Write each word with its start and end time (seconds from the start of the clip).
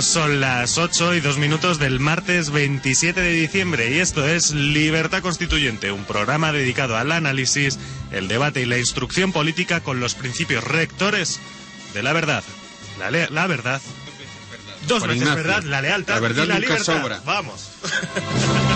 Son 0.00 0.40
las 0.40 0.78
8 0.78 1.14
y 1.14 1.20
2 1.20 1.36
minutos 1.36 1.78
del 1.78 2.00
martes 2.00 2.50
27 2.50 3.20
de 3.20 3.32
diciembre 3.32 3.94
y 3.94 3.98
esto 3.98 4.26
es 4.26 4.52
Libertad 4.52 5.20
Constituyente, 5.20 5.92
un 5.92 6.04
programa 6.04 6.52
dedicado 6.52 6.96
al 6.96 7.12
análisis, 7.12 7.78
el 8.10 8.26
debate 8.26 8.62
y 8.62 8.64
la 8.64 8.78
instrucción 8.78 9.30
política 9.32 9.80
con 9.80 10.00
los 10.00 10.14
principios 10.14 10.64
rectores 10.64 11.38
de 11.92 12.02
la 12.02 12.14
verdad. 12.14 12.42
La, 12.98 13.46
verdad. 13.46 13.82
Dos 14.88 15.06
veces 15.06 15.34
verdad, 15.34 15.62
la 15.64 15.82
lealtad 15.82 16.14
la 16.14 16.20
verdad 16.20 16.44
y 16.44 16.48
la 16.48 16.58
libertad. 16.58 16.84
sobra. 16.84 17.20
Vamos. 17.26 17.70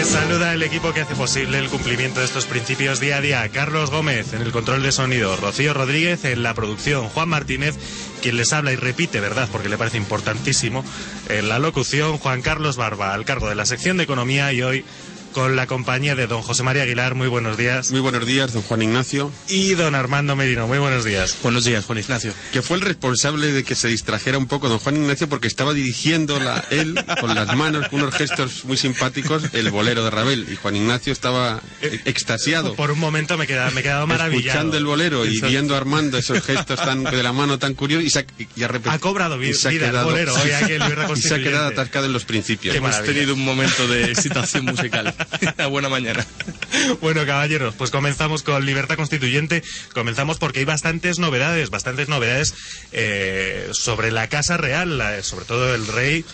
Les 0.00 0.08
saluda 0.08 0.54
el 0.54 0.62
equipo 0.62 0.94
que 0.94 1.02
hace 1.02 1.14
posible 1.14 1.58
el 1.58 1.68
cumplimiento 1.68 2.20
de 2.20 2.26
estos 2.26 2.46
principios 2.46 3.00
día 3.00 3.18
a 3.18 3.20
día. 3.20 3.46
Carlos 3.50 3.90
Gómez 3.90 4.32
en 4.32 4.40
el 4.40 4.50
control 4.50 4.82
de 4.82 4.92
sonido, 4.92 5.36
Rocío 5.36 5.74
Rodríguez 5.74 6.24
en 6.24 6.42
la 6.42 6.54
producción, 6.54 7.10
Juan 7.10 7.28
Martínez, 7.28 7.76
quien 8.22 8.38
les 8.38 8.54
habla 8.54 8.72
y 8.72 8.76
repite, 8.76 9.20
¿verdad? 9.20 9.46
Porque 9.52 9.68
le 9.68 9.76
parece 9.76 9.98
importantísimo, 9.98 10.86
en 11.28 11.50
la 11.50 11.58
locución, 11.58 12.16
Juan 12.16 12.40
Carlos 12.40 12.78
Barba, 12.78 13.12
al 13.12 13.26
cargo 13.26 13.50
de 13.50 13.54
la 13.54 13.66
sección 13.66 13.98
de 13.98 14.04
economía 14.04 14.50
y 14.54 14.62
hoy 14.62 14.86
con 15.32 15.54
la 15.56 15.66
compañía 15.66 16.14
de 16.14 16.26
don 16.26 16.42
José 16.42 16.62
María 16.62 16.82
Aguilar. 16.82 17.14
Muy 17.14 17.28
buenos 17.28 17.56
días. 17.56 17.90
Muy 17.90 18.00
buenos 18.00 18.26
días, 18.26 18.52
don 18.52 18.62
Juan 18.62 18.82
Ignacio, 18.82 19.30
Y 19.48 19.74
don 19.74 19.94
Armando 19.94 20.34
Merino. 20.36 20.66
Muy 20.66 20.78
buenos 20.78 21.04
días. 21.04 21.36
Buenos 21.42 21.64
días, 21.64 21.84
Juan 21.84 21.98
Ignacio. 21.98 22.32
que 22.52 22.62
fue 22.62 22.76
el 22.76 22.82
responsable 22.82 23.48
de 23.52 23.62
que 23.64 23.74
se 23.74 23.88
distrajera 23.88 24.38
un 24.38 24.46
poco 24.46 24.68
don 24.68 24.78
Juan 24.78 24.96
Ignacio 24.96 25.28
porque 25.28 25.46
estaba 25.48 25.72
dirigiendo 25.74 26.38
la- 26.40 26.64
él 26.70 27.02
con 27.20 27.34
las 27.34 27.54
manos, 27.56 27.88
con 27.88 28.00
unos 28.02 28.14
gestos 28.14 28.64
muy 28.64 28.76
simpáticos, 28.76 29.44
el 29.52 29.70
bolero 29.70 30.04
de 30.04 30.10
Ravel. 30.10 30.46
Y 30.50 30.56
Juan 30.56 30.76
Ignacio 30.76 31.12
estaba 31.12 31.60
e- 31.82 32.00
extasiado. 32.06 32.74
Por 32.74 32.90
un 32.90 32.98
momento 32.98 33.36
me 33.38 33.44
he 33.44 33.46
quedado, 33.46 33.70
me 33.72 33.80
he 33.80 33.82
quedado 33.84 34.06
maravillado. 34.06 34.40
Escuchando 34.48 34.76
el 34.76 34.84
bolero 34.86 35.24
y 35.26 35.36
Eso- 35.36 35.46
viendo 35.48 35.74
a 35.74 35.78
Armando 35.78 36.18
esos 36.18 36.42
gestos 36.42 36.78
tan 36.80 37.04
de 37.04 37.22
la 37.22 37.32
mano 37.32 37.58
tan 37.58 37.74
curiosos 37.74 38.04
y, 38.06 38.10
se 38.10 38.18
ha, 38.20 38.24
y 38.56 38.62
ha 38.62 38.68
repetido- 38.68 38.92
Ha 38.94 38.98
cobrado 38.98 39.38
vi- 39.38 39.50
y 39.50 39.54
se 39.54 39.68
ha 39.68 39.70
vida 39.70 39.86
el 39.86 39.90
quedado- 39.92 40.06
bolero 40.10 40.34
hoy 40.34 40.40
Libertad 40.50 41.10
y 41.16 41.20
se 41.22 41.34
ha 41.34 41.38
quedado 41.38 41.66
atascado 41.68 42.06
en 42.06 42.12
los 42.12 42.24
principios. 42.24 42.74
Hemos 42.74 43.02
tenido 43.02 43.34
un 43.34 43.44
momento 43.44 43.86
de 43.88 44.10
excitación 44.10 44.64
musical. 44.64 45.14
Buena 45.70 45.88
mañana. 45.88 46.24
Bueno, 47.00 47.24
caballeros, 47.26 47.74
pues 47.74 47.90
comenzamos 47.90 48.42
con 48.42 48.64
Libertad 48.64 48.96
Constituyente. 48.96 49.62
Comenzamos 49.92 50.38
porque 50.38 50.60
hay 50.60 50.64
bastantes 50.64 51.18
novedades, 51.18 51.70
bastantes 51.70 52.08
novedades 52.08 52.54
eh, 52.92 53.68
sobre 53.72 54.10
la 54.10 54.28
Casa 54.28 54.56
Real, 54.56 55.02
sobre 55.22 55.44
todo 55.44 55.74
el 55.74 55.86
rey. 55.86 56.24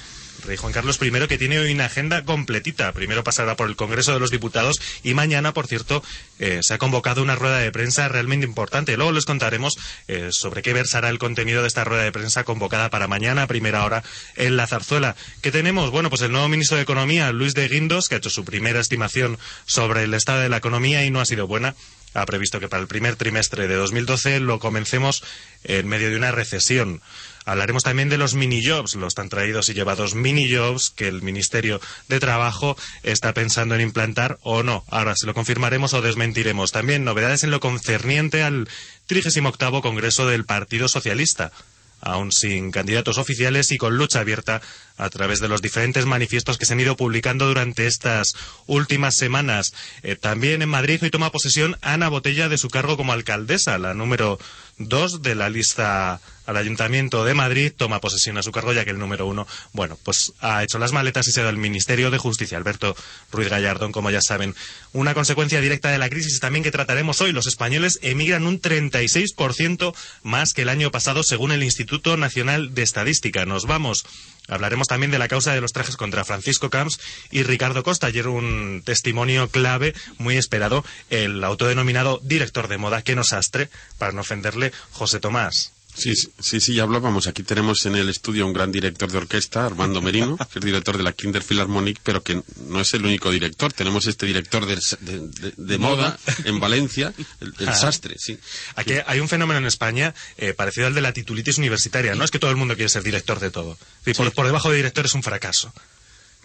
Rey 0.47 0.57
Juan 0.57 0.73
Carlos 0.73 0.99
I, 1.03 1.11
que 1.27 1.39
tiene 1.39 1.59
hoy 1.59 1.73
una 1.73 1.87
agenda 1.87 2.25
completita. 2.25 2.93
Primero 2.93 3.25
pasará 3.25 3.57
por 3.57 3.69
el 3.69 3.77
Congreso 3.77 4.13
de 4.13 4.21
los 4.21 4.31
Diputados 4.31 4.81
y 5.03 5.13
mañana, 5.15 5.53
por 5.53 5.67
cierto, 5.67 6.03
eh, 6.39 6.61
se 6.63 6.75
ha 6.75 6.79
convocado 6.79 7.23
una 7.23 7.35
rueda 7.35 7.59
de 7.59 7.73
prensa 7.73 8.09
realmente 8.09 8.47
importante. 8.47 8.97
Luego 8.97 9.13
les 9.13 9.25
contaremos 9.25 9.77
eh, 10.07 10.29
sobre 10.31 10.63
qué 10.63 10.73
versará 10.73 11.09
el 11.09 11.19
contenido 11.19 11.63
de 11.63 11.69
esta 11.69 11.85
rueda 11.85 12.05
de 12.05 12.13
prensa 12.13 12.45
convocada 12.45 12.91
para 12.91 13.09
mañana 13.09 13.43
a 13.43 13.47
primera 13.47 13.85
hora 13.85 14.05
en 14.37 14.57
la 14.57 14.67
zarzuela. 14.67 15.17
¿Qué 15.43 15.51
tenemos? 15.51 15.91
Bueno, 15.91 16.11
pues 16.11 16.23
el 16.23 16.33
nuevo 16.33 16.49
ministro 16.49 16.77
de 16.77 16.85
Economía, 16.85 17.33
Luis 17.33 17.55
de 17.55 17.69
Guindos, 17.69 18.09
que 18.09 18.15
ha 18.15 18.19
hecho 18.19 18.31
su 18.31 18.45
primera 18.45 18.81
estimación 18.81 19.39
sobre 19.67 20.05
el 20.05 20.15
estado 20.15 20.41
de 20.41 20.49
la 20.49 20.59
economía 20.59 21.05
y 21.05 21.11
no 21.11 21.21
ha 21.21 21.27
sido 21.27 21.47
buena. 21.47 21.75
Ha 22.15 22.25
previsto 22.25 22.61
que 22.61 22.69
para 22.69 22.81
el 22.81 22.89
primer 22.89 23.17
trimestre 23.17 23.69
de 23.69 23.75
2012 23.75 24.41
lo 24.41 24.59
comencemos 24.59 25.23
en 25.65 25.87
medio 25.87 26.09
de 26.09 26.17
una 26.17 26.33
recesión. 26.33 27.03
Hablaremos 27.47 27.85
también 27.85 28.09
de 28.09 28.19
los 28.19 28.35
mini-jobs, 28.35 28.97
los 28.97 29.15
tan 29.15 29.29
traídos 29.29 29.69
y 29.69 29.75
llevados 29.75 30.15
mini-jobs 30.15 30.91
que 30.91 31.07
el 31.07 31.23
Ministerio 31.23 31.81
de 32.09 32.21
Trabajo 32.21 32.77
está 33.05 33.33
pensando 33.33 33.77
en 33.77 33.81
implantar 33.81 34.39
o 34.43 34.65
no. 34.65 34.85
Ahora 34.91 35.15
se 35.17 35.27
lo 35.27 35.33
confirmaremos 35.33 35.95
o 35.95 36.03
desmentiremos. 36.03 36.73
También 36.73 37.05
novedades 37.05 37.45
en 37.45 37.53
lo 37.53 37.61
concerniente 37.61 38.43
al 38.43 38.69
38 39.07 39.81
Congreso 39.81 40.27
del 40.27 40.45
Partido 40.45 40.89
Socialista 40.89 41.53
aún 42.01 42.33
sin 42.33 42.71
candidatos 42.71 43.19
oficiales 43.19 43.73
y 43.73 43.79
con 43.79 43.97
lucha 43.97 44.21
abierta 44.21 44.63
a 44.97 45.11
través 45.11 45.41
de 45.41 45.49
los 45.49 45.63
diferentes 45.63 46.07
manifiestos 46.07 46.59
que 46.59 46.67
se 46.67 46.73
han 46.73 46.81
ido 46.81 46.97
publicando 46.97 47.47
durante 47.47 47.87
estas 47.87 48.35
últimas 48.67 49.17
semanas. 49.17 49.75
Eh, 50.03 50.17
también 50.17 50.63
en 50.63 50.69
Madrid 50.69 51.01
hoy 51.03 51.11
toma 51.11 51.33
posesión 51.33 51.77
Ana 51.83 52.09
Botella 52.09 52.49
de 52.49 52.59
su 52.59 52.69
cargo 52.69 52.97
como 52.97 53.13
alcaldesa, 53.13 53.79
la 53.79 53.95
número 53.95 54.39
dos 54.79 55.23
de 55.23 55.35
la 55.35 55.49
lista 55.49 56.21
al 56.45 56.57
Ayuntamiento 56.57 57.25
de 57.25 57.35
Madrid, 57.35 57.73
toma 57.77 58.01
posesión 58.01 58.39
a 58.39 58.43
su 58.43 58.53
cargo 58.53 58.73
ya 58.73 58.85
que 58.85 58.93
el 58.93 58.99
número 58.99 59.27
uno, 59.27 59.47
bueno, 59.73 59.99
pues 60.05 60.33
ha 60.41 60.63
hecho 60.63 60.79
las 60.79 60.93
maletas 60.93 61.27
y 61.27 61.33
se 61.33 61.41
ha 61.41 61.49
al 61.49 61.57
Ministerio 61.57 62.11
de 62.11 62.19
Justicia, 62.19 62.57
Alberto 62.57 62.95
Ruiz 63.33 63.49
Gallardón, 63.49 63.91
como 63.91 64.11
ya 64.11 64.21
saben. 64.21 64.55
Una 64.93 65.15
consecuencia 65.15 65.61
directa 65.61 65.91
de 65.91 65.99
la 65.99 66.09
crisis 66.09 66.39
también 66.39 66.63
que 66.63 66.71
trataremos 66.71 67.21
hoy, 67.21 67.33
los 67.33 67.47
españoles 67.47 67.99
emigran 68.03 68.47
un 68.47 68.61
36% 68.61 69.95
más 70.23 70.53
que 70.53 70.63
el 70.63 70.69
año 70.69 70.91
pasado 70.91 71.23
según 71.23 71.53
el 71.53 71.63
Instituto 71.63 72.17
Nacional 72.17 72.75
de 72.75 72.83
Estadística. 72.83 73.45
Nos 73.45 73.67
vamos. 73.67 74.05
Hablaremos 74.49 74.89
también 74.89 75.11
de 75.11 75.19
la 75.19 75.29
causa 75.29 75.53
de 75.53 75.61
los 75.61 75.73
trajes 75.73 75.97
contra 75.97 76.25
Francisco 76.25 76.71
Camps 76.71 76.99
y 77.31 77.43
Ricardo 77.43 77.83
Costa. 77.83 78.07
Ayer 78.07 78.29
un 78.29 78.83
testimonio 78.85 79.49
clave, 79.49 79.95
muy 80.19 80.37
esperado, 80.37 80.85
el 81.11 81.43
autodenominado 81.45 82.21
director 82.23 82.69
de 82.69 82.79
moda, 82.79 83.03
que 83.03 83.17
nos 83.17 83.33
astre, 83.33 83.69
para 83.99 84.13
no 84.13 84.21
ofenderle, 84.23 84.73
José 84.93 85.21
Tomás. 85.21 85.76
Sí, 85.97 86.13
sí, 86.15 86.61
sí, 86.61 86.75
ya 86.75 86.83
hablábamos. 86.83 87.27
Aquí 87.27 87.43
tenemos 87.43 87.87
en 87.87 87.97
el 87.97 88.11
estudio 88.11 88.47
un 88.47 88.53
gran 88.53 88.71
director 88.71 89.11
de 89.11 89.17
orquesta, 89.17 89.65
Armando 89.65 90.03
Merino, 90.03 90.37
que 90.53 90.59
es 90.59 90.65
director 90.65 90.97
de 90.99 91.03
la 91.03 91.13
Kinder 91.13 91.43
Philharmonic, 91.43 92.01
pero 92.03 92.23
que 92.23 92.43
no 92.69 92.81
es 92.83 92.93
el 92.93 93.05
único 93.07 93.31
director. 93.31 93.73
Tenemos 93.73 94.07
este 94.07 94.27
director 94.27 94.67
de, 94.67 94.77
de- 95.01 95.19
de- 95.21 95.53
de 95.57 95.79
moda 95.79 96.19
en 96.45 96.61
Valencia, 96.61 97.15
el, 97.41 97.55
el 97.59 97.69
Ah. 97.69 97.75
sastre, 97.75 98.17
sí. 98.19 98.39
Aquí 98.75 98.93
hay 99.07 99.21
un 99.21 99.29
fenómeno 99.29 99.59
en 99.59 99.67
España 99.67 100.15
eh, 100.37 100.53
parecido 100.53 100.87
al 100.87 100.95
de 100.95 101.01
la 101.01 101.13
titulitis 101.15 101.57
universitaria. 101.59 102.15
No 102.15 102.25
es 102.25 102.31
que 102.31 102.39
todo 102.39 102.51
el 102.51 102.57
mundo 102.57 102.75
quiere 102.77 102.91
ser 102.91 103.03
director 103.03 103.41
de 103.41 103.51
todo. 103.51 103.79
Por, 104.17 104.33
por 104.33 104.45
debajo 104.47 104.71
de 104.71 104.77
director 104.77 105.07
es 105.07 105.15
un 105.15 105.23
fracaso. 105.23 105.73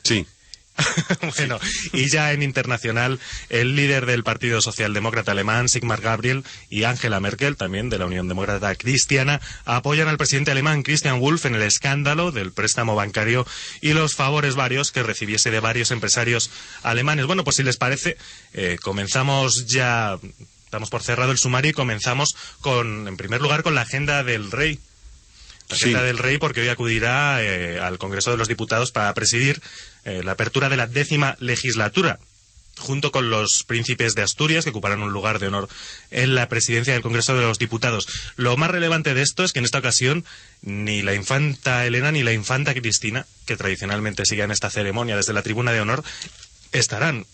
Sí. 0.04 0.26
bueno, 1.38 1.60
y 1.94 2.10
ya 2.10 2.32
en 2.32 2.44
internacional, 2.44 3.20
el 3.50 3.76
líder 3.76 4.06
del 4.06 4.24
Partido 4.24 4.62
Socialdemócrata 4.62 5.32
alemán, 5.32 5.70
Sigmar 5.70 6.02
Gabriel, 6.02 6.44
y 6.70 6.84
Angela 6.84 7.20
Merkel, 7.20 7.58
también 7.58 7.90
de 7.90 8.00
la 8.00 8.06
Unión 8.06 8.28
Demócrata 8.28 8.74
Cristiana, 8.76 9.42
apoyan 9.66 10.08
al 10.08 10.18
presidente 10.18 10.52
alemán 10.52 10.84
Christian 10.84 11.20
Wolff 11.20 11.46
en 11.46 11.56
el 11.56 11.62
escándalo 11.62 12.32
del 12.32 12.52
préstamo 12.52 12.96
bancario 12.96 13.46
y 13.82 13.94
los 13.94 14.16
favores 14.16 14.56
varios 14.56 14.92
que 14.92 15.04
recibiese 15.04 15.52
de 15.52 15.60
varios 15.60 15.92
empresarios 15.92 16.50
alemanes. 16.84 17.26
Bueno, 17.26 17.44
pues 17.44 17.58
si 17.58 17.64
les 17.64 17.78
parece, 17.78 18.18
eh, 18.54 18.78
comenzamos 18.82 19.66
ya, 19.68 20.18
estamos 20.66 20.90
por 20.90 21.04
cerrado 21.04 21.32
el 21.32 21.38
sumario 21.38 21.72
y 21.72 21.74
comenzamos 21.74 22.36
con, 22.62 23.08
en 23.08 23.18
primer 23.18 23.42
lugar, 23.42 23.64
con 23.64 23.76
la 23.76 23.82
agenda 23.82 24.24
del 24.24 24.52
rey. 24.52 24.80
tarjeta 25.68 26.00
Sí. 26.00 26.06
del 26.06 26.18
rey 26.18 26.38
porque 26.38 26.62
hoy 26.62 26.68
acudirá 26.70 27.42
eh, 27.44 27.80
al 27.80 27.98
Congreso 27.98 28.32
de 28.32 28.38
los 28.38 28.48
Diputados 28.48 28.92
para 28.92 29.14
presidir 29.14 29.62
eh, 30.06 30.22
la 30.24 30.34
apertura 30.34 30.70
de 30.70 30.78
la 30.78 30.88
décima 30.88 31.36
legislatura 31.40 32.20
junto 32.78 33.12
con 33.12 33.30
los 33.30 33.64
príncipes 33.66 34.16
de 34.16 34.24
Asturias, 34.24 34.64
que 34.64 34.72
ocuparán 34.72 35.02
un 35.02 35.14
lugar 35.14 35.40
de 35.40 35.48
honor 35.48 35.70
en 36.10 36.36
la 36.36 36.50
presidencia 36.50 36.94
del 36.94 37.02
Congreso 37.02 37.36
de 37.36 37.44
los 37.44 37.60
Diputados. 37.60 38.08
Lo 38.36 38.58
más 38.58 38.72
relevante 38.72 39.14
de 39.14 39.22
esto 39.22 39.44
es 39.44 39.54
que 39.54 39.60
en 39.60 39.66
esta 39.66 39.80
ocasión 39.80 40.26
ni 40.62 41.02
la 41.02 41.14
infanta 41.14 41.86
Elena 41.86 42.12
ni 42.12 42.24
la 42.24 42.34
infanta 42.34 42.74
Cristina, 42.74 43.26
que 43.46 43.58
tradicionalmente 43.58 44.26
siguen 44.26 44.52
esta 44.52 44.70
ceremonia 44.70 45.16
desde 45.16 45.34
la 45.34 45.44
tribuna 45.44 45.72
de 45.72 45.82
honor, 45.82 46.04
estarán. 46.72 47.26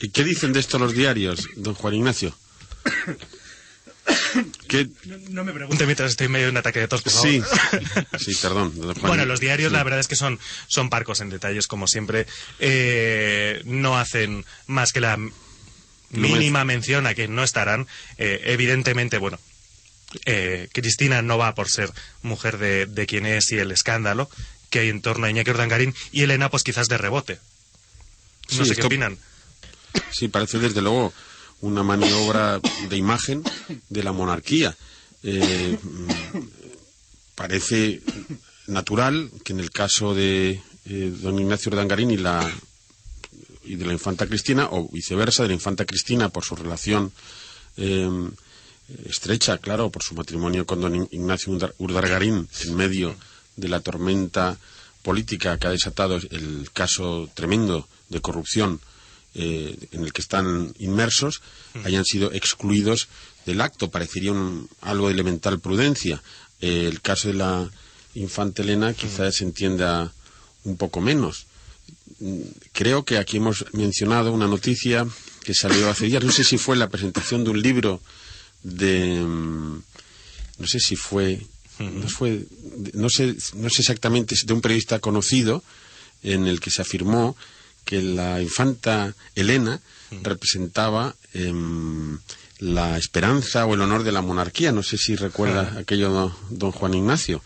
¿Y 0.00 0.10
qué 0.10 0.24
dicen 0.24 0.52
de 0.52 0.60
esto 0.60 0.78
los 0.78 0.92
diarios, 0.92 1.48
don 1.56 1.74
Juan 1.74 1.94
Ignacio? 1.94 2.36
¿Qué? 4.68 4.88
No 5.30 5.44
me 5.44 5.52
pregunte 5.52 5.84
mientras 5.86 6.10
estoy 6.10 6.26
en 6.26 6.32
medio 6.32 6.46
de 6.46 6.50
un 6.52 6.56
ataque 6.56 6.80
de 6.80 6.88
tos, 6.88 7.02
por 7.02 7.12
favor. 7.12 7.28
Sí, 7.28 7.42
sí, 8.18 8.34
perdón. 8.40 8.72
Bueno, 9.02 9.24
los 9.24 9.40
diarios 9.40 9.70
sí. 9.70 9.76
la 9.76 9.82
verdad 9.84 10.00
es 10.00 10.08
que 10.08 10.16
son, 10.16 10.38
son 10.68 10.90
parcos 10.90 11.20
en 11.20 11.30
detalles, 11.30 11.66
como 11.66 11.86
siempre. 11.86 12.26
Eh, 12.58 13.62
no 13.64 13.98
hacen 13.98 14.44
más 14.66 14.92
que 14.92 15.00
la 15.00 15.18
mínima 16.10 16.64
mención 16.64 17.06
a 17.06 17.14
que 17.14 17.28
no 17.28 17.42
estarán. 17.42 17.86
Eh, 18.18 18.42
evidentemente, 18.44 19.18
bueno, 19.18 19.38
eh, 20.24 20.68
Cristina 20.72 21.22
no 21.22 21.38
va 21.38 21.54
por 21.54 21.68
ser 21.68 21.90
mujer 22.22 22.58
de, 22.58 22.86
de 22.86 23.06
quien 23.06 23.26
es 23.26 23.50
y 23.52 23.58
el 23.58 23.70
escándalo 23.72 24.30
que 24.70 24.80
hay 24.80 24.88
en 24.88 25.00
torno 25.02 25.26
a 25.26 25.30
Iñaki 25.30 25.50
Urdangarín 25.50 25.94
y 26.12 26.22
Elena 26.22 26.50
pues 26.50 26.62
quizás 26.62 26.88
de 26.88 26.98
rebote. 26.98 27.38
No 28.52 28.64
Sí, 28.64 28.70
sé 28.70 28.76
qué 28.76 28.86
opinan. 28.86 29.18
Sí, 30.12 30.28
parece 30.28 30.58
desde 30.58 30.82
luego 30.82 31.12
una 31.60 31.82
maniobra 31.82 32.60
de 32.88 32.96
imagen 32.96 33.42
de 33.88 34.02
la 34.02 34.12
monarquía. 34.12 34.76
Eh, 35.22 35.78
parece 37.34 38.02
natural 38.66 39.30
que 39.44 39.52
en 39.52 39.60
el 39.60 39.70
caso 39.70 40.14
de 40.14 40.60
eh, 40.86 41.12
don 41.20 41.38
Ignacio 41.38 41.70
Urdangarín 41.70 42.10
y, 42.10 42.16
la, 42.16 42.48
y 43.64 43.76
de 43.76 43.86
la 43.86 43.92
infanta 43.92 44.26
Cristina, 44.26 44.68
o 44.70 44.88
viceversa, 44.88 45.42
de 45.42 45.48
la 45.48 45.54
infanta 45.54 45.84
Cristina 45.84 46.28
por 46.28 46.44
su 46.44 46.56
relación 46.56 47.12
eh, 47.76 48.08
estrecha, 49.04 49.58
claro, 49.58 49.90
por 49.90 50.02
su 50.02 50.14
matrimonio 50.14 50.66
con 50.66 50.80
don 50.80 51.08
Ignacio 51.10 51.58
Urdangarín 51.78 52.48
en 52.64 52.74
medio 52.74 53.16
de 53.56 53.68
la 53.68 53.80
tormenta 53.80 54.56
política 55.02 55.58
que 55.58 55.66
ha 55.66 55.70
desatado 55.70 56.16
el 56.16 56.68
caso 56.72 57.28
tremendo 57.34 57.88
de 58.08 58.20
corrupción 58.20 58.80
eh, 59.38 59.76
en 59.92 60.02
el 60.02 60.12
que 60.12 60.22
están 60.22 60.72
inmersos 60.78 61.42
hayan 61.84 62.04
sido 62.06 62.32
excluidos 62.32 63.08
del 63.44 63.60
acto. 63.60 63.90
Parecería 63.90 64.32
un- 64.32 64.68
algo 64.80 65.08
de 65.08 65.14
elemental 65.14 65.60
prudencia. 65.60 66.22
Eh, 66.62 66.86
el 66.90 67.00
caso 67.02 67.28
de 67.28 67.34
la 67.34 67.68
infanta 68.14 68.62
Elena 68.62 68.94
quizás 68.94 69.36
se 69.36 69.44
entienda 69.44 70.10
un 70.64 70.76
poco 70.78 71.00
menos. 71.02 71.44
Mm, 72.18 72.40
Creo 72.72 73.04
que 73.04 73.18
aquí 73.18 73.36
hemos 73.36 73.66
mencionado 73.72 74.32
una 74.32 74.46
noticia 74.48 75.06
que 75.44 75.52
salió 75.52 75.90
hace 75.90 76.06
días. 76.06 76.24
No 76.24 76.32
sé 76.32 76.42
si 76.44 76.56
fue 76.56 76.76
la 76.76 76.88
presentación 76.88 77.44
de 77.44 77.50
un 77.50 77.60
libro 77.60 78.00
de. 78.62 79.20
mm, 79.20 79.82
No 80.58 80.66
sé 80.66 80.80
si 80.80 80.96
fue. 80.96 81.46
No, 81.78 82.08
fue, 82.08 82.46
no, 82.94 83.10
sé, 83.10 83.36
no 83.54 83.68
sé 83.68 83.82
exactamente, 83.82 84.34
de 84.46 84.52
un 84.54 84.62
periodista 84.62 84.98
conocido 84.98 85.62
en 86.22 86.46
el 86.46 86.58
que 86.58 86.70
se 86.70 86.80
afirmó 86.80 87.36
que 87.86 88.02
la 88.02 88.42
infanta 88.42 89.14
Elena 89.34 89.80
representaba 90.22 91.14
em, 91.32 92.18
la 92.58 92.96
esperanza 92.98 93.64
o 93.66 93.74
el 93.74 93.80
honor 93.80 94.02
de 94.02 94.12
la 94.12 94.20
monarquía. 94.22 94.72
No 94.72 94.82
sé 94.82 94.98
si 94.98 95.16
recuerda 95.16 95.74
aquello 95.78 96.10
don, 96.10 96.32
don 96.50 96.72
Juan 96.72 96.94
Ignacio. 96.94 97.42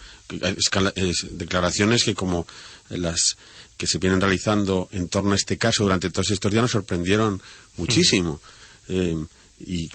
Escala- 0.57 0.93
es- 0.97 1.27
declaraciones 1.39 2.05
que 2.05 2.15
como 2.15 2.47
las 2.89 3.37
que 3.77 3.87
se 3.87 3.99
vienen 3.99 4.21
realizando 4.21 4.89
en 4.93 5.09
torno 5.09 5.33
a 5.33 5.37
este 5.37 5.57
caso 5.57 5.85
durante 5.85 6.11
todos 6.11 6.31
estos 6.31 6.51
días 6.53 6.63
nos 6.63 6.71
sorprendieron 6.73 7.41
muchísimo. 7.77 8.41
Em, 8.89 9.27
y 9.65 9.89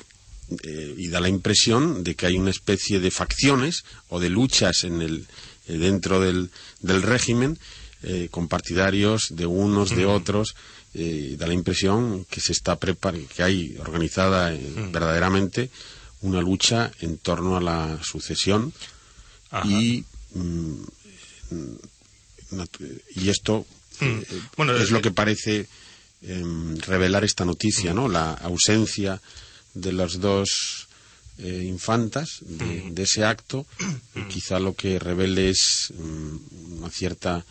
eh, 0.64 0.94
y 0.96 1.08
da 1.08 1.20
la 1.22 1.30
impresión 1.30 2.04
de 2.04 2.14
que 2.14 2.28
hay 2.28 2.38
una 2.38 2.52
especie 2.52 3.00
de 3.00 3.10
facciones 3.10 3.84
o 4.10 4.20
de 4.20 4.30
luchas 4.30 4.84
en 4.84 5.02
el, 5.02 5.26
eh, 5.68 5.78
dentro 5.80 6.20
del, 6.20 6.52
del 6.82 7.02
régimen 7.02 7.58
eh, 8.06 8.28
con 8.32 8.48
partidarios 8.48 9.28
de 9.32 9.46
unos, 9.46 9.90
de 9.90 10.06
otros. 10.06 10.56
eh, 10.94 11.36
da 11.38 11.46
la 11.48 11.54
impresión 11.54 12.24
que 12.30 12.40
se 12.40 12.54
está 12.54 12.80
prepar 12.80 13.16
que 13.36 13.44
hay 13.44 13.76
organizada 13.80 14.54
eh, 14.54 14.62
verdaderamente 14.94 15.70
una 16.22 16.40
lucha 16.40 16.90
en 17.02 17.18
torno 17.18 17.58
a 17.58 17.62
la 17.62 18.00
sucesión 18.02 18.72
Ajá. 19.52 19.68
y 19.68 20.06
mm, 20.34 20.84
y 23.16 23.30
esto 23.30 23.66
eh, 24.02 24.24
Bueno, 24.58 24.74
es 24.76 24.92
lo 24.92 25.02
que 25.02 25.12
parece 25.12 25.68
em, 26.22 26.78
revelar 26.80 27.24
esta 27.24 27.46
noticia, 27.46 27.94
¿no? 27.94 28.08
La 28.08 28.34
ausencia 28.34 29.22
de 29.74 29.92
las 29.92 30.20
dos 30.20 30.88
eh, 31.38 31.64
infantas 31.68 32.40
de, 32.42 32.90
de 32.92 33.04
ese 33.04 33.26
acto, 33.26 33.66
quizá 34.30 34.60
lo 34.60 34.74
que 34.74 35.00
revele 35.00 35.50
es 35.50 35.92
mm, 35.98 36.78
una 36.80 36.90
cierta, 36.90 37.46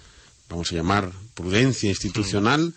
vamos 0.54 0.70
a 0.70 0.76
llamar, 0.76 1.10
prudencia 1.34 1.90
institucional 1.90 2.74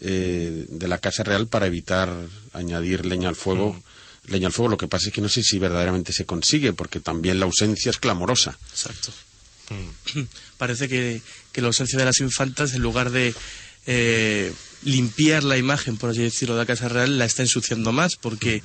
eh, 0.00 0.66
de 0.68 0.88
la 0.88 0.98
Casa 0.98 1.22
Real 1.22 1.46
para 1.46 1.66
evitar 1.66 2.12
añadir 2.52 3.06
leña 3.06 3.28
al 3.28 3.36
fuego. 3.36 3.80
Leña 4.26 4.48
al 4.48 4.52
fuego, 4.52 4.70
lo 4.70 4.76
que 4.76 4.88
pasa 4.88 5.08
es 5.08 5.14
que 5.14 5.20
no 5.20 5.28
sé 5.28 5.42
si 5.42 5.58
verdaderamente 5.58 6.12
se 6.12 6.26
consigue, 6.26 6.72
porque 6.72 7.00
también 7.00 7.38
la 7.38 7.46
ausencia 7.46 7.90
es 7.90 7.98
clamorosa. 7.98 8.58
Exacto. 8.70 9.12
Mm. 9.70 10.22
Parece 10.58 10.88
que, 10.88 11.22
que 11.52 11.60
la 11.60 11.68
ausencia 11.68 11.98
de 11.98 12.04
las 12.04 12.20
infantas, 12.20 12.74
en 12.74 12.82
lugar 12.82 13.10
de 13.10 13.34
eh, 13.86 14.52
limpiar 14.82 15.44
la 15.44 15.58
imagen, 15.58 15.96
por 15.96 16.10
así 16.10 16.22
decirlo, 16.22 16.54
de 16.54 16.62
la 16.62 16.66
Casa 16.66 16.88
Real, 16.88 17.18
la 17.18 17.24
está 17.24 17.42
ensuciando 17.42 17.92
más, 17.92 18.16
porque 18.16 18.62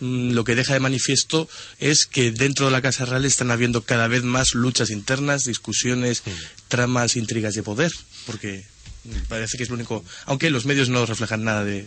mm, 0.00 0.32
lo 0.32 0.44
que 0.44 0.54
deja 0.54 0.74
de 0.74 0.80
manifiesto 0.80 1.48
es 1.78 2.06
que 2.06 2.30
dentro 2.30 2.66
de 2.66 2.72
la 2.72 2.82
Casa 2.82 3.04
Real 3.04 3.24
están 3.24 3.50
habiendo 3.50 3.82
cada 3.82 4.08
vez 4.08 4.22
más 4.22 4.54
luchas 4.54 4.90
internas, 4.90 5.44
discusiones, 5.44 6.22
tramas, 6.68 7.16
intrigas 7.16 7.54
de 7.54 7.62
poder, 7.62 7.92
porque 8.28 8.62
parece 9.28 9.56
que 9.56 9.62
es 9.62 9.70
lo 9.70 9.76
único. 9.76 10.04
Aunque 10.26 10.50
los 10.50 10.66
medios 10.66 10.90
no 10.90 11.06
reflejan 11.06 11.42
nada 11.42 11.64
de 11.64 11.86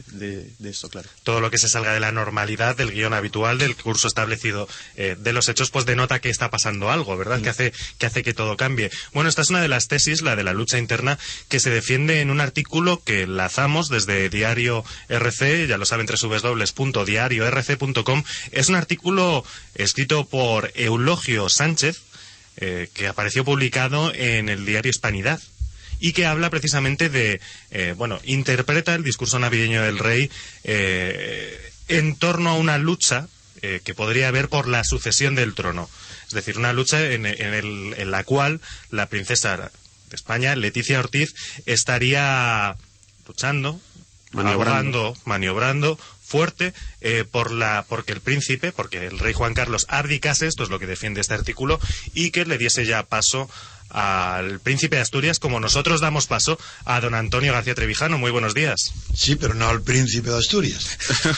esto, 0.63 0.89
claro. 0.89 1.07
todo 1.21 1.39
lo 1.39 1.51
que 1.51 1.59
se 1.59 1.69
salga 1.69 1.93
de 1.93 1.99
la 1.99 2.11
normalidad, 2.11 2.75
del 2.75 2.91
guion 2.91 3.13
habitual, 3.13 3.59
del 3.59 3.75
curso 3.75 4.07
establecido 4.07 4.67
eh, 4.95 5.15
de 5.19 5.31
los 5.31 5.47
hechos, 5.47 5.69
pues 5.69 5.85
denota 5.85 6.19
que 6.19 6.31
está 6.31 6.49
pasando 6.49 6.89
algo, 6.89 7.15
¿verdad? 7.17 7.39
Que, 7.41 7.49
hace, 7.49 7.73
que 7.99 8.07
hace 8.07 8.23
que 8.23 8.33
todo 8.33 8.57
cambie. 8.57 8.89
Bueno, 9.13 9.29
esta 9.29 9.43
es 9.43 9.51
una 9.51 9.61
de 9.61 9.67
las 9.67 9.87
tesis, 9.87 10.23
la 10.23 10.35
de 10.35 10.43
la 10.43 10.53
lucha 10.53 10.79
interna, 10.79 11.19
que 11.47 11.59
se 11.59 11.69
defiende 11.69 12.21
en 12.21 12.31
un 12.31 12.41
artículo 12.41 13.03
que 13.03 13.27
lanzamos 13.27 13.89
desde 13.89 14.27
Diario 14.29 14.83
RC, 15.09 15.67
ya 15.67 15.77
lo 15.77 15.85
saben, 15.85 16.07
www.diariorc.com. 16.07 18.23
Es 18.51 18.69
un 18.69 18.75
artículo 18.75 19.45
escrito 19.75 20.25
por 20.25 20.71
Eulogio 20.73 21.49
Sánchez, 21.49 22.01
eh, 22.57 22.89
que 22.95 23.07
apareció 23.07 23.45
publicado 23.45 24.11
en 24.15 24.49
el 24.49 24.65
diario 24.65 24.89
Hispanidad 24.89 25.39
y 26.01 26.11
que 26.11 26.25
habla 26.25 26.49
precisamente 26.49 27.07
de, 27.09 27.39
eh, 27.69 27.93
bueno, 27.95 28.19
interpreta 28.25 28.93
el 28.95 29.03
discurso 29.03 29.39
navideño 29.39 29.81
del 29.83 29.99
rey 29.99 30.29
eh, 30.65 31.71
en 31.87 32.15
torno 32.17 32.49
a 32.49 32.55
una 32.55 32.77
lucha 32.77 33.27
eh, 33.61 33.79
que 33.83 33.93
podría 33.93 34.27
haber 34.27 34.49
por 34.49 34.67
la 34.67 34.83
sucesión 34.83 35.35
del 35.35 35.53
trono. 35.53 35.89
Es 36.27 36.33
decir, 36.33 36.57
una 36.57 36.73
lucha 36.73 37.01
en, 37.11 37.25
en 37.25 37.53
el- 37.53 37.93
en 37.97 38.09
la 38.11 38.23
cual 38.23 38.59
la 38.89 39.07
princesa 39.07 39.55
de 39.57 39.69
España, 40.15 40.55
Leticia 40.55 40.99
Ortiz, 40.99 41.33
estaría 41.65 42.75
luchando, 43.27 43.79
Maniobrando. 44.31 45.15
maniobrando 45.25 45.99
fuerte 46.25 46.73
eh, 47.01 47.25
por 47.29 47.51
la 47.51 47.85
porque 47.89 48.13
el 48.13 48.21
príncipe, 48.21 48.71
porque 48.71 49.05
el 49.05 49.19
rey 49.19 49.33
Juan 49.33 49.53
Carlos 49.53 49.85
abdicase, 49.89 50.47
esto 50.47 50.63
es 50.63 50.69
lo 50.69 50.79
que 50.79 50.87
defiende 50.87 51.19
este 51.19 51.33
artículo, 51.33 51.79
y 52.13 52.31
que 52.31 52.45
le 52.45 52.57
diese 52.57 52.85
ya 52.85 53.03
paso 53.03 53.49
al 53.93 54.59
príncipe 54.59 54.95
de 54.97 55.01
Asturias, 55.01 55.39
como 55.39 55.59
nosotros 55.59 56.01
damos 56.01 56.27
paso 56.27 56.57
a 56.85 56.99
don 57.01 57.13
Antonio 57.15 57.53
García 57.53 57.75
Trevijano. 57.75 58.17
Muy 58.17 58.31
buenos 58.31 58.53
días. 58.53 58.93
Sí, 59.13 59.35
pero 59.35 59.53
no 59.53 59.67
al 59.69 59.81
príncipe 59.81 60.29
de 60.29 60.37
Asturias. 60.37 60.97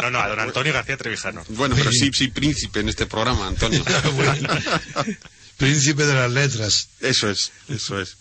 No, 0.00 0.10
no, 0.10 0.20
a 0.20 0.28
don 0.28 0.40
Antonio 0.40 0.72
García 0.72 0.96
Trevijano. 0.96 1.44
Bueno, 1.48 1.74
pero 1.76 1.90
sí, 1.92 2.10
sí, 2.14 2.28
príncipe 2.28 2.80
en 2.80 2.88
este 2.88 3.06
programa, 3.06 3.48
Antonio. 3.48 3.84
príncipe 5.56 6.06
de 6.06 6.14
las 6.14 6.30
letras. 6.30 6.88
Eso 7.00 7.28
es, 7.28 7.50
eso 7.68 8.00
es. 8.00 8.16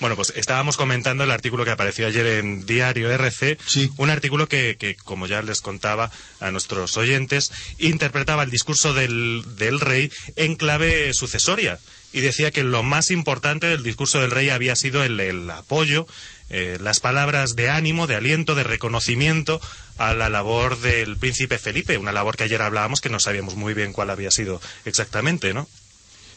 Bueno, 0.00 0.16
pues 0.16 0.32
estábamos 0.36 0.76
comentando 0.76 1.22
el 1.24 1.30
artículo 1.30 1.64
que 1.64 1.70
apareció 1.70 2.06
ayer 2.06 2.26
en 2.26 2.64
Diario 2.66 3.10
RC, 3.10 3.58
Sí. 3.66 3.90
un 3.98 4.10
artículo 4.10 4.48
que, 4.48 4.76
que, 4.78 4.96
como 4.96 5.26
ya 5.26 5.42
les 5.42 5.60
contaba 5.60 6.10
a 6.40 6.50
nuestros 6.50 6.96
oyentes, 6.96 7.52
interpretaba 7.78 8.42
el 8.42 8.50
discurso 8.50 8.94
del, 8.94 9.44
del 9.56 9.80
rey 9.80 10.10
en 10.36 10.56
clave 10.56 11.12
sucesoria 11.12 11.78
y 12.12 12.20
decía 12.20 12.50
que 12.50 12.64
lo 12.64 12.82
más 12.82 13.10
importante 13.10 13.66
del 13.66 13.82
discurso 13.82 14.20
del 14.20 14.30
rey 14.30 14.48
había 14.50 14.76
sido 14.76 15.04
el, 15.04 15.20
el 15.20 15.50
apoyo, 15.50 16.06
eh, 16.50 16.78
las 16.80 17.00
palabras 17.00 17.56
de 17.56 17.68
ánimo, 17.68 18.06
de 18.06 18.14
aliento, 18.16 18.54
de 18.54 18.64
reconocimiento 18.64 19.60
a 19.98 20.14
la 20.14 20.30
labor 20.30 20.80
del 20.80 21.16
príncipe 21.16 21.58
Felipe, 21.58 21.98
una 21.98 22.12
labor 22.12 22.36
que 22.36 22.44
ayer 22.44 22.62
hablábamos 22.62 23.00
que 23.00 23.10
no 23.10 23.20
sabíamos 23.20 23.56
muy 23.56 23.74
bien 23.74 23.92
cuál 23.92 24.10
había 24.10 24.30
sido 24.30 24.60
exactamente, 24.84 25.52
¿no? 25.52 25.68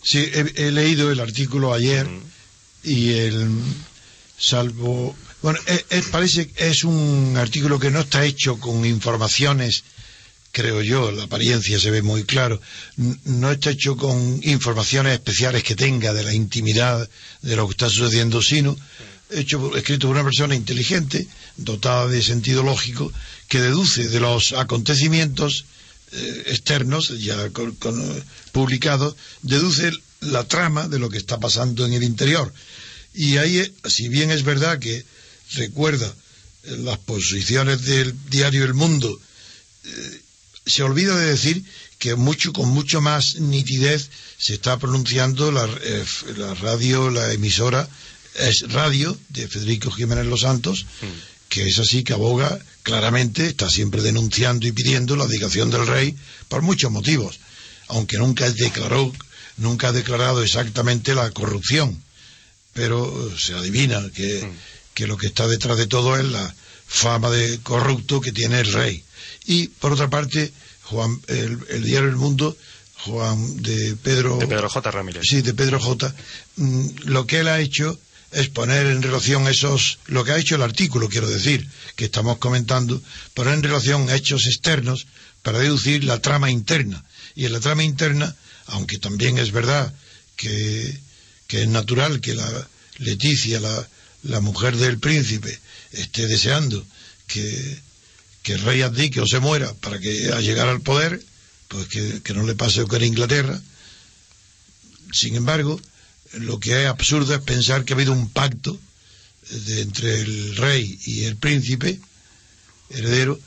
Sí, 0.04 0.30
he, 0.34 0.68
he 0.68 0.72
leído 0.72 1.12
el 1.12 1.20
artículo 1.20 1.74
ayer 1.74 2.08
y 2.84 3.14
el 3.14 3.50
salvo 4.38 5.16
bueno 5.44 5.60
eh, 5.68 5.86
eh, 5.92 6.02
parece 6.12 6.50
que 6.50 6.68
es 6.68 6.84
un 6.84 7.36
artículo 7.38 7.80
que 7.80 7.92
no 7.92 8.00
está 8.00 8.26
hecho 8.26 8.60
con 8.60 8.84
informaciones 8.86 9.84
creo 10.52 10.82
yo 10.82 11.12
la 11.12 11.24
apariencia 11.24 11.80
se 11.80 11.92
ve 11.92 12.02
muy 12.02 12.24
claro 12.24 12.62
no 13.26 13.52
está 13.52 13.72
hecho 13.72 13.96
con 13.96 14.40
informaciones 14.44 15.14
especiales 15.14 15.64
que 15.64 15.76
tenga 15.76 16.14
de 16.14 16.24
la 16.24 16.34
intimidad 16.34 17.10
de 17.42 17.56
lo 17.56 17.68
que 17.68 17.72
está 17.72 17.90
sucediendo 17.90 18.42
sino 18.42 18.78
hecho 19.30 19.76
escrito 19.76 20.08
por 20.08 20.16
una 20.16 20.26
persona 20.26 20.56
inteligente 20.56 21.28
dotada 21.58 22.08
de 22.08 22.22
sentido 22.22 22.64
lógico 22.64 23.12
que 23.48 23.62
deduce 23.62 24.10
de 24.10 24.20
los 24.20 24.54
acontecimientos 24.54 25.66
eh, 26.14 26.44
externos 26.48 27.18
ya 27.20 27.46
eh, 27.46 27.52
publicados 28.52 29.16
deduce 29.42 29.92
la 30.20 30.44
trama 30.44 30.88
de 30.88 31.00
lo 31.00 31.10
que 31.10 31.18
está 31.18 31.40
pasando 31.40 31.86
en 31.86 31.94
el 31.94 32.04
interior. 32.04 32.54
Y 33.14 33.38
ahí 33.38 33.60
eh, 33.60 33.74
si 33.86 34.10
bien 34.10 34.30
es 34.30 34.44
verdad 34.44 34.78
que 34.80 35.06
recuerda 35.54 36.14
las 36.64 36.98
posiciones 37.00 37.84
del 37.84 38.14
diario 38.30 38.66
El 38.66 38.74
Mundo 38.74 39.20
se 40.66 40.84
olvida 40.84 41.18
de 41.18 41.28
decir 41.28 41.64
que 41.98 42.16
mucho 42.16 42.54
con 42.54 42.70
mucho 42.70 43.02
más 43.02 43.36
nitidez 43.40 44.10
se 44.38 44.54
está 44.54 44.78
pronunciando 44.78 45.52
la, 45.52 45.70
eh, 45.84 46.06
la 46.38 46.54
radio 46.56 47.10
la 47.10 47.32
emisora 47.32 47.88
es 48.36 48.72
radio 48.72 49.18
de 49.30 49.48
Federico 49.48 49.92
Jiménez 49.92 50.26
Los 50.26 50.42
Santos 50.42 50.86
que 51.52 51.68
es 51.68 51.78
así 51.80 52.04
que 52.04 52.14
aboga 52.14 52.60
claramente, 52.82 53.46
está 53.46 53.70
siempre 53.70 54.02
denunciando 54.02 54.66
y 54.66 54.72
pidiendo 54.72 55.18
la 55.18 55.28
dedicación 55.28 55.70
del 55.70 55.86
rey 55.86 56.16
por 56.48 56.62
muchos 56.62 56.90
motivos, 56.90 57.40
aunque 57.90 58.18
nunca 58.18 58.50
declaró, 58.50 59.12
nunca 59.58 59.90
ha 59.90 59.92
declarado 59.92 60.42
exactamente 60.44 61.14
la 61.14 61.30
corrupción, 61.32 62.02
pero 62.74 63.06
eh, 63.06 63.36
se 63.38 63.54
adivina 63.54 64.02
que, 64.16 64.50
que 64.94 65.08
lo 65.08 65.18
que 65.18 65.28
está 65.28 65.46
detrás 65.46 65.78
de 65.78 65.88
todo 65.88 66.18
es 66.18 66.26
la 66.26 66.56
fama 66.88 67.30
de 67.30 67.60
corrupto 67.60 68.22
que 68.22 68.32
tiene 68.32 68.62
el 68.62 68.72
rey. 68.72 69.04
Y 69.46 69.68
por 69.68 69.94
otra 69.94 70.10
parte, 70.10 70.52
Juan, 70.84 71.20
el, 71.28 71.60
el 71.70 71.84
diario 71.84 72.10
El 72.10 72.16
Mundo, 72.16 72.56
Juan 73.06 73.62
de 73.62 73.96
Pedro, 73.96 74.38
De 74.38 74.48
Pedro 74.48 74.70
J. 74.70 74.92
Ramírez. 74.92 75.24
Sí, 75.28 75.42
de 75.42 75.54
Pedro 75.54 75.80
J. 75.80 76.14
Mm, 76.58 76.88
Lo 77.06 77.26
que 77.26 77.40
él 77.40 77.48
ha 77.48 77.60
hecho 77.60 78.00
es 78.32 78.48
poner 78.50 78.86
en 78.88 79.02
relación 79.02 79.48
esos, 79.48 80.00
lo 80.06 80.24
que 80.24 80.32
ha 80.32 80.38
hecho 80.38 80.56
el 80.56 80.62
artículo, 80.62 81.10
quiero 81.10 81.28
decir, 81.28 81.68
que 81.96 82.06
estamos 82.06 82.38
comentando, 82.38 83.02
poner 83.34 83.56
en 83.56 83.64
relación 83.64 84.10
hechos 84.10 84.46
externos 84.46 85.08
para 85.42 85.60
deducir 85.60 86.04
la 86.04 86.22
trama 86.22 86.50
interna. 86.50 87.04
Y 87.36 87.46
en 87.46 87.54
la 87.54 87.60
trama 87.60 87.84
interna, 87.84 88.36
aunque 88.68 89.00
también 89.00 89.38
es 89.38 89.52
verdad 89.52 89.94
que, 90.36 90.98
que 91.48 91.64
es 91.64 91.68
natural 91.68 92.22
que 92.22 92.36
la 92.36 92.68
Leticia, 93.00 93.60
la, 93.60 93.88
la 94.24 94.40
mujer 94.42 94.78
del 94.78 95.00
príncipe, 95.00 95.60
esté 95.92 96.28
deseando 96.28 96.86
que, 97.28 97.80
que 98.44 98.54
el 98.54 98.62
rey 98.62 98.82
abdique 98.82 99.22
o 99.22 99.28
se 99.28 99.40
muera 99.40 99.74
para 99.76 100.00
que 100.00 100.32
al 100.32 100.44
llegar 100.44 100.68
al 100.68 100.82
poder, 100.82 101.22
pues 101.68 101.88
que, 101.88 102.22
que 102.24 102.34
no 102.34 102.44
le 102.44 102.56
pase 102.56 102.82
lo 102.82 102.88
que 102.88 102.98
en 102.98 103.06
Inglaterra, 103.06 103.62
sin 105.12 105.36
embargo, 105.36 105.80
lo 106.34 106.60
que 106.60 106.82
es 106.82 106.88
absurdo 106.88 107.36
es 107.36 107.42
pensar 107.42 107.84
que 107.84 107.94
ha 107.94 107.96
habido 107.98 108.14
un 108.14 108.30
pacto 108.30 108.80
eh, 109.52 109.82
entre 109.82 110.22
el 110.22 110.56
rey 110.56 111.00
y 111.06 111.26
el 111.26 111.36
príncipe 111.36 112.00
heredero, 112.90 113.40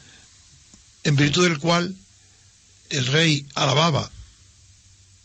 en 1.05 1.17
virtud 1.17 1.45
del 1.49 1.59
cual 1.59 1.95
el 2.91 3.07
rey 3.07 3.47
alababa 3.55 4.11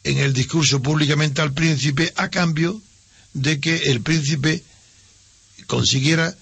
en 0.04 0.18
el 0.18 0.34
discurso 0.34 0.82
públicamente 0.82 1.42
al 1.42 1.54
príncipe 1.54 2.14
a 2.16 2.30
cambio 2.30 2.82
de 3.34 3.60
que 3.60 3.76
el 3.92 4.02
príncipe 4.02 4.64
consiguiera 5.68 6.36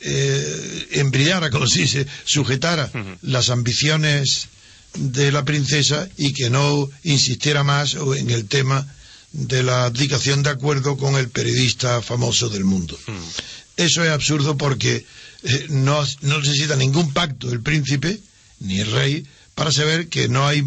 eh, 0.00 0.88
embrillara, 0.92 1.50
como 1.50 1.66
se 1.66 1.82
dice, 1.82 2.06
sujetara 2.24 2.90
las 3.22 3.50
ambiciones 3.50 4.48
de 4.94 5.32
la 5.32 5.44
princesa 5.44 6.08
y 6.16 6.32
que 6.32 6.50
no 6.50 6.88
insistiera 7.02 7.64
más 7.64 7.94
en 7.94 8.30
el 8.30 8.46
tema 8.46 8.86
de 9.32 9.62
la 9.62 9.84
abdicación 9.84 10.42
de 10.42 10.50
acuerdo 10.50 10.96
con 10.96 11.16
el 11.16 11.28
periodista 11.30 12.02
famoso 12.02 12.48
del 12.48 12.64
mundo. 12.64 12.98
Eso 13.76 14.04
es 14.04 14.10
absurdo 14.10 14.56
porque 14.56 15.06
eh, 15.42 15.66
no, 15.70 16.04
no 16.20 16.38
necesita 16.38 16.76
ningún 16.76 17.12
pacto 17.12 17.50
el 17.50 17.62
príncipe 17.62 18.20
ni 18.60 18.80
el 18.80 18.90
rey 18.92 19.26
para 19.54 19.72
saber 19.72 20.08
que 20.08 20.28
no 20.28 20.46
hay, 20.46 20.62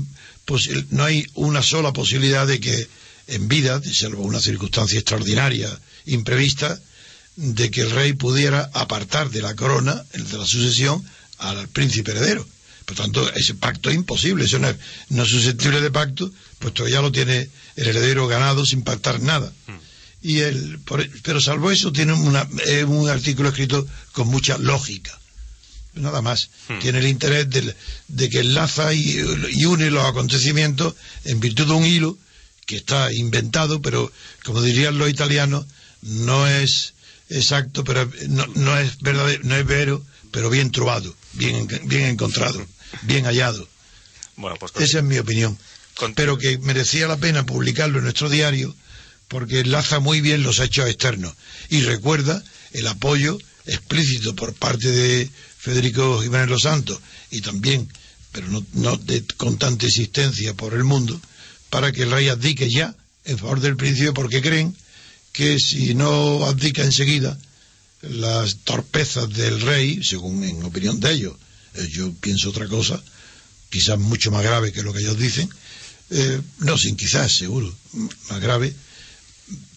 no 0.89 1.03
hay 1.03 1.27
una 1.35 1.61
sola 1.61 1.93
posibilidad 1.93 2.47
de 2.47 2.59
que 2.59 2.87
en 3.27 3.47
vida, 3.47 3.81
salvo 3.91 4.23
una 4.23 4.39
circunstancia 4.39 4.99
extraordinaria, 4.99 5.69
imprevista, 6.05 6.79
de 7.35 7.69
que 7.71 7.81
el 7.81 7.91
rey 7.91 8.13
pudiera 8.13 8.69
apartar 8.73 9.29
de 9.29 9.41
la 9.41 9.55
corona, 9.55 10.03
de 10.13 10.37
la 10.37 10.45
sucesión, 10.45 11.03
al 11.37 11.67
príncipe 11.67 12.11
heredero. 12.11 12.47
Por 12.85 12.95
tanto, 12.95 13.33
ese 13.33 13.55
pacto 13.55 13.89
es 13.89 13.95
imposible, 13.95 14.45
eso 14.45 14.59
no 14.59 14.69
es, 14.69 14.77
no 15.09 15.23
es 15.23 15.29
susceptible 15.29 15.81
de 15.81 15.91
pacto, 15.91 16.31
puesto 16.59 16.85
que 16.85 16.91
ya 16.91 17.01
lo 17.01 17.11
tiene 17.11 17.49
el 17.75 17.87
heredero 17.87 18.27
ganado 18.27 18.65
sin 18.65 18.83
pactar 18.83 19.21
nada. 19.21 19.51
Y 20.21 20.39
el, 20.39 20.79
por- 20.79 21.07
pero 21.23 21.41
salvo 21.41 21.71
eso, 21.71 21.91
tiene 21.91 22.13
una, 22.13 22.47
es 22.65 22.83
un 22.85 23.09
artículo 23.09 23.49
escrito 23.49 23.85
con 24.11 24.27
mucha 24.27 24.57
lógica. 24.57 25.17
Nada 25.95 26.21
más. 26.21 26.49
Tiene 26.81 26.99
el 26.99 27.07
interés 27.07 27.47
de 28.07 28.29
que 28.29 28.39
enlaza 28.39 28.93
y, 28.93 29.17
y 29.51 29.65
une 29.65 29.89
los 29.91 30.03
acontecimientos 30.05 30.93
en 31.25 31.39
virtud 31.39 31.67
de 31.67 31.73
un 31.73 31.85
hilo 31.85 32.17
que 32.65 32.75
está 32.77 33.13
inventado, 33.13 33.81
pero 33.81 34.11
como 34.43 34.61
dirían 34.61 34.97
los 34.97 35.09
italianos, 35.09 35.65
no 36.01 36.47
es 36.47 36.93
exacto, 37.29 37.83
pero 37.83 38.09
no, 38.27 38.45
no 38.55 38.77
es 38.77 38.97
verdadero, 38.99 39.41
no 39.43 39.55
es 39.55 39.65
vero, 39.65 40.05
pero 40.31 40.49
bien 40.49 40.71
trovado, 40.71 41.15
bien, 41.33 41.55
en- 41.55 41.87
bien 41.87 42.05
encontrado, 42.05 42.65
bien 43.03 43.25
hallado. 43.25 43.67
Bueno, 44.35 44.57
pues 44.59 44.73
Esa 44.77 44.99
es 44.99 45.03
mi 45.03 45.17
opinión. 45.17 45.57
Con- 45.95 46.13
Pero 46.13 46.37
que 46.37 46.57
merecía 46.57 47.07
la 47.07 47.17
pena 47.17 47.45
publicarlo 47.45 47.97
en 47.99 48.03
nuestro 48.03 48.29
diario 48.29 48.75
porque 49.29 49.61
enlaza 49.61 49.99
muy 49.99 50.19
bien 50.21 50.43
los 50.43 50.59
hechos 50.59 50.87
externos 50.89 51.33
y 51.69 51.81
recuerda 51.81 52.43
el 52.73 52.85
apoyo 52.87 53.37
explícito 53.65 54.35
por 54.35 54.53
parte 54.53 54.91
de 54.91 55.29
Federico 55.57 56.21
Jiménez 56.21 56.49
Los 56.49 56.63
Santos 56.63 56.99
y 57.31 57.41
también, 57.41 57.89
pero 58.33 58.47
no, 58.49 58.65
no 58.73 58.97
de- 58.97 59.23
con 59.37 59.57
tanta 59.57 59.85
insistencia 59.85 60.53
por 60.53 60.73
el 60.73 60.83
mundo, 60.83 61.19
para 61.69 61.91
que 61.93 62.03
el 62.03 62.11
rey 62.11 62.27
abdique 62.27 62.69
ya 62.69 62.93
en 63.23 63.37
favor 63.39 63.61
del 63.61 63.77
príncipe 63.77 64.11
porque 64.11 64.41
creen 64.41 64.75
que 65.35 65.59
si 65.59 65.93
no 65.93 66.45
abdica 66.45 66.81
enseguida 66.81 67.37
las 68.01 68.57
torpezas 68.63 69.29
del 69.29 69.59
rey, 69.59 70.01
según 70.01 70.43
en 70.45 70.63
opinión 70.63 70.99
de 70.99 71.11
ellos, 71.11 71.35
eh, 71.73 71.87
yo 71.91 72.13
pienso 72.13 72.49
otra 72.49 72.67
cosa, 72.67 73.03
quizás 73.69 73.99
mucho 73.99 74.31
más 74.31 74.43
grave 74.43 74.71
que 74.71 74.81
lo 74.81 74.93
que 74.93 74.99
ellos 74.99 75.17
dicen, 75.17 75.49
eh, 76.11 76.39
no 76.59 76.77
sin 76.77 76.95
quizás, 76.95 77.33
seguro, 77.33 77.73
más 78.29 78.39
grave, 78.39 78.73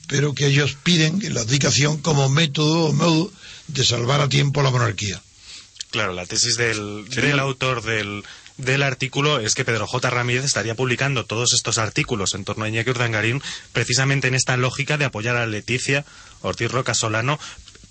pero 0.07 0.33
que 0.33 0.47
ellos 0.47 0.77
piden 0.85 1.21
la 1.35 1.41
abdicación 1.41 1.99
como 1.99 2.29
método 2.29 2.87
o 2.87 2.93
modo 2.93 3.33
de 3.67 3.85
salvar 3.85 4.21
a 4.21 4.29
tiempo 4.29 4.63
la 4.63 4.71
monarquía. 4.71 5.21
Claro, 5.91 6.13
la 6.13 6.27
tesis 6.27 6.57
del, 6.57 7.09
del 7.09 7.41
autor 7.41 7.83
del, 7.83 8.23
del 8.59 8.83
artículo 8.83 9.41
es 9.41 9.55
que 9.55 9.65
Pedro 9.65 9.87
J. 9.87 10.11
Ramírez 10.11 10.45
estaría 10.45 10.75
publicando 10.75 11.25
todos 11.25 11.53
estos 11.55 11.79
artículos 11.79 12.35
en 12.35 12.45
torno 12.45 12.65
a 12.65 12.69
Iñaki 12.69 12.91
Urdangarín 12.91 13.41
precisamente 13.73 14.29
en 14.29 14.35
esta 14.35 14.57
lógica 14.57 14.99
de 14.99 15.05
apoyar 15.07 15.37
a 15.37 15.47
Leticia 15.47 16.05
Ortiz 16.43 16.71
Roca 16.71 16.93
Solano 16.95 17.39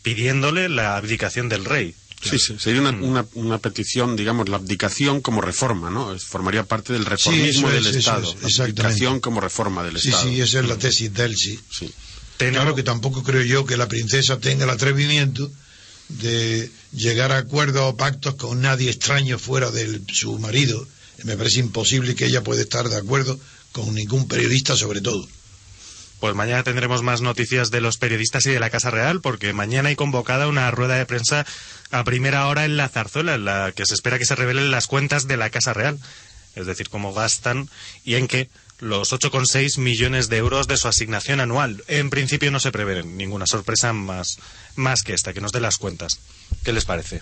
pidiéndole 0.02 0.70
la 0.70 0.96
abdicación 0.98 1.50
del 1.50 1.66
rey. 1.66 1.96
Sí, 2.22 2.40
sí, 2.40 2.56
sería 2.60 2.82
una, 2.82 2.90
una, 2.92 3.26
una 3.36 3.58
petición, 3.60 4.16
digamos, 4.16 4.50
la 4.50 4.58
abdicación 4.58 5.22
como 5.22 5.40
reforma, 5.40 5.90
¿no? 5.92 6.14
Es- 6.14 6.24
Formaría 6.26 6.64
parte 6.64 6.92
del 6.94 7.06
reformismo 7.06 7.68
es, 7.70 7.74
del 7.76 7.88
eso 7.88 8.00
Estado. 8.00 8.36
es, 8.46 8.60
abdicación 8.60 9.20
como 9.20 9.40
reforma 9.40 9.84
del 9.84 10.00
Sí, 10.00 10.10
Estado. 10.10 10.28
sí, 10.30 10.42
esa 10.42 10.60
es 10.60 10.66
la 10.68 10.78
tesis 10.78 11.14
de 11.14 11.26
él, 11.26 11.36
sí. 11.38 11.60
Sí. 11.70 11.94
Claro 12.38 12.74
que 12.76 12.84
tampoco 12.84 13.24
creo 13.24 13.44
yo 13.44 13.66
que 13.66 13.78
la 13.78 13.88
princesa 13.88 14.40
tenga 14.40 14.64
el 14.66 14.70
atrevimiento 14.72 15.52
de 16.10 16.72
llegar 16.94 17.32
a 17.32 17.38
acuerdos 17.38 17.84
o 17.84 17.98
pactos 17.98 18.36
con 18.36 18.62
nadie 18.62 18.90
extraño 18.90 19.40
fuera 19.40 19.72
de 19.72 20.02
su 20.12 20.40
marido. 20.40 20.88
Me 21.24 21.38
parece 21.38 21.60
imposible 21.60 22.16
que 22.16 22.26
ella 22.26 22.44
pueda 22.44 22.62
estar 22.62 22.88
de 22.90 22.98
acuerdo 22.98 23.40
con 23.72 23.94
ningún 23.94 24.28
periodista 24.28 24.76
sobre 24.76 25.02
todo. 25.02 25.28
Pues 26.20 26.34
mañana 26.34 26.64
tendremos 26.64 27.04
más 27.04 27.22
noticias 27.22 27.70
de 27.70 27.80
los 27.80 27.98
periodistas 27.98 28.46
y 28.48 28.50
de 28.50 28.60
la 28.60 28.72
Casa 28.72 28.90
Real, 28.90 29.22
porque 29.22 29.54
mañana 29.54 29.90
hay 29.90 29.96
convocada 29.96 30.48
una 30.48 30.72
rueda 30.72 30.96
de 30.96 31.06
prensa 31.06 31.46
a 31.92 32.04
primera 32.04 32.48
hora 32.48 32.66
en 32.66 32.76
la 32.76 32.90
zarzuela, 32.90 33.36
en 33.36 33.46
la 33.46 33.72
que 33.72 33.86
se 33.86 33.94
espera 33.94 34.18
que 34.18 34.26
se 34.26 34.36
revelen 34.36 34.72
las 34.72 34.88
cuentas 34.88 35.28
de 35.28 35.38
la 35.38 35.52
Casa 35.52 35.74
Real, 35.74 36.00
es 36.56 36.66
decir, 36.66 36.90
cómo 36.90 37.14
gastan 37.14 37.70
y 38.04 38.16
en 38.16 38.28
qué 38.28 38.50
los 38.80 39.12
8,6 39.12 39.80
millones 39.80 40.30
de 40.30 40.38
euros 40.38 40.68
de 40.68 40.78
su 40.78 40.88
asignación 40.88 41.40
anual. 41.40 41.84
En 41.88 42.10
principio 42.10 42.52
no 42.52 42.60
se 42.60 42.72
prevé 42.72 43.04
ninguna 43.04 43.46
sorpresa 43.48 43.94
más, 43.94 44.38
más 44.76 45.04
que 45.04 45.14
esta, 45.14 45.34
que 45.34 45.42
nos 45.42 45.52
dé 45.52 45.60
las 45.60 45.78
cuentas. 45.78 46.20
¿Qué 46.64 46.74
les 46.74 46.86
parece? 46.86 47.22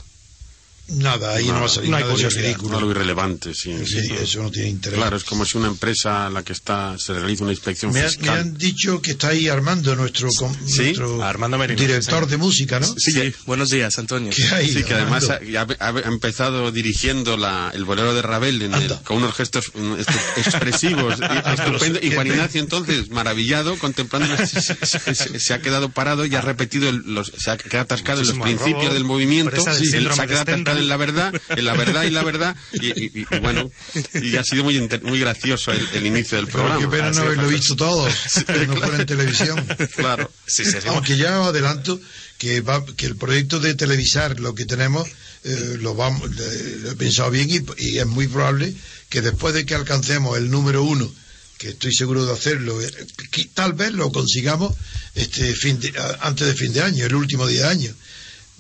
Nada, 0.88 1.34
ahí 1.34 1.48
no, 1.48 1.54
va 1.62 1.66
a 1.66 1.70
salir 1.70 1.90
no 1.90 1.98
hay 1.98 2.04
nada 2.04 2.14
curiosidad, 2.14 2.44
ridículo. 2.44 2.80
Lo 2.80 2.92
irrelevante, 2.92 3.56
sí. 3.56 3.74
Sí, 3.86 3.98
eso 4.22 4.44
no 4.44 4.52
tiene 4.52 4.70
interés. 4.70 5.00
Claro, 5.00 5.18
es 5.18 5.24
como 5.24 5.44
si 5.44 5.58
una 5.58 5.68
empresa 5.68 6.28
a 6.28 6.30
la 6.30 6.44
que 6.44 6.54
está 6.54 6.96
se 7.00 7.14
realiza 7.14 7.44
una 7.44 7.54
inspección 7.54 7.92
Me, 7.92 8.02
han- 8.02 8.06
me 8.06 8.12
fiscal. 8.12 8.38
han 8.40 8.54
dicho 8.58 9.02
que 9.02 9.12
está 9.12 9.30
ahí 9.30 9.48
Armando, 9.48 9.96
nuestro, 9.96 10.30
Sí, 10.30 10.46
nuestro 10.84 11.24
Armando 11.24 11.58
Merino, 11.58 11.80
director 11.82 12.26
sí, 12.26 12.30
de 12.32 12.38
música, 12.38 12.80
¿no? 12.80 12.88
Sí, 12.98 13.34
buenos 13.48 13.70
días, 13.70 13.98
Antonio. 13.98 14.32
¿Qué 14.36 14.44
hay, 14.54 14.72
Sí, 14.72 14.84
que 14.84 14.94
además 14.94 15.28
ha, 15.30 15.40
ha- 15.80 15.90
ha 15.90 16.00
empezado 16.08 16.72
dirigiendo 16.72 17.36
la, 17.36 17.72
el 17.74 17.84
bolero 17.84 18.14
de 18.14 18.22
Ravel 18.22 18.62
en 18.62 18.74
el- 18.76 18.94
con 19.04 19.18
unos 19.18 19.34
gestos 19.34 19.72
mm, 19.74 19.94
estu- 19.94 20.38
expresivos 20.38 21.16
y, 21.20 21.50
estupendo. 21.62 22.00
Y 22.02 22.12
Juan 22.14 22.28
Ignacio 22.28 22.62
entonces, 22.62 23.10
maravillado, 23.10 23.78
contemplando, 23.80 24.36
se, 24.46 24.62
se- 24.62 25.16
se- 25.16 25.40
se 25.40 25.54
ha 25.54 25.62
quedado 25.62 25.90
parado 25.90 26.26
y 26.28 26.36
ha 26.36 26.42
repetido, 26.42 26.90
el- 26.90 27.02
los, 27.14 27.32
se 27.36 27.50
ha 27.50 27.58
quedado 27.58 27.86
atascado 27.86 28.22
en 28.22 28.28
los 28.28 28.38
principios 28.38 28.78
arrobo, 28.82 28.94
del 28.94 29.04
movimiento, 29.04 29.56
se 29.64 29.70
ha 29.90 29.98
quedado 30.28 30.42
atascado 30.42 30.75
En 30.78 30.88
la 30.90 30.98
verdad, 30.98 31.34
en 31.50 31.66
la 31.66 31.74
verdad 31.74 32.04
y 32.04 32.10
la 32.10 32.24
verdad, 32.24 32.56
y, 32.74 32.88
y- 32.88 33.12
y- 33.14 33.26
y 33.36 33.40
bueno, 33.40 33.70
y 34.14 34.36
ha 34.38 34.44
sido 34.44 34.64
muy, 34.64 34.78
inter- 34.78 35.04
muy 35.04 35.20
gracioso 35.20 35.72
el, 35.72 35.88
el 35.94 36.06
inicio 36.06 36.38
del 36.38 36.46
Pero 36.48 36.60
programa. 36.60 36.80
qué 36.82 36.88
pena 36.88 37.04
no 37.06 37.12
es, 37.12 37.18
haberlo 37.20 37.48
visto 37.48 37.76
todos, 37.76 38.14
que 38.46 38.68
no 38.68 38.76
fuera 38.78 38.98
en 39.00 39.06
televisión. 39.06 39.66
Claro. 39.96 40.32
Sí, 40.48 40.66
sí, 40.66 40.72
sí. 40.82 40.88
Aunque 40.88 41.18
ya 41.18 41.40
os 41.42 41.48
adelanto 41.50 42.00
que, 42.38 42.62
va, 42.62 42.86
que 42.86 43.06
el 43.06 43.16
proyecto 43.16 43.60
de 43.60 43.74
televisar 43.76 44.40
lo 44.40 44.54
que 44.56 44.66
tenemos 44.66 45.08
eh, 45.44 45.78
lo, 45.80 45.94
vamos, 45.96 46.30
le- 46.36 46.76
lo 46.80 46.92
he 46.92 46.96
pensado 46.96 47.30
bien 47.32 47.50
y, 47.50 47.64
y 47.78 48.00
es 48.00 48.06
muy 48.08 48.28
probable 48.28 48.74
que 49.10 49.22
después 49.22 49.54
de 49.54 49.66
que 49.66 49.76
alcancemos 49.76 50.38
el 50.38 50.50
número 50.50 50.84
uno, 50.84 51.10
que 51.58 51.70
estoy 51.70 51.94
seguro 51.94 52.26
de 52.26 52.34
hacerlo, 52.34 52.82
eh, 52.82 52.92
que 53.32 53.46
tal 53.54 53.74
vez 53.74 53.94
lo 53.94 54.12
consigamos 54.12 54.74
este 55.14 55.54
fin 55.56 55.80
de- 55.80 55.94
antes 56.22 56.48
de 56.48 56.54
fin 56.56 56.74
de 56.74 56.82
año, 56.82 57.06
el 57.06 57.16
último 57.16 57.48
día 57.48 57.62
de 57.66 57.70
año. 57.70 57.94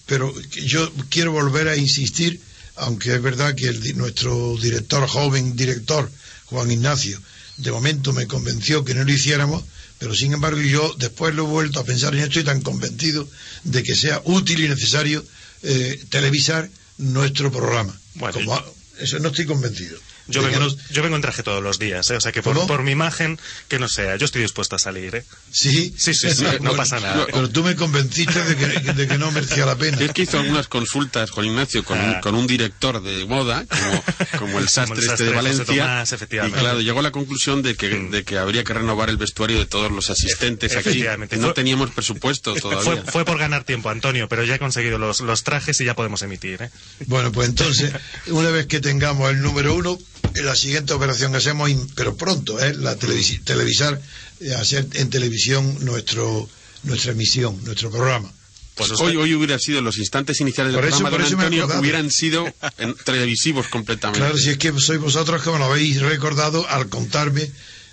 Pero 0.06 0.34
yo 0.52 0.92
quiero 1.10 1.32
volver 1.32 1.68
a 1.68 1.76
insistir, 1.78 2.40
aunque 2.76 3.16
es 3.16 3.22
verdad 3.22 3.56
que 3.56 3.68
el 3.68 3.98
nuestro 3.98 4.56
director, 4.62 5.08
joven 5.08 5.56
director, 5.56 6.12
Juan 6.46 6.72
Ignacio, 6.72 7.20
de 7.58 7.72
momento 7.72 8.14
me 8.14 8.28
convenció 8.28 8.84
que 8.84 8.94
no 8.94 9.04
lo 9.04 9.12
hiciéramos, 9.12 9.64
pero 9.98 10.14
sin 10.14 10.34
embargo 10.34 10.62
yo 10.62 10.94
después 11.00 11.34
lo 11.34 11.46
he 11.46 11.50
vuelto 11.50 11.80
a 11.80 11.86
pensar 11.86 12.14
y 12.14 12.20
no 12.20 12.26
estoy 12.26 12.44
tan 12.44 12.62
convencido 12.62 13.28
de 13.64 13.82
que 13.82 13.96
sea 13.96 14.22
útil 14.26 14.64
y 14.64 14.68
necesario 14.68 15.26
eh, 15.64 16.04
televisar 16.10 16.70
nuestro 16.98 17.52
programa. 17.52 17.98
Bueno, 18.16 18.34
Como 18.34 18.64
eso 19.00 19.20
no 19.20 19.30
estoy 19.30 19.46
convencido. 19.46 19.98
Yo 20.28 20.42
vengo, 20.42 20.68
yo 20.90 21.04
vengo 21.04 21.16
en 21.16 21.22
traje 21.22 21.44
todos 21.44 21.62
los 21.62 21.78
días, 21.78 22.10
¿eh? 22.10 22.16
o 22.16 22.22
sea 22.22 22.32
que 22.32 22.42
por, 22.42 22.66
por 22.68 22.84
mi 22.84 22.92
imagen, 22.92 23.40
que 23.68 23.80
no 23.80 23.88
sea, 23.88 24.16
yo 24.16 24.26
estoy 24.26 24.42
dispuesto 24.42 24.76
a 24.76 24.80
salir. 24.80 25.16
¿eh? 25.16 25.26
Sí, 25.52 25.94
Sí, 25.98 26.14
sí, 26.14 26.34
sí, 26.34 26.46
no 26.62 26.76
pasa 26.76 27.00
nada. 27.00 27.26
Pero 27.32 27.50
tú 27.50 27.64
me 27.64 27.76
convenciste 27.76 28.44
de 28.44 28.56
que, 28.56 28.94
de 28.94 29.08
que 29.08 29.18
no 29.18 29.32
merecía 29.32 29.66
la 29.66 29.76
pena. 29.76 29.98
Es 30.00 30.12
que 30.14 30.24
hizo 30.24 30.40
algunas 30.40 30.68
consultas, 30.68 31.32
Juan 31.32 31.48
Ignacio, 31.48 31.84
con, 31.84 32.00
un, 32.00 32.06
Ah. 32.16 32.22
con 32.22 32.36
un 32.36 32.48
director 32.48 33.02
de 33.02 33.26
moda, 33.26 33.66
como, 33.68 34.04
como 34.40 34.60
el 34.60 34.70
sastre 34.70 35.00
este 35.06 35.26
de 35.26 35.32
Valencia. 35.32 35.66
Tomás, 35.66 36.12
y 36.14 36.52
claro, 36.52 36.82
llegó 36.82 37.00
a 37.00 37.04
la 37.04 37.12
conclusión 37.12 37.62
de 37.62 37.76
que, 37.76 37.90
de 37.90 38.24
que 38.24 38.38
habría 38.38 38.64
que 38.64 38.74
renovar 38.74 39.10
el 39.10 39.18
vestuario 39.18 39.58
de 39.60 39.66
todos 39.66 39.92
los 39.92 40.10
asistentes 40.10 40.76
aquí. 40.76 40.90
Efectivamente. 40.90 41.38
No 41.38 41.54
teníamos 41.54 41.92
presupuesto 41.92 42.54
todavía. 42.62 42.84
Fue, 42.84 43.12
fue 43.12 43.26
por 43.26 43.38
ganar 43.38 43.64
tiempo, 43.64 43.90
Antonio, 43.90 44.28
pero 44.28 44.44
ya 44.44 44.56
he 44.56 44.60
conseguido 44.60 44.98
los, 44.98 45.22
los 45.22 45.44
trajes 45.44 45.80
y 45.82 45.86
ya 45.86 45.96
podemos 45.96 46.22
emitir. 46.22 46.62
¿eh? 46.64 46.70
Bueno, 47.08 47.32
pues 47.32 47.50
entonces, 47.50 47.92
una 48.28 48.50
vez 48.50 48.68
que 48.68 48.80
tengamos 48.80 49.30
el 49.30 49.42
número 49.42 49.76
uno, 49.76 49.98
la 50.44 50.56
siguiente 50.56 50.94
operación 50.94 51.32
que 51.32 51.38
hacemos, 51.38 51.70
pero 51.96 52.16
pronto, 52.16 52.60
es 52.60 52.78
la 52.78 52.98
televisi- 52.98 53.44
televisar, 53.44 54.02
eh, 54.42 54.54
hacer 54.54 54.88
en 54.94 55.10
televisión 55.10 55.78
nuestro 55.86 56.50
nuestra 56.84 57.14
emisión, 57.14 57.64
nuestro 57.64 57.90
programa. 57.90 58.32
Pues 58.76 58.92
hoy, 59.00 59.16
hoy 59.16 59.34
hubiera 59.34 59.58
sido 59.58 59.82
los 59.82 59.98
instantes 59.98 60.40
iniciales 60.42 60.74
del 60.74 60.82
Por 60.82 60.90
eso- 60.90 60.98
programa, 61.00 61.18
por 61.18 61.20
don 61.32 61.42
eso 61.42 61.62
Antonio, 61.64 61.80
hubieran 61.80 62.12
sido 62.12 62.46
en- 62.78 62.94
televisivos 63.06 63.68
completamente. 63.70 64.20
Claro, 64.20 64.38
si 64.38 64.50
es 64.52 64.58
que 64.58 64.72
sois 64.80 65.00
vosotros 65.00 65.42
que 65.42 65.50
me 65.50 65.58
lo 65.58 65.66
habéis 65.66 66.02
recordado 66.02 66.68
al 66.70 66.90
contarme 66.90 67.44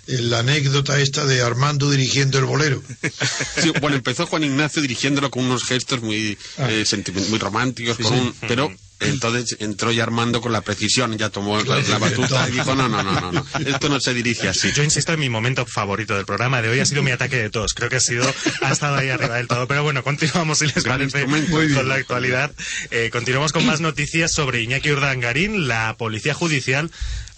eh, 0.05 0.17
la 0.21 0.39
anécdota 0.39 0.99
esta 0.99 1.25
de 1.25 1.41
Armando 1.41 1.89
dirigiendo 1.89 2.37
el 2.37 2.43
bolero. 2.45 2.83
Sí, 3.63 3.71
bueno, 3.81 3.95
empezó 3.95 4.27
Juan 4.27 4.43
Ignacio 4.43 4.81
dirigiéndolo 4.81 5.31
con 5.31 5.45
unos 5.45 5.63
gestos 5.63 6.01
muy, 6.01 6.37
Ah. 6.57 6.67
eh, 6.69 6.85
muy 7.29 7.39
románticos, 7.39 7.95
Sí, 7.97 8.03
con 8.03 8.13
sí. 8.13 8.19
un- 8.19 8.35
pero 8.47 8.69
entonces 9.03 9.57
entró 9.59 9.91
ya 9.91 10.03
Armando 10.03 10.41
con 10.41 10.51
la 10.51 10.61
precisión, 10.61 11.17
ya 11.17 11.29
tomó 11.29 11.61
la, 11.61 11.79
la 11.79 11.97
batuta 11.97 12.47
y 12.49 12.51
dijo, 12.51 12.75
no, 12.75 12.89
no, 12.89 13.03
no, 13.03 13.19
no, 13.19 13.31
no, 13.31 13.45
esto 13.65 13.89
no 13.89 13.99
se 13.99 14.13
dirige 14.13 14.49
así. 14.49 14.71
Yo 14.73 14.83
insisto 14.83 15.13
en 15.13 15.19
mi 15.19 15.29
momento 15.29 15.65
favorito 15.65 16.15
del 16.15 16.25
programa 16.25 16.61
de 16.61 16.69
hoy 16.69 16.79
ha 16.79 16.85
sido 16.85 17.03
mi 17.03 17.11
ataque 17.11 17.37
de 17.37 17.49
tos. 17.49 17.73
Creo 17.73 17.89
que 17.89 17.97
ha 17.97 18.01
sido, 18.01 18.25
ha 18.61 18.71
estado 18.71 18.95
ahí 18.95 19.09
arriba 19.09 19.35
del 19.35 19.47
todo. 19.47 19.67
Pero 19.67 19.83
bueno, 19.83 20.03
continuamos 20.03 20.59
si 20.59 20.67
les 20.67 20.83
Gran 20.83 21.09
parece 21.09 21.25
con 21.51 21.87
la 21.87 21.95
actualidad. 21.95 22.51
Eh, 22.91 23.09
continuamos 23.11 23.51
con 23.51 23.65
más 23.65 23.81
noticias 23.81 24.31
sobre 24.31 24.61
Iñaki 24.61 24.91
Urdangarín. 24.91 25.67
La 25.67 25.95
policía 25.97 26.33
judicial 26.33 26.91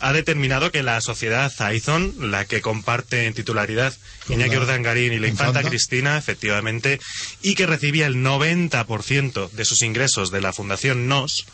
ha 0.05 0.13
determinado 0.13 0.71
que 0.71 0.83
la 0.83 1.01
sociedad 1.01 1.51
Aizon, 1.57 2.13
la 2.29 2.45
que 2.45 2.61
comparte 2.61 3.25
en 3.25 3.33
titularidad 3.33 3.91
Iñaki 4.29 4.55
Urdangarín 4.55 5.13
y 5.13 5.17
la 5.17 5.27
infanta, 5.27 5.61
infanta. 5.61 5.69
Cristina, 5.69 6.15
efectivamente, 6.15 6.99
y 7.41 7.55
que 7.55 7.65
recibía 7.65 8.05
el 8.05 8.17
90% 8.17 9.49
de 9.49 9.65
sus 9.65 9.81
ingresos 9.81 10.29
de 10.29 10.41
la 10.41 10.53
Fundación 10.53 11.07
NOS, 11.07 11.47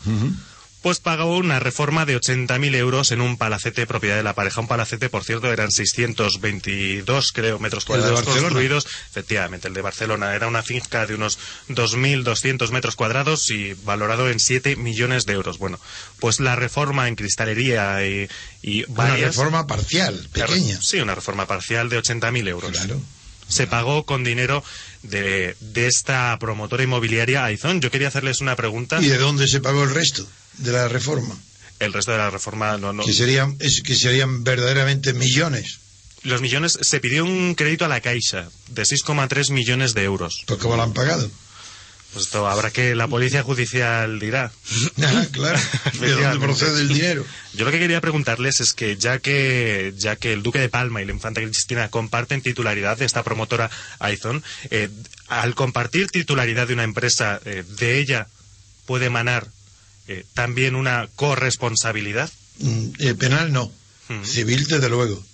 pues 0.82 0.98
pagó 0.98 1.36
una 1.36 1.60
reforma 1.60 2.04
de 2.04 2.16
80.000 2.20 2.74
euros 2.74 3.12
en 3.12 3.20
un 3.20 3.36
palacete 3.36 3.86
propiedad 3.86 4.16
de 4.16 4.22
la 4.22 4.34
pareja. 4.34 4.60
Un 4.60 4.68
palacete, 4.68 5.08
por 5.08 5.22
cierto, 5.24 5.52
eran 5.52 5.70
622, 5.70 7.32
creo, 7.32 7.58
metros 7.58 7.84
cuadrados 7.84 8.22
construidos. 8.22 8.86
Efectivamente, 9.10 9.68
el 9.68 9.74
de 9.74 9.80
Barcelona 9.82 10.34
era 10.34 10.48
una 10.48 10.62
finca 10.62 11.06
de 11.06 11.14
unos 11.14 11.38
2.200 11.68 12.70
metros 12.70 12.96
cuadrados 12.96 13.48
y 13.50 13.74
valorado 13.84 14.28
en 14.28 14.40
7 14.40 14.76
millones 14.76 15.24
de 15.26 15.34
euros. 15.34 15.58
Bueno, 15.58 15.78
pues 16.18 16.40
la 16.40 16.56
reforma 16.56 17.08
en 17.08 17.16
cristalería 17.16 18.04
y, 18.06 18.28
y 18.62 18.84
Una 18.90 19.16
reforma 19.16 19.66
parcial, 19.66 20.28
pequeña. 20.32 20.80
Sí, 20.82 21.00
una 21.00 21.14
reforma 21.14 21.46
parcial 21.46 21.88
de 21.88 21.98
80.000 22.02 22.48
euros 22.48 22.72
Claro. 22.72 23.00
se 23.48 23.66
pagó 23.66 24.04
con 24.04 24.24
dinero 24.24 24.64
de, 25.02 25.56
de 25.60 25.86
esta 25.86 26.36
promotora 26.38 26.82
inmobiliaria 26.82 27.44
Aizón. 27.44 27.80
Yo 27.80 27.90
quería 27.90 28.08
hacerles 28.08 28.40
una 28.40 28.56
pregunta. 28.56 29.00
¿Y 29.00 29.08
de 29.08 29.18
dónde 29.18 29.48
se 29.48 29.60
pagó 29.60 29.84
el 29.84 29.90
resto 29.90 30.26
de 30.58 30.72
la 30.72 30.88
reforma? 30.88 31.36
El 31.78 31.92
resto 31.92 32.12
de 32.12 32.18
la 32.18 32.30
reforma 32.30 32.78
no, 32.78 32.92
no. 32.92 33.04
Que 33.04 33.12
serían, 33.12 33.56
es, 33.58 33.82
que 33.82 33.96
serían 33.96 34.44
verdaderamente 34.44 35.12
millones. 35.12 35.78
Los 36.22 36.40
millones 36.40 36.78
se 36.80 37.00
pidió 37.00 37.24
un 37.24 37.54
crédito 37.56 37.84
a 37.84 37.88
la 37.88 38.00
Caixa 38.00 38.48
de 38.68 38.82
6,3 38.82 39.50
millones 39.50 39.92
de 39.92 40.04
euros. 40.04 40.44
Pues 40.46 40.60
¿cómo 40.60 40.76
lo 40.76 40.82
han 40.82 40.92
pagado? 40.92 41.28
Pues 42.12 42.26
esto 42.26 42.46
habrá 42.46 42.70
que 42.70 42.94
la 42.94 43.08
policía 43.08 43.42
judicial 43.42 44.18
dirá. 44.18 44.52
Ah, 45.02 45.26
claro. 45.32 45.58
¿De 46.00 46.12
dónde 46.12 46.38
procede 46.38 46.80
el 46.80 46.88
dinero? 46.88 47.24
Yo 47.54 47.64
lo 47.64 47.70
que 47.70 47.78
quería 47.78 48.00
preguntarles 48.00 48.60
es 48.60 48.72
que 48.72 48.96
ya 48.96 49.18
que 49.18 49.92
ya 49.96 50.16
que 50.16 50.32
el 50.32 50.42
Duque 50.42 50.58
de 50.58 50.68
Palma 50.68 51.02
y 51.02 51.04
la 51.04 51.12
Infanta 51.12 51.40
Cristina 51.40 51.88
comparten 51.88 52.40
titularidad 52.40 52.98
de 52.98 53.04
esta 53.04 53.22
promotora 53.22 53.70
Aizon, 53.98 54.42
eh, 54.70 54.90
al 55.28 55.54
compartir 55.54 56.08
titularidad 56.08 56.68
de 56.68 56.74
una 56.74 56.84
empresa, 56.84 57.40
eh, 57.44 57.64
de 57.78 57.98
ella 57.98 58.28
puede 58.86 59.06
emanar 59.06 59.48
eh, 60.08 60.24
también 60.34 60.76
una 60.76 61.08
corresponsabilidad. 61.16 62.30
Mm, 62.58 63.14
penal 63.18 63.52
no. 63.52 63.72
Mm. 64.08 64.24
Civil, 64.24 64.66
desde 64.66 64.88
luego. 64.88 65.24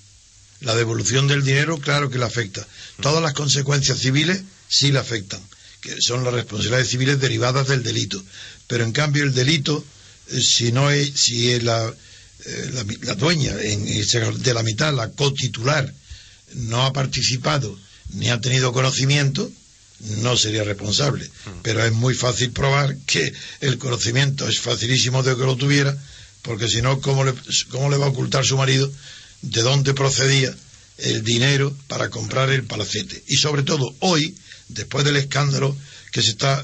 La 0.61 0.75
devolución 0.75 1.29
del 1.29 1.45
dinero, 1.45 1.79
claro 1.79 2.11
que 2.11 2.19
le 2.19 2.25
afecta. 2.25 2.67
Todas 3.01 3.23
las 3.23 3.35
consecuencias 3.35 3.99
civiles 3.99 4.43
sí 4.69 4.91
le 4.93 4.99
afectan, 4.99 5.41
que 5.81 5.97
son 6.01 6.25
las 6.25 6.35
responsabilidades 6.35 6.89
civiles 6.89 7.21
derivadas 7.21 7.69
del 7.69 7.83
delito. 7.83 8.23
Pero 8.67 8.85
en 8.85 8.93
cambio 8.93 9.25
el 9.25 9.35
delito, 9.35 9.85
eh, 10.29 10.41
si 10.41 10.73
no 10.73 10.91
es, 10.91 11.13
si 11.15 11.53
es 11.53 11.63
la, 11.63 11.93
eh, 12.45 12.71
la, 12.73 12.85
la 13.03 13.15
dueña 13.15 13.55
en 13.61 13.85
de 13.85 14.55
la 14.55 14.63
mitad, 14.63 14.95
la 14.95 15.11
cotitular, 15.11 15.93
no 16.55 16.85
ha 16.85 16.93
participado 16.93 17.79
ni 18.11 18.31
ha 18.31 18.41
tenido 18.41 18.73
conocimiento, 18.73 19.51
no 20.23 20.37
sería 20.37 20.65
responsable. 20.65 21.29
Pero 21.63 21.85
es 21.85 21.93
muy 21.93 22.15
fácil 22.15 22.53
probar 22.53 22.97
que 23.07 23.33
el 23.61 23.79
conocimiento 23.79 24.49
es 24.49 24.61
facilísimo 24.61 25.23
de 25.23 25.37
que 25.37 25.43
lo 25.43 25.57
tuviera, 25.57 25.97
porque 26.43 26.69
si 26.69 26.81
no, 26.81 27.01
¿cómo 27.01 27.25
le, 27.25 27.35
¿cómo 27.71 27.91
le 27.91 27.97
va 27.97 28.07
a 28.07 28.11
ocultar 28.11 28.45
su 28.45 28.57
marido 28.57 28.91
de 29.43 29.63
dónde 29.63 29.95
procedía 29.95 30.55
el 30.99 31.23
dinero 31.25 31.77
para 31.89 32.11
comprar 32.11 32.51
el 32.51 32.65
palacete? 32.65 33.23
Y 33.27 33.37
sobre 33.37 33.63
todo, 33.63 33.95
hoy, 34.01 34.37
después 34.69 35.05
del 35.05 35.17
escándalo 35.17 35.77
que 36.13 36.23
se, 36.23 36.31
está, 36.31 36.63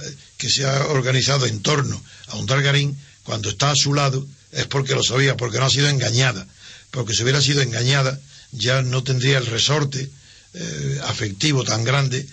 ha 0.66 0.86
organizado 0.88 1.46
en 1.46 1.60
torno 1.60 2.02
a 2.28 2.36
un 2.36 2.46
Dargarín, 2.46 2.98
cuando 3.22 3.50
está 3.50 3.70
a 3.70 3.76
su 3.76 3.94
lado, 3.94 4.26
es 4.52 4.66
porque 4.66 4.94
lo 4.94 5.02
sabía, 5.02 5.36
porque 5.36 5.58
no 5.58 5.66
ha 5.66 5.70
sido 5.70 5.88
engañada. 5.88 6.46
Porque 6.90 7.14
si 7.14 7.22
hubiera 7.22 7.40
sido 7.40 7.62
engañada, 7.62 8.18
ya 8.52 8.82
no 8.82 9.02
tendría 9.02 9.38
el 9.38 9.46
resorte 9.46 10.10
eh, 10.54 11.00
afectivo 11.04 11.64
tan 11.64 11.84
grande 11.84 12.26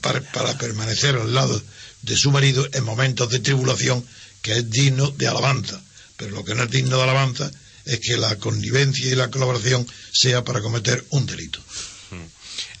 para, 0.00 0.20
para 0.20 0.58
permanecer 0.58 1.16
al 1.16 1.34
lado 1.34 1.60
de 2.02 2.16
su 2.16 2.30
marido 2.30 2.68
en 2.72 2.84
momentos 2.84 3.30
de 3.30 3.40
tribulación 3.40 4.04
que 4.42 4.58
es 4.58 4.70
digno 4.70 5.10
de 5.10 5.28
alabanza. 5.28 5.80
Pero 6.16 6.32
lo 6.32 6.44
que 6.44 6.54
no 6.54 6.64
es 6.64 6.70
digno 6.70 6.96
de 6.96 7.02
alabanza 7.02 7.50
es 7.84 8.00
que 8.00 8.16
la 8.16 8.36
connivencia 8.36 9.10
y 9.10 9.14
la 9.14 9.30
colaboración 9.30 9.86
sea 10.12 10.44
para 10.44 10.60
cometer 10.60 11.04
un 11.10 11.26
delito. 11.26 11.60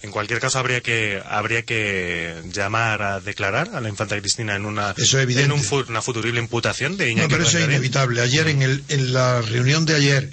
En 0.02 0.10
cualquier 0.10 0.40
caso, 0.40 0.58
habría 0.58 0.80
que 0.80 1.20
habría 1.24 1.62
que 1.62 2.42
llamar 2.52 3.02
a 3.02 3.20
declarar 3.20 3.70
a 3.74 3.80
la 3.80 3.88
infanta 3.88 4.18
Cristina 4.20 4.54
en 4.56 4.64
una, 4.66 4.94
Eso 4.96 5.20
es 5.20 5.36
en 5.36 5.52
un 5.52 5.62
una 5.88 6.02
futurible 6.02 6.40
imputación 6.40 6.96
de 6.96 7.10
Iñaki 7.10 7.28
No, 7.28 7.36
pero 7.36 7.48
eso 7.48 7.58
es 7.58 7.64
inevitable. 7.64 8.20
Ayer 8.20 8.48
en, 8.48 8.62
el, 8.62 8.84
en 8.88 9.12
la 9.12 9.40
reunión 9.42 9.84
de 9.86 9.94
ayer, 9.96 10.32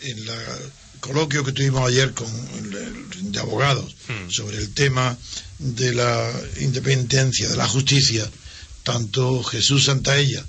en 0.00 0.18
el 0.18 0.30
coloquio 1.00 1.44
que 1.44 1.52
tuvimos 1.52 1.86
ayer 1.88 2.12
con 2.14 2.28
el- 2.58 3.32
de 3.32 3.38
abogados 3.40 3.94
Hmm. 4.08 4.30
sobre 4.30 4.58
el 4.58 4.72
tema 4.74 5.16
de 5.58 5.94
la 5.94 6.30
independencia, 6.60 7.48
de 7.48 7.56
la 7.56 7.66
justicia, 7.68 8.28
tanto 8.82 9.42
Jesús 9.42 9.84
Santaella 9.84 10.44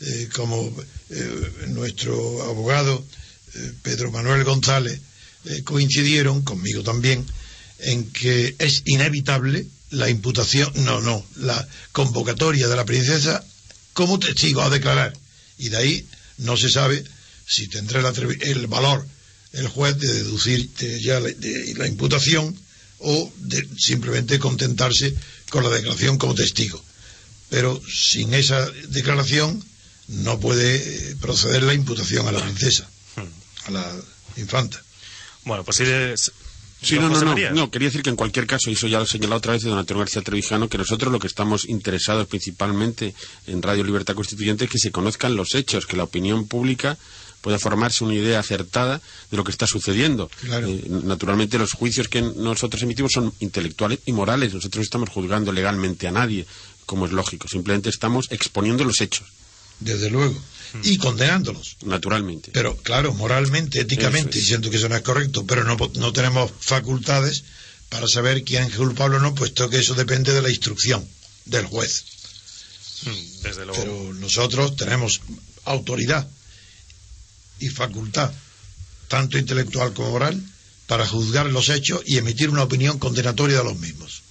eh, 0.00 0.28
como 0.34 0.72
eh, 1.10 1.52
nuestro 1.68 2.42
abogado 2.44 3.04
eh, 3.54 3.72
Pedro 3.82 4.10
Manuel 4.12 4.44
González 4.44 5.00
eh, 5.46 5.62
coincidieron 5.64 6.42
conmigo 6.42 6.82
también 6.82 7.24
en 7.78 8.10
que 8.10 8.54
es 8.58 8.82
inevitable 8.86 9.66
la 9.90 10.08
imputación, 10.08 10.70
no, 10.84 11.00
no, 11.00 11.24
la 11.36 11.66
convocatoria 11.92 12.68
de 12.68 12.76
la 12.76 12.84
princesa 12.84 13.44
como 13.92 14.18
testigo 14.18 14.62
a 14.62 14.70
declarar. 14.70 15.16
Y 15.58 15.70
de 15.70 15.76
ahí 15.76 16.08
no 16.38 16.56
se 16.56 16.70
sabe 16.70 17.02
si 17.46 17.68
tendrá 17.68 18.00
el, 18.00 18.42
el 18.42 18.66
valor 18.66 19.06
el 19.52 19.68
juez 19.68 19.98
de 19.98 20.12
deducir 20.12 20.68
de 20.74 21.00
ya 21.00 21.20
la, 21.20 21.28
de 21.30 21.74
la 21.76 21.86
imputación 21.86 22.54
o 22.98 23.32
de 23.38 23.66
simplemente 23.78 24.38
contentarse 24.38 25.14
con 25.50 25.64
la 25.64 25.70
declaración 25.70 26.18
como 26.18 26.34
testigo. 26.34 26.82
Pero 27.48 27.80
sin 27.88 28.34
esa 28.34 28.70
declaración 28.88 29.64
no 30.08 30.38
puede 30.38 30.76
eh, 30.76 31.16
proceder 31.20 31.62
la 31.62 31.74
imputación 31.74 32.28
a 32.28 32.32
la 32.32 32.42
princesa, 32.42 32.88
a 33.66 33.70
la 33.70 33.96
infanta. 34.36 34.82
Bueno, 35.44 35.64
pues 35.64 35.78
sí, 35.78 35.84
Sí, 36.80 36.96
no, 36.96 37.08
no, 37.08 37.20
no, 37.20 37.34
no, 37.34 37.70
quería 37.70 37.88
decir 37.88 38.02
que 38.02 38.10
en 38.10 38.16
cualquier 38.16 38.46
caso, 38.46 38.70
y 38.70 38.74
eso 38.74 38.86
ya 38.86 38.98
lo 38.98 39.04
he 39.04 39.08
señalado 39.08 39.38
otra 39.38 39.52
vez 39.52 39.62
de 39.62 39.70
don 39.70 39.78
Antonio 39.78 40.00
García 40.00 40.22
Trevijano, 40.22 40.68
que 40.68 40.78
nosotros 40.78 41.12
lo 41.12 41.18
que 41.18 41.26
estamos 41.26 41.68
interesados 41.68 42.28
principalmente 42.28 43.14
en 43.46 43.62
Radio 43.62 43.82
Libertad 43.82 44.14
Constituyente 44.14 44.66
es 44.66 44.70
que 44.70 44.78
se 44.78 44.92
conozcan 44.92 45.34
los 45.34 45.54
hechos, 45.54 45.86
que 45.86 45.96
la 45.96 46.04
opinión 46.04 46.46
pública 46.46 46.96
pueda 47.40 47.58
formarse 47.58 48.04
una 48.04 48.14
idea 48.14 48.40
acertada 48.40 49.00
de 49.30 49.36
lo 49.36 49.44
que 49.44 49.50
está 49.50 49.66
sucediendo. 49.66 50.30
Claro. 50.42 50.68
Eh, 50.68 50.84
naturalmente 50.88 51.58
los 51.58 51.72
juicios 51.72 52.08
que 52.08 52.22
nosotros 52.22 52.82
emitimos 52.82 53.12
son 53.12 53.32
intelectuales 53.40 54.00
y 54.06 54.12
morales, 54.12 54.54
nosotros 54.54 54.78
no 54.78 54.82
estamos 54.82 55.08
juzgando 55.10 55.52
legalmente 55.52 56.06
a 56.06 56.12
nadie, 56.12 56.46
como 56.86 57.06
es 57.06 57.12
lógico, 57.12 57.48
simplemente 57.48 57.90
estamos 57.90 58.28
exponiendo 58.30 58.84
los 58.84 59.00
hechos, 59.00 59.26
Desde 59.80 60.10
luego. 60.10 60.40
Y 60.82 60.98
condenándolos. 60.98 61.76
naturalmente. 61.84 62.50
Pero 62.52 62.76
claro, 62.76 63.14
moralmente, 63.14 63.80
éticamente, 63.80 64.38
es. 64.38 64.44
diciendo 64.44 64.70
que 64.70 64.76
eso 64.76 64.88
no 64.88 64.96
es 64.96 65.02
correcto, 65.02 65.46
pero 65.46 65.64
no, 65.64 65.76
no 65.94 66.12
tenemos 66.12 66.52
facultades 66.60 67.44
para 67.88 68.06
saber 68.06 68.44
quién 68.44 68.64
es 68.64 68.76
culpable 68.76 69.16
o 69.16 69.20
no, 69.20 69.34
puesto 69.34 69.70
que 69.70 69.78
eso 69.78 69.94
depende 69.94 70.32
de 70.32 70.42
la 70.42 70.50
instrucción 70.50 71.08
del 71.46 71.64
juez. 71.66 72.04
Mm, 73.04 73.42
Desde 73.42 73.64
luego. 73.66 73.80
Pero 73.82 74.14
nosotros 74.14 74.76
tenemos 74.76 75.20
autoridad 75.64 76.28
y 77.60 77.68
facultad, 77.68 78.30
tanto 79.08 79.38
intelectual 79.38 79.94
como 79.94 80.10
moral, 80.10 80.42
para 80.86 81.06
juzgar 81.06 81.46
los 81.46 81.68
hechos 81.68 82.02
y 82.06 82.16
emitir 82.18 82.50
una 82.50 82.62
opinión 82.62 82.98
condenatoria 82.98 83.58
de 83.58 83.64
los 83.64 83.78
mismos, 83.78 84.22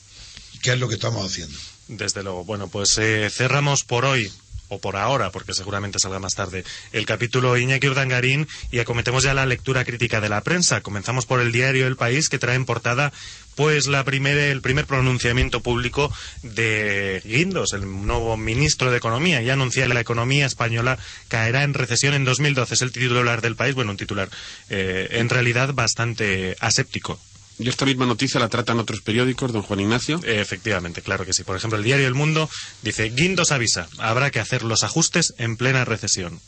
que 0.61 0.73
es 0.73 0.79
lo 0.79 0.87
que 0.87 0.95
estamos 0.95 1.25
haciendo. 1.25 1.57
Desde 1.87 2.23
luego. 2.23 2.43
Bueno, 2.43 2.67
pues 2.67 2.97
eh, 2.97 3.29
cerramos 3.31 3.83
por 3.83 4.05
hoy, 4.05 4.31
o 4.69 4.79
por 4.79 4.95
ahora, 4.95 5.31
porque 5.31 5.53
seguramente 5.53 5.99
salga 5.99 6.19
más 6.19 6.35
tarde, 6.35 6.63
el 6.91 7.05
capítulo 7.05 7.57
Iñaki 7.57 7.87
Urdangarín 7.87 8.47
y 8.71 8.79
acometemos 8.79 9.23
ya 9.23 9.33
la 9.33 9.45
lectura 9.45 9.85
crítica 9.85 10.21
de 10.21 10.29
la 10.29 10.41
prensa. 10.41 10.81
Comenzamos 10.81 11.25
por 11.25 11.39
el 11.39 11.51
diario 11.51 11.87
El 11.87 11.95
País, 11.95 12.29
que 12.29 12.39
trae 12.39 12.55
en 12.55 12.65
portada 12.65 13.11
pues 13.55 13.87
la 13.87 14.03
primera, 14.03 14.45
el 14.45 14.61
primer 14.61 14.85
pronunciamiento 14.85 15.61
público 15.61 16.13
de 16.43 17.21
Guindos, 17.25 17.73
el 17.73 18.05
nuevo 18.05 18.37
ministro 18.37 18.91
de 18.91 18.97
Economía, 18.97 19.41
y 19.41 19.49
anuncia 19.49 19.87
que 19.87 19.93
la 19.93 19.99
economía 19.99 20.45
española 20.45 20.99
caerá 21.27 21.63
en 21.63 21.73
recesión 21.73 22.13
en 22.13 22.23
2012. 22.23 22.75
Es 22.75 22.81
el 22.83 22.91
titular 22.91 23.41
del 23.41 23.55
país, 23.55 23.73
bueno, 23.73 23.91
un 23.91 23.97
titular 23.97 24.29
eh, 24.69 25.07
en 25.11 25.29
realidad 25.29 25.73
bastante 25.73 26.55
aséptico. 26.59 27.19
Y 27.59 27.67
esta 27.69 27.85
misma 27.85 28.05
noticia 28.05 28.39
la 28.39 28.49
tratan 28.49 28.79
otros 28.79 29.01
periódicos, 29.01 29.51
don 29.51 29.63
Juan 29.63 29.79
Ignacio. 29.79 30.21
Efectivamente, 30.23 31.01
claro 31.01 31.25
que 31.25 31.33
sí. 31.33 31.43
Por 31.43 31.55
ejemplo, 31.55 31.77
el 31.77 31.83
diario 31.83 32.07
El 32.07 32.13
Mundo 32.13 32.49
dice, 32.83 33.09
Guindos 33.09 33.51
avisa, 33.51 33.87
habrá 33.97 34.29
que 34.29 34.39
hacer 34.39 34.63
los 34.63 34.83
ajustes 34.83 35.33
en 35.37 35.57
plena 35.57 35.83
recesión. 35.83 36.39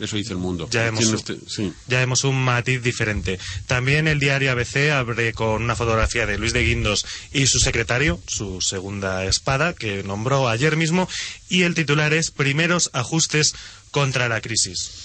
Eso 0.00 0.16
dice 0.16 0.32
el 0.32 0.38
mundo. 0.38 0.68
Sí. 1.46 1.72
Ya 1.88 1.98
vemos 1.98 2.24
un 2.24 2.42
matiz 2.44 2.82
diferente. 2.82 3.38
También 3.66 4.06
el 4.06 4.20
diario 4.20 4.52
ABC 4.52 4.90
abre 4.92 5.32
con 5.32 5.62
una 5.62 5.74
fotografía 5.74 6.26
de 6.26 6.38
Luis 6.38 6.52
de 6.52 6.62
Guindos 6.62 7.04
y 7.32 7.46
su 7.46 7.58
secretario, 7.58 8.20
su 8.26 8.60
segunda 8.60 9.24
espada, 9.24 9.72
que 9.72 10.04
nombró 10.04 10.48
ayer 10.48 10.76
mismo, 10.76 11.08
y 11.48 11.62
el 11.62 11.74
titular 11.74 12.12
es 12.14 12.30
Primeros 12.30 12.90
ajustes 12.92 13.54
contra 13.90 14.28
la 14.28 14.40
crisis. 14.40 14.97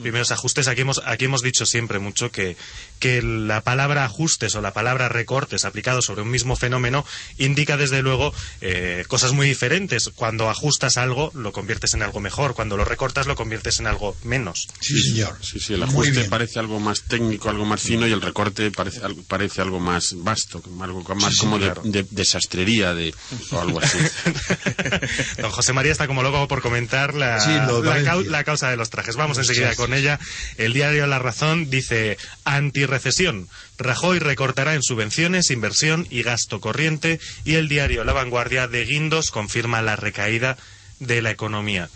Primeros 0.00 0.30
ajustes, 0.30 0.68
aquí 0.68 0.82
hemos, 0.82 1.00
aquí 1.04 1.24
hemos 1.26 1.42
dicho 1.42 1.66
siempre 1.66 1.98
mucho 1.98 2.30
que, 2.30 2.56
que 2.98 3.20
la 3.22 3.62
palabra 3.62 4.04
ajustes 4.04 4.54
o 4.54 4.60
la 4.60 4.72
palabra 4.72 5.08
recortes 5.08 5.64
aplicados 5.64 6.04
sobre 6.06 6.22
un 6.22 6.30
mismo 6.30 6.56
fenómeno 6.56 7.04
indica 7.36 7.76
desde 7.76 8.02
luego 8.02 8.32
eh, 8.60 9.04
cosas 9.08 9.32
muy 9.32 9.46
diferentes. 9.48 10.10
Cuando 10.14 10.48
ajustas 10.50 10.96
algo 10.96 11.30
lo 11.34 11.52
conviertes 11.52 11.94
en 11.94 12.02
algo 12.02 12.20
mejor, 12.20 12.54
cuando 12.54 12.76
lo 12.76 12.84
recortas 12.84 13.26
lo 13.26 13.34
conviertes 13.36 13.80
en 13.80 13.86
algo 13.86 14.16
menos. 14.24 14.68
Sí, 14.80 14.98
señor. 15.02 15.36
Sí, 15.40 15.60
sí, 15.60 15.74
el 15.74 15.82
ajuste 15.82 16.24
parece 16.24 16.58
algo 16.58 16.80
más 16.80 17.02
técnico, 17.02 17.48
algo 17.50 17.64
más 17.64 17.80
fino 17.80 18.06
y 18.06 18.12
el 18.12 18.20
recorte 18.20 18.70
parece 18.70 19.00
algo, 19.04 19.22
parece 19.24 19.60
algo 19.62 19.80
más 19.80 20.14
vasto, 20.16 20.62
algo 20.80 21.02
más 21.16 21.34
Sí, 21.34 21.40
como 21.40 21.58
de- 21.58 21.64
claro. 21.66 21.82
de, 21.84 22.06
desastrería 22.10 22.94
de, 22.94 23.14
o 23.50 23.60
algo 23.60 23.80
así. 23.80 23.98
Don 25.38 25.50
José 25.50 25.72
María 25.72 25.92
está 25.92 26.06
como 26.06 26.22
loco 26.22 26.46
por 26.48 26.62
comentar 26.62 27.14
la, 27.14 27.38
de 27.82 28.02
la, 28.02 28.14
la 28.16 28.44
causa 28.44 28.70
de 28.70 28.76
los 28.76 28.90
trajes. 28.90 29.16
Vamos 29.16 29.38
enseguida 29.38 29.66
trajes. 29.68 29.76
Con 29.88 29.96
ella. 29.96 30.18
El 30.58 30.72
diario 30.74 31.06
La 31.06 31.18
Razón 31.18 31.70
dice 31.70 32.18
antirrecesión. 32.44 33.48
Rajoy 33.78 34.18
recortará 34.18 34.74
en 34.74 34.82
subvenciones, 34.82 35.50
inversión 35.50 36.06
y 36.10 36.22
gasto 36.22 36.60
corriente. 36.60 37.20
Y 37.44 37.54
el 37.54 37.68
diario 37.68 38.04
La 38.04 38.12
Vanguardia 38.12 38.68
de 38.68 38.84
Guindos 38.84 39.30
confirma 39.30 39.80
la 39.82 39.96
recaída 39.96 40.58
de 41.00 41.22
la 41.22 41.30
economía. 41.30 41.88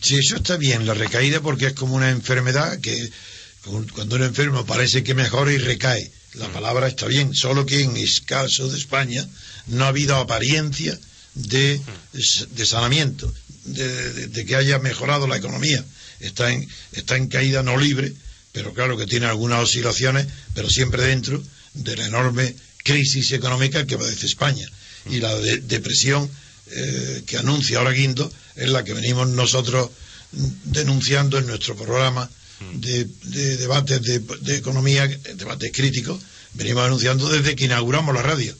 Sí, 0.00 0.16
eso 0.18 0.36
está 0.36 0.56
bien, 0.56 0.86
la 0.86 0.94
recaída, 0.94 1.40
porque 1.40 1.66
es 1.68 1.72
como 1.72 1.96
una 1.96 2.10
enfermedad 2.10 2.78
que 2.80 3.10
cuando 3.94 4.16
un 4.16 4.22
enfermo 4.22 4.64
parece 4.64 5.02
que 5.02 5.14
mejora 5.14 5.52
y 5.52 5.58
recae. 5.58 6.10
La 6.34 6.48
palabra 6.48 6.86
está 6.86 7.06
bien, 7.06 7.34
solo 7.34 7.64
que 7.66 7.80
en 7.82 7.96
el 7.96 8.24
caso 8.26 8.68
de 8.68 8.78
España 8.78 9.26
no 9.68 9.84
ha 9.84 9.88
habido 9.88 10.16
apariencia 10.16 10.96
de, 11.34 11.80
de 12.50 12.66
sanamiento, 12.66 13.32
de, 13.64 14.12
de- 14.12 14.26
de 14.28 14.44
que 14.44 14.54
haya 14.54 14.78
mejorado 14.78 15.26
la 15.26 15.36
economía. 15.38 15.82
Está 16.20 16.50
en, 16.52 16.68
está 16.92 17.16
en 17.16 17.28
caída 17.28 17.62
no 17.62 17.76
libre, 17.76 18.12
pero 18.52 18.72
claro 18.72 18.96
que 18.96 19.06
tiene 19.06 19.26
algunas 19.26 19.62
oscilaciones, 19.62 20.26
pero 20.54 20.68
siempre 20.70 21.02
dentro 21.04 21.42
de 21.74 21.96
la 21.96 22.06
enorme 22.06 22.54
crisis 22.84 23.32
económica 23.32 23.86
que 23.86 23.98
padece 23.98 24.26
España. 24.26 24.66
Y 25.10 25.20
la 25.20 25.34
de- 25.36 25.58
depresión 25.58 26.28
eh, 26.70 27.22
que 27.26 27.36
anuncia 27.36 27.78
ahora 27.78 27.90
Guindo 27.92 28.32
es 28.56 28.68
la 28.70 28.82
que 28.82 28.94
venimos 28.94 29.28
nosotros 29.28 29.90
mm, 30.32 30.46
denunciando 30.64 31.38
en 31.38 31.46
nuestro 31.46 31.76
programa 31.76 32.28
de, 32.80 33.04
de 33.24 33.56
debates 33.58 34.00
de, 34.02 34.18
de 34.18 34.56
economía, 34.56 35.06
debates 35.34 35.70
críticos, 35.74 36.20
venimos 36.54 36.84
anunciando 36.86 37.28
desde 37.28 37.54
que 37.54 37.66
inauguramos 37.66 38.14
la 38.14 38.22
radio. 38.22 38.56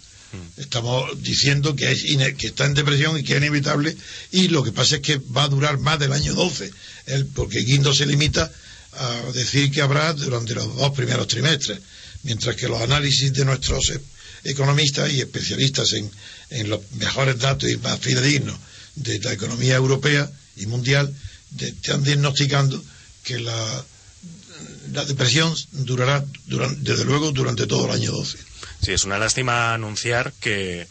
Estamos 0.56 1.22
diciendo 1.22 1.74
que, 1.76 1.90
está 1.90 2.64
en 2.66 2.74
depresión 2.74 3.18
y 3.18 3.22
que 3.22 3.32
es 3.34 3.38
inevitable 3.38 3.96
y 4.32 4.48
lo 4.48 4.62
que 4.62 4.72
pasa 4.72 4.96
es 4.96 5.02
que 5.02 5.16
va 5.18 5.44
a 5.44 5.48
durar 5.48 5.78
más 5.78 5.98
del 5.98 6.12
año 6.12 6.34
12, 6.34 6.70
el- 7.06 7.26
porque 7.26 7.60
Guindo 7.60 7.92
se 7.94 8.06
limita 8.06 8.50
a 8.92 9.20
decir 9.34 9.70
que 9.70 9.82
habrá 9.82 10.12
durante 10.14 10.54
los 10.54 10.74
dos 10.76 10.92
primeros 10.92 11.26
trimestres, 11.28 11.78
mientras 12.22 12.56
que 12.56 12.68
los 12.68 12.80
análisis 12.80 13.32
de 13.32 13.44
nuestros 13.44 13.90
eh, 13.90 14.00
economistas 14.44 15.10
y 15.12 15.20
especialistas 15.20 15.92
en, 15.92 16.10
los 16.70 16.80
mejores 16.92 17.38
datos 17.38 17.68
y 17.70 17.76
más 17.78 17.98
fidedignos 18.00 18.56
de 18.94 19.18
la 19.20 19.32
economía 19.32 19.74
europea 19.76 20.30
y 20.56 20.66
mundial 20.66 21.12
están 21.60 22.02
diagnosticando 22.04 22.82
que 23.24 23.38
la, 23.40 23.84
la 24.92 25.04
depresión 25.04 25.54
durará, 25.72 26.24
duran- 26.46 26.76
desde 26.82 27.04
luego, 27.04 27.32
durante 27.32 27.66
todo 27.66 27.86
el 27.86 27.92
año 27.92 28.12
12. 28.12 28.38
Sí, 28.80 28.92
es 28.92 29.04
una 29.04 29.18
lástima 29.18 29.74
anunciar 29.74 30.32
que, 30.40 30.86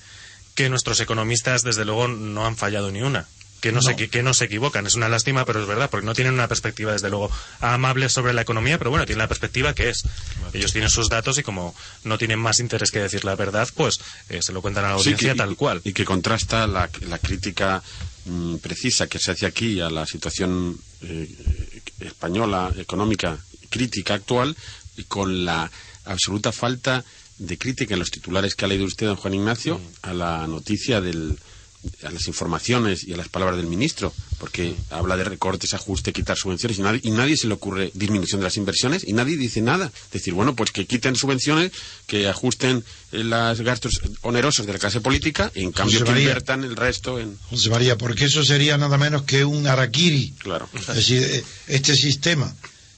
que 0.55 0.69
nuestros 0.69 0.99
economistas, 0.99 1.61
desde 1.63 1.85
luego, 1.85 2.07
no 2.07 2.45
han 2.45 2.57
fallado 2.57 2.91
ni 2.91 3.01
una. 3.01 3.27
Que 3.61 3.71
no, 3.71 3.79
No. 3.79 3.81
Se, 3.81 3.95
que 4.09 4.21
no 4.21 4.33
se 4.33 4.45
equivocan. 4.45 4.85
Es 4.85 4.93
una 4.95 5.09
lástima, 5.09 5.43
pero 5.45 5.59
es 5.61 5.67
verdad, 5.67 5.89
porque 5.89 6.05
no 6.05 6.13
tienen 6.13 6.33
una 6.35 6.47
perspectiva, 6.47 6.91
desde 6.91 7.09
luego, 7.09 7.31
amable 7.61 8.09
sobre 8.09 8.33
la 8.33 8.41
economía, 8.41 8.77
pero 8.77 8.91
bueno, 8.91 9.05
tienen 9.07 9.19
la 9.19 9.27
perspectiva 9.27 9.73
que 9.73 9.89
es. 9.89 10.03
Ellos 10.53 10.71
tienen 10.71 10.89
sus 10.89 11.09
datos 11.09 11.37
y 11.39 11.43
como 11.43 11.73
no 12.03 12.17
tienen 12.19 12.37
más 12.37 12.59
interés 12.59 12.91
que 12.91 12.99
decir 12.99 13.25
la 13.25 13.35
verdad, 13.35 13.67
pues 13.73 13.99
eh, 14.29 14.41
se 14.43 14.53
lo 14.53 14.61
cuentan 14.61 14.85
a 14.85 14.89
la 14.89 14.93
Sí, 14.95 15.09
audiencia 15.09 15.31
que- 15.33 15.37
tal 15.39 15.55
cual. 15.55 15.81
Y 15.83 15.93
que 15.93 16.05
contrasta 16.05 16.67
la, 16.67 16.89
la 17.07 17.17
crítica 17.17 17.81
mm, 18.25 18.57
precisa 18.57 19.07
que 19.07 19.17
se 19.19 19.31
hace 19.31 19.45
aquí 19.47 19.79
a 19.81 19.89
la 19.89 20.05
situación 20.05 20.77
eh, 21.01 21.81
española, 22.01 22.71
económica, 22.77 23.37
crítica 23.69 24.13
actual, 24.15 24.55
y 24.97 25.03
con 25.05 25.43
la 25.45 25.71
absoluta 26.05 26.51
falta 26.51 26.99
de 26.99 27.03
crítica 27.57 27.93
en 27.93 27.99
los 27.99 28.11
titulares 28.11 28.55
que 28.55 28.65
ha 28.65 28.67
leído 28.67 28.85
usted, 28.85 29.07
don 29.07 29.15
Juan 29.15 29.33
Ignacio, 29.33 29.81
a 30.01 30.13
la 30.13 30.47
noticia 30.47 31.01
del, 31.01 31.37
a 32.03 32.11
las 32.11 32.27
informaciones 32.27 33.03
y 33.03 33.13
a 33.13 33.17
las 33.17 33.29
palabras 33.29 33.57
del 33.57 33.67
ministro, 33.67 34.13
porque 34.39 34.75
habla 34.89 35.17
de 35.17 35.23
recortes, 35.23 35.73
ajuste, 35.73 36.13
quitar 36.13 36.37
subvenciones 36.37 36.79
y 36.79 36.81
nadie, 36.81 36.99
y 37.03 37.11
nadie 37.11 37.37
se 37.37 37.47
le 37.47 37.53
ocurre 37.53 37.91
disminución 37.93 38.39
de 38.39 38.45
las 38.45 38.57
inversiones 38.57 39.03
y 39.07 39.13
nadie 39.13 39.37
dice 39.37 39.61
nada. 39.61 39.91
Decir, 40.11 40.33
bueno, 40.33 40.55
pues 40.55 40.71
que 40.71 40.85
quiten 40.85 41.15
subvenciones, 41.15 41.71
que 42.07 42.27
ajusten 42.27 42.83
eh, 43.11 43.23
los 43.23 43.61
gastos 43.61 44.01
onerosos 44.21 44.65
de 44.65 44.73
la 44.73 44.79
clase 44.79 45.01
política 45.01 45.51
y 45.55 45.63
en 45.63 45.71
cambio 45.71 45.99
José 45.99 46.05
que 46.05 46.11
María. 46.11 46.23
inviertan 46.23 46.63
el 46.63 46.75
resto 46.75 47.19
en... 47.19 47.37
José 47.49 47.69
María, 47.69 47.97
porque 47.97 48.25
eso 48.25 48.43
sería 48.43 48.77
nada 48.77 48.97
menos 48.97 49.23
que 49.23 49.45
un 49.45 49.67
araquiri. 49.67 50.33
Claro. 50.39 50.69
Es 50.73 50.87
decir, 50.87 51.21
eh, 51.23 51.43
este 51.67 51.95
sistema, 51.95 52.53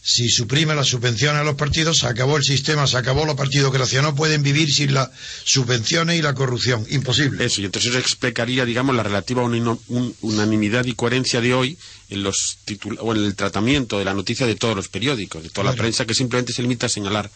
si 0.10 0.30
suprime 0.30 0.74
las 0.74 0.88
subvenciones 0.88 1.42
a 1.42 1.44
los 1.44 1.56
partidos, 1.56 1.98
se 1.98 2.08
acabó 2.08 2.38
el 2.38 2.44
sistema, 2.44 2.88
se 2.88 2.96
acabó 2.96 3.26
los 3.26 3.36
partidos 3.36 3.74
que 3.74 4.02
no 4.02 4.16
pueden 4.16 4.42
vivir 4.42 4.74
sin 4.74 4.94
las 4.94 5.10
subvenciones 5.44 6.18
y 6.18 6.22
la 6.22 6.34
corrupción. 6.34 6.86
Imposible. 6.90 7.44
Eso, 7.44 7.60
y 7.60 7.66
entonces 7.66 7.90
eso 7.92 8.00
explicaría, 8.00 8.64
digamos, 8.64 8.96
la 8.96 9.04
relativa 9.04 9.44
un- 9.44 10.16
unanimidad 10.22 10.86
y 10.86 10.94
coherencia 10.94 11.42
de 11.42 11.54
hoy 11.54 11.78
en 12.10 12.24
los 12.24 12.58
o 13.02 13.14
en 13.14 13.26
el 13.26 13.36
tratamiento 13.36 14.00
de 14.00 14.06
la 14.06 14.14
noticia 14.14 14.46
de 14.48 14.56
todos 14.56 14.78
los 14.78 14.88
periódicos, 14.88 15.44
de 15.44 15.50
toda 15.50 15.72
la 15.72 15.76
prensa, 15.76 16.06
que 16.06 16.14
simplemente 16.14 16.54
se 16.54 16.62
limita 16.62 16.86
a 16.86 16.90
señalar 16.90 17.30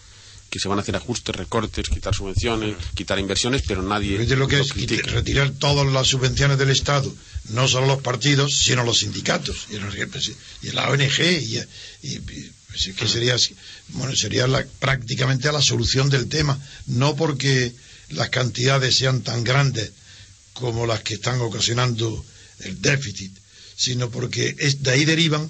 que 0.49 0.59
se 0.59 0.69
van 0.69 0.77
a 0.79 0.81
hacer 0.81 0.95
ajustes, 0.95 1.35
recortes, 1.35 1.89
quitar 1.89 2.15
subvenciones, 2.15 2.75
quitar 2.95 3.19
inversiones, 3.19 3.63
pero 3.67 3.81
nadie 3.81 4.17
lo 4.35 4.47
que 4.47 4.57
lo 4.57 4.63
es 4.63 4.71
critica. 4.71 5.11
retirar 5.11 5.49
todas 5.51 5.91
las 5.91 6.07
subvenciones 6.07 6.57
del 6.57 6.69
Estado, 6.69 7.13
no 7.49 7.67
solo 7.67 7.87
los 7.87 8.01
partidos, 8.01 8.57
sino 8.57 8.83
los 8.85 8.99
sindicatos, 8.99 9.67
y, 9.69 9.77
los- 9.77 9.95
y 10.61 10.71
la 10.71 10.89
ONG, 10.89 11.19
y, 11.41 11.57
y- 12.07 12.51
pues, 12.71 12.95
que 12.95 13.07
sería, 13.07 13.35
bueno, 13.89 14.15
sería 14.15 14.47
prácticamente 14.79 15.51
la 15.51 15.61
solución 15.61 16.09
del 16.09 16.27
tema, 16.27 16.59
no 16.87 17.15
porque 17.15 17.73
las 18.09 18.29
cantidades 18.29 18.95
sean 18.97 19.21
tan 19.21 19.43
grandes 19.43 19.91
como 20.53 20.85
las 20.85 21.01
que 21.01 21.15
están 21.15 21.39
ocasionando 21.41 22.25
el 22.59 22.81
déficit, 22.81 23.35
sino 23.75 24.09
porque 24.09 24.55
es, 24.57 24.83
de 24.83 24.91
ahí 24.91 25.05
derivan, 25.05 25.49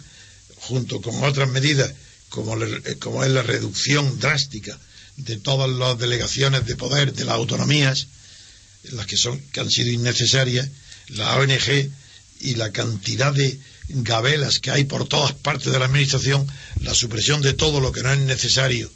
junto 0.58 1.02
con 1.02 1.24
otras 1.24 1.50
medidas, 1.50 1.94
como, 2.30 2.62
eh, 2.62 2.98
como 3.00 3.24
es 3.24 3.32
la 3.32 3.44
reducción 3.44 4.20
drástica 4.20 4.80
de 5.18 5.38
todas 5.38 5.70
las 5.70 5.98
delegaciones 6.00 6.66
de 6.66 6.76
poder 6.76 7.14
de 7.14 7.26
las 7.26 7.36
autonomías, 7.36 8.08
las 8.92 9.06
que 9.06 9.18
son 9.18 9.40
que 9.52 9.60
han 9.60 9.70
sido 9.70 9.92
innecesarias, 9.92 10.68
la 11.10 11.38
ONG 11.38 11.92
y 12.40 12.56
la 12.56 12.72
cantidad 12.72 13.34
de 13.34 13.60
gabelas 13.94 14.60
que 14.60 14.72
hay 14.72 14.84
por 14.86 15.08
todas 15.08 15.34
partes 15.34 15.72
de 15.72 15.80
la 15.80 15.86
administración, 15.86 16.48
la 16.82 16.94
supresión 16.94 17.42
de 17.42 17.54
todo 17.54 17.80
lo 17.80 17.92
que 17.92 18.02
no 18.04 18.12
es 18.12 18.20
necesario 18.20 18.92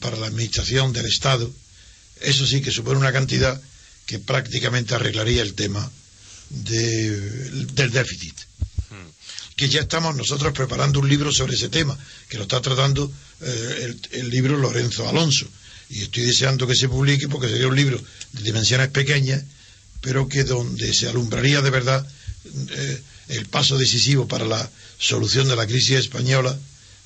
para 0.00 0.16
la 0.16 0.26
administración 0.26 0.92
del 0.92 1.06
Estado, 1.06 1.50
eso 2.20 2.46
sí 2.46 2.60
que 2.60 2.70
supone 2.72 2.98
una 2.98 3.12
cantidad 3.12 3.60
que 4.06 4.18
prácticamente 4.18 4.94
arreglaría 4.94 5.42
el 5.42 5.54
tema 5.54 5.90
de- 6.50 7.66
del 7.74 7.90
déficit. 7.90 8.34
Que 9.56 9.68
ya 9.68 9.80
estamos 9.80 10.14
nosotros 10.16 10.52
preparando 10.52 11.00
un 11.00 11.08
libro 11.08 11.32
sobre 11.32 11.54
ese 11.54 11.68
tema, 11.68 11.98
que 12.28 12.36
lo 12.38 12.44
está 12.44 12.60
tratando 12.60 13.10
eh, 13.40 13.78
el, 14.12 14.20
el 14.20 14.30
libro 14.30 14.56
Lorenzo 14.56 15.08
Alonso. 15.08 15.46
Y 15.90 16.02
estoy 16.02 16.24
deseando 16.24 16.66
que 16.66 16.74
se 16.76 16.88
publique 16.88 17.28
porque 17.28 17.48
sería 17.48 17.66
un 17.68 17.74
libro 17.76 18.02
de 18.32 18.42
dimensiones 18.42 18.88
pequeñas, 18.88 19.42
pero 20.00 20.28
que 20.28 20.44
donde 20.44 20.92
se 20.94 21.08
alumbraría 21.08 21.60
de 21.60 21.70
verdad 21.70 22.06
eh, 22.70 23.02
el 23.28 23.46
paso 23.46 23.76
decisivo 23.78 24.26
para 24.26 24.44
la 24.44 24.70
solución 24.98 25.48
de 25.48 25.56
la 25.56 25.66
crisis 25.66 25.96
española, 25.98 26.58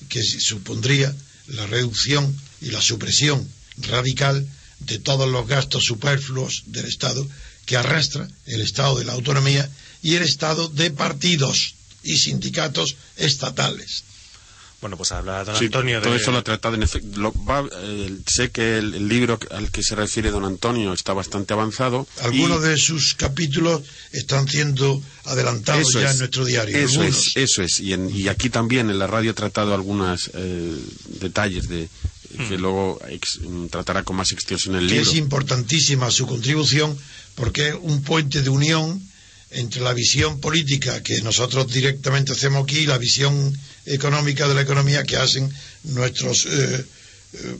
que 0.08 0.22
supondría 0.22 1.14
la 1.48 1.66
reducción 1.66 2.35
y 2.61 2.70
la 2.70 2.80
supresión 2.80 3.46
radical 3.78 4.46
de 4.80 4.98
todos 4.98 5.28
los 5.28 5.46
gastos 5.46 5.85
superfluos 5.85 6.64
del 6.66 6.87
Estado 6.87 7.26
que 7.66 7.76
arrastra 7.76 8.28
el 8.46 8.61
Estado 8.61 8.98
de 8.98 9.04
la 9.04 9.12
autonomía 9.12 9.68
y 10.02 10.14
el 10.14 10.22
Estado 10.22 10.68
de 10.68 10.90
partidos 10.90 11.74
y 12.02 12.16
sindicatos 12.18 12.96
estatales. 13.16 14.04
Bueno, 14.83 14.97
pues 14.99 15.12
habla 15.12 15.45
don 15.45 15.57
Sí, 15.57 15.66
Antonio 15.66 16.03
todo 16.03 16.12
de... 16.12 16.18
eso 16.18 16.31
lo 16.33 16.38
ha 16.38 16.42
tratado 16.45 16.75
en 16.75 16.83
efecto. 16.83 17.18
lo 17.21 17.33
va- 17.45 17.66
eh, 17.83 18.18
sé 18.27 18.51
que 18.51 18.77
el, 18.79 18.92
el 18.95 19.09
libro 19.09 19.38
al 19.53 19.71
que 19.71 19.83
se 19.83 19.95
refiere 19.95 20.31
don 20.31 20.45
Antonio 20.45 20.92
está 20.92 21.12
bastante 21.14 21.55
avanzado. 21.55 22.07
Algunos 22.21 22.62
y 22.64 22.68
de 22.68 22.77
sus 22.77 23.14
capítulos 23.14 23.81
están 24.11 24.49
siendo 24.49 25.01
adelantados 25.25 25.88
eso 25.88 26.01
ya 26.01 26.07
es, 26.09 26.12
en 26.14 26.18
nuestro 26.18 26.45
diario. 26.45 26.77
Eso 26.77 27.01
algunos. 27.01 27.29
es, 27.29 27.37
eso 27.37 27.62
es. 27.62 27.81
Y, 27.81 27.92
en- 27.95 28.11
y 28.14 28.29
aquí 28.29 28.51
también 28.51 28.90
en 28.90 28.99
la 28.99 29.07
radio 29.07 29.31
ha 29.31 29.35
tratado 29.35 29.73
algunos 29.73 30.31
detalles 31.21 31.68
de 31.68 31.88
que 32.49 32.57
luego 32.59 32.99
ex- 33.09 33.38
tratará 33.71 34.03
con 34.05 34.16
más 34.16 34.33
extensión 34.33 34.75
en 34.75 34.83
el 34.83 34.88
que 34.88 34.95
libro. 34.97 35.11
es 35.11 35.16
importantísima 35.16 36.11
su 36.11 36.27
contribución 36.27 36.97
porque 37.35 37.68
es 37.68 37.75
un 37.81 38.03
puente 38.03 38.42
de 38.42 38.51
unión 38.51 39.01
entre 39.51 39.83
la 39.83 39.92
visión 39.92 40.40
política 40.40 41.03
que 41.03 41.21
nosotros 41.23 41.71
directamente 41.71 42.33
hacemos 42.33 42.64
aquí 42.64 42.79
y 42.79 42.87
la 42.87 42.97
visión 42.99 43.57
económica 43.87 44.47
de 44.49 44.55
la 44.55 44.62
economía 44.62 45.03
que 45.05 45.16
hacen 45.16 45.53
nuestros 45.85 46.47
eh, 46.47 46.85
eh, 47.35 47.57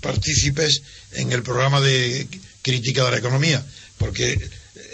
partícipes 0.00 0.82
en 1.12 1.32
el 1.32 1.42
programa 1.42 1.80
de 1.80 2.28
crítica 2.62 3.04
de 3.04 3.10
la 3.12 3.18
economía. 3.18 3.64
Porque 3.98 4.38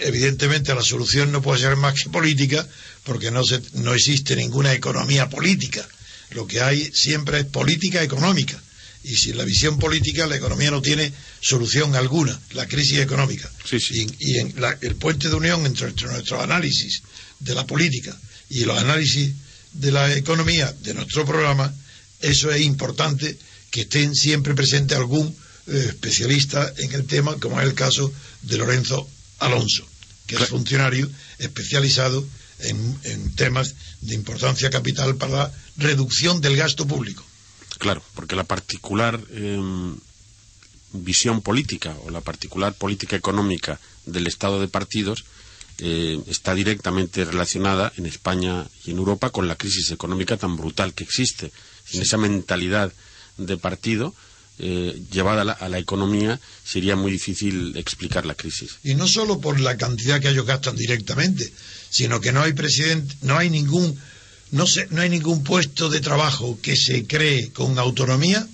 evidentemente 0.01 0.75
la 0.75 0.83
solución 0.83 1.33
no 1.33 1.42
puede 1.42 1.61
ser 1.61 1.77
más 1.77 1.95
que 1.95 2.11
política 2.11 2.66
porque 3.05 3.31
no, 3.31 3.45
se, 3.45 3.61
no 3.75 3.95
existe 3.95 4.37
ninguna 4.37 4.73
economía 4.73 5.29
política. 5.29 5.87
Lo 6.31 6.47
que 6.47 6.61
hay 6.62 6.90
siempre 6.95 7.40
es 7.40 7.47
política 7.47 8.03
económica. 8.03 8.61
Y 9.05 9.16
sin 9.16 9.37
la 9.37 9.45
visión 9.45 9.79
política, 9.81 10.27
la 10.29 10.37
economía 10.37 10.71
no 10.71 10.81
tiene 10.81 11.12
solución 11.40 11.97
alguna, 11.97 12.38
la 12.53 12.68
crisis 12.68 13.01
económica. 13.01 13.51
Sí, 13.68 13.81
sí. 13.81 14.07
Y, 14.21 14.31
y 14.35 14.38
en 14.38 14.55
la- 14.61 14.79
el 14.81 14.95
puente 14.95 15.29
de 15.29 15.35
unión 15.35 15.66
entre, 15.66 15.88
entre 15.88 16.07
nuestros 16.07 16.40
análisis 16.40 17.03
de 17.40 17.55
la 17.55 17.66
política 17.66 18.16
y 18.49 18.64
los 18.64 18.79
análisis 18.79 19.33
de 19.72 19.92
la 19.92 20.12
economía 20.14 20.72
de 20.82 20.94
nuestro 20.94 21.24
programa, 21.24 21.72
eso 22.20 22.50
es 22.50 22.62
importante 22.62 23.38
que 23.70 23.82
estén 23.82 24.14
siempre 24.14 24.54
presente 24.54 24.94
algún 24.94 25.35
eh, 25.66 25.87
especialista 25.88 26.72
en 26.76 26.92
el 26.92 27.06
tema, 27.06 27.37
como 27.38 27.61
es 27.61 27.66
el 27.66 27.74
caso 27.74 28.12
de 28.42 28.58
Lorenzo 28.58 29.08
Alonso, 29.38 29.87
que 30.26 30.37
es 30.37 30.48
funcionario 30.48 31.08
especializado 31.38 32.26
en, 32.61 32.98
en 33.04 33.35
temas 33.35 33.74
de 34.00 34.14
importancia 34.14 34.70
capital 34.70 35.16
para 35.16 35.32
la 35.32 35.54
reducción 35.76 36.40
del 36.40 36.56
gasto 36.56 36.87
público. 36.87 37.24
Claro, 37.78 38.02
porque 38.14 38.37
la 38.37 38.44
particular 38.44 39.20
em, 39.32 39.96
visión 40.92 41.42
política 41.42 41.96
o 42.04 42.11
la 42.11 42.20
particular 42.20 42.74
política 42.74 43.16
económica 43.16 43.80
del 44.06 44.26
Estado 44.26 44.61
de 44.61 44.68
partidos 44.68 45.24
eh, 45.85 46.21
está 46.29 46.55
directamente 46.55 47.25
relacionada 47.25 47.92
en 47.97 48.07
España 48.07 48.64
y 48.85 48.92
en 48.92 48.99
Europa 48.99 49.31
con 49.31 49.49
la 49.49 49.57
crisis 49.57 49.90
económica 49.90 50.37
tan 50.37 50.57
brutal 50.57 50.95
que 50.95 51.03
existe. 51.03 51.51
Sin 51.85 52.03
esa 52.03 52.18
mentalidad 52.18 52.92
de 53.37 53.57
partido 53.57 54.14
eh, 54.61 55.03
llevada 55.11 55.42
a 55.42 55.45
la, 55.45 55.53
a 55.55 55.68
la 55.68 55.81
economía 55.81 56.38
sería 56.64 56.95
muy 56.95 57.11
difícil 57.11 57.77
explicar 57.77 58.27
la 58.27 58.37
crisis. 58.37 58.77
y 58.85 58.95
no 58.95 59.09
solo 59.09 59.40
por 59.40 59.59
la 59.59 59.77
cantidad 59.77 60.21
que 60.21 60.29
ellos 60.29 60.47
gastan 60.47 60.77
directamente, 60.77 61.53
sino 61.90 62.21
que 62.21 62.31
no 62.31 62.42
hay 62.42 62.53
presidente, 62.53 63.16
no 63.23 63.37
hay 63.37 63.51
ningún 63.51 63.99
no 64.53 64.66
se, 64.68 64.87
no 64.90 65.01
hay 65.03 65.09
ningún 65.09 65.42
puesto 65.42 65.88
de 65.88 66.01
trabajo 66.01 66.59
que 66.62 66.77
se 66.77 67.07
cree 67.07 67.51
con 67.51 67.77
autonomía 67.79 68.47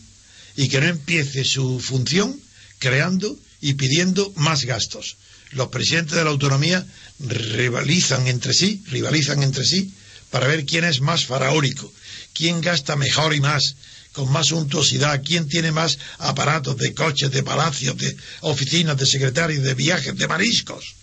y 0.56 0.68
que 0.70 0.80
no 0.80 0.86
empiece 0.86 1.44
su 1.44 1.78
función 1.78 2.40
creando 2.78 3.36
y 3.60 3.74
pidiendo 3.74 4.32
más 4.36 4.64
gastos. 4.64 5.16
Los 5.52 5.68
presidentes 5.68 6.14
de 6.16 6.24
la 6.24 6.30
autonomía 6.30 6.84
rivalizan 7.20 8.26
entre 8.26 8.52
sí, 8.54 8.82
rivalizan 8.88 9.42
entre 9.42 9.64
sí 9.64 9.92
para 10.30 10.46
ver 10.46 10.64
quién 10.66 10.84
es 10.84 11.00
más 11.00 11.24
faraónico, 11.24 11.92
quién 12.34 12.60
gasta 12.60 12.96
mejor 12.96 13.34
y 13.34 13.40
más, 13.40 13.76
con 14.12 14.30
más 14.30 14.48
suntuosidad, 14.48 15.22
quién 15.24 15.48
tiene 15.48 15.72
más 15.72 15.98
aparatos 16.18 16.76
de 16.76 16.92
coches, 16.94 17.30
de 17.30 17.42
palacios, 17.42 17.96
de 17.96 18.16
oficinas, 18.40 18.96
de 18.96 19.06
secretarios, 19.06 19.62
de 19.62 19.74
viajes, 19.74 20.16
de 20.16 20.28
mariscos. 20.28 20.94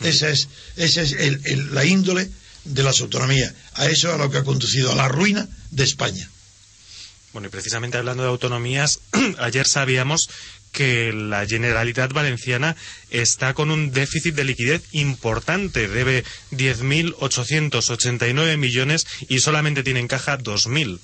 Esa 0.00 0.30
es, 0.30 0.48
esa 0.76 1.02
es 1.02 1.12
el- 1.12 1.40
el- 1.44 1.74
la 1.74 1.84
índole 1.84 2.30
de 2.64 2.82
las 2.82 3.00
autonomías. 3.00 3.52
A 3.74 3.86
eso 3.86 4.08
es 4.08 4.14
a 4.14 4.18
lo 4.18 4.30
que 4.30 4.38
ha 4.38 4.44
conducido 4.44 4.92
a 4.92 4.94
la 4.96 5.08
ruina 5.08 5.46
de 5.70 5.84
España. 5.84 6.28
Bueno, 7.32 7.48
y 7.48 7.50
precisamente 7.50 7.98
hablando 7.98 8.22
de 8.22 8.28
autonomías, 8.30 9.00
ayer 9.38 9.66
sabíamos 9.66 10.28
que 10.74 11.14
la 11.14 11.46
Generalitat 11.46 12.12
Valenciana 12.12 12.76
está 13.10 13.54
con 13.54 13.70
un 13.70 13.92
déficit 13.92 14.34
de 14.34 14.44
liquidez 14.44 14.82
importante, 14.92 15.88
debe 15.88 16.24
10.889 16.50 18.58
millones 18.58 19.06
y 19.28 19.40
solamente 19.40 19.82
tiene 19.82 20.00
en 20.00 20.08
caja 20.08 20.38
2.000. 20.38 20.98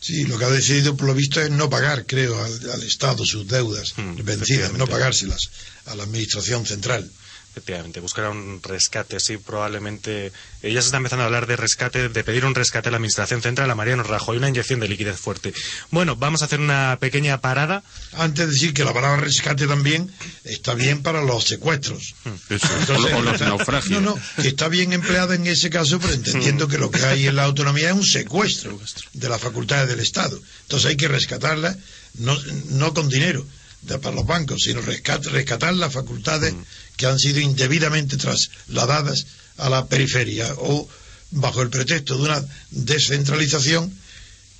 Sí, 0.00 0.24
lo 0.24 0.38
que 0.38 0.46
ha 0.46 0.50
decidido 0.50 0.96
por 0.96 1.06
lo 1.08 1.14
visto 1.14 1.42
es 1.42 1.50
no 1.50 1.68
pagar, 1.68 2.06
creo, 2.06 2.42
al, 2.42 2.70
al 2.70 2.82
Estado 2.82 3.26
sus 3.26 3.46
deudas 3.46 3.92
Mm, 3.98 4.24
vencidas, 4.24 4.72
no 4.72 4.86
pagárselas 4.86 5.50
a 5.84 5.94
la 5.94 6.04
Administración 6.04 6.64
Central. 6.66 7.10
Efectivamente, 7.50 7.98
buscará 7.98 8.30
un 8.30 8.60
rescate, 8.62 9.18
sí, 9.18 9.36
probablemente. 9.36 10.30
Ella 10.62 10.80
se 10.80 10.86
está 10.86 10.98
empezando 10.98 11.24
a 11.24 11.26
hablar 11.26 11.48
de 11.48 11.56
rescate, 11.56 12.08
de 12.08 12.24
pedir 12.24 12.44
un 12.44 12.54
rescate 12.54 12.88
a 12.88 12.92
la 12.92 12.98
Administración 12.98 13.42
Central, 13.42 13.68
a 13.68 13.74
Mariano 13.74 14.04
Rajoy, 14.04 14.36
una 14.36 14.48
inyección 14.48 14.78
de 14.78 14.86
liquidez 14.86 15.18
fuerte. 15.18 15.52
Bueno, 15.90 16.14
vamos 16.14 16.42
a 16.42 16.44
hacer 16.44 16.60
una 16.60 16.96
pequeña 17.00 17.40
parada. 17.40 17.82
Antes 18.12 18.46
de 18.46 18.52
decir 18.52 18.72
que 18.72 18.84
la 18.84 18.94
palabra 18.94 19.20
rescate 19.20 19.66
también 19.66 20.12
está 20.44 20.74
bien 20.74 21.02
para 21.02 21.22
los 21.22 21.42
secuestros. 21.42 22.14
Eso, 22.48 22.68
o, 22.88 23.18
o 23.18 23.22
los 23.22 23.40
naufragios. 23.40 24.00
No, 24.00 24.14
no, 24.14 24.18
que 24.40 24.48
está 24.48 24.68
bien 24.68 24.92
empleada 24.92 25.34
en 25.34 25.44
ese 25.48 25.70
caso, 25.70 25.98
pero 25.98 26.14
entendiendo 26.14 26.68
que 26.68 26.78
lo 26.78 26.92
que 26.92 27.04
hay 27.04 27.26
en 27.26 27.34
la 27.34 27.44
autonomía 27.44 27.88
es 27.88 27.96
un 27.96 28.06
secuestro 28.06 28.78
de 29.12 29.28
las 29.28 29.40
facultades 29.40 29.88
del 29.88 29.98
Estado. 29.98 30.40
Entonces 30.62 30.88
hay 30.88 30.96
que 30.96 31.08
rescatarla, 31.08 31.76
no, 32.14 32.38
no 32.68 32.94
con 32.94 33.08
dinero 33.08 33.44
de, 33.82 33.98
para 33.98 34.14
los 34.14 34.26
bancos, 34.26 34.62
sino 34.62 34.80
rescat, 34.82 35.24
rescatar 35.26 35.74
las 35.74 35.92
facultades 35.92 36.54
que 37.00 37.06
han 37.06 37.18
sido 37.18 37.40
indebidamente 37.40 38.18
trasladadas 38.18 39.24
a 39.56 39.70
la 39.70 39.86
periferia 39.88 40.52
o 40.58 40.86
bajo 41.30 41.62
el 41.62 41.70
pretexto 41.70 42.18
de 42.18 42.24
una 42.24 42.44
descentralización 42.70 43.90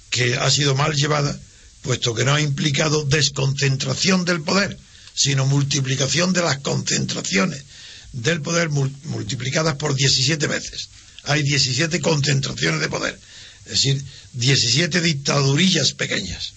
que 0.09 0.37
ha 0.37 0.51
sido 0.51 0.75
mal 0.75 0.95
llevada, 0.95 1.39
puesto 1.83 2.15
que 2.15 2.25
no 2.25 2.33
ha 2.33 2.41
implicado 2.41 3.05
desconcentración 3.05 4.25
del 4.25 4.41
poder, 4.41 4.79
sino 5.15 5.45
multiplicación 5.45 6.33
de 6.33 6.41
las 6.41 6.61
concentraciones 6.61 7.63
del 8.13 8.41
poder 8.41 8.71
mul- 8.71 8.91
multiplicadas 9.05 9.77
por 9.77 9.95
17 9.95 10.47
veces. 10.47 10.89
Hay 11.25 11.43
17 11.43 12.01
concentraciones 12.01 12.81
de 12.81 12.89
poder, 12.89 13.21
es 13.67 13.73
decir, 13.73 14.03
17 14.33 15.03
dictadurillas 15.03 15.93
pequeñas. 15.93 16.55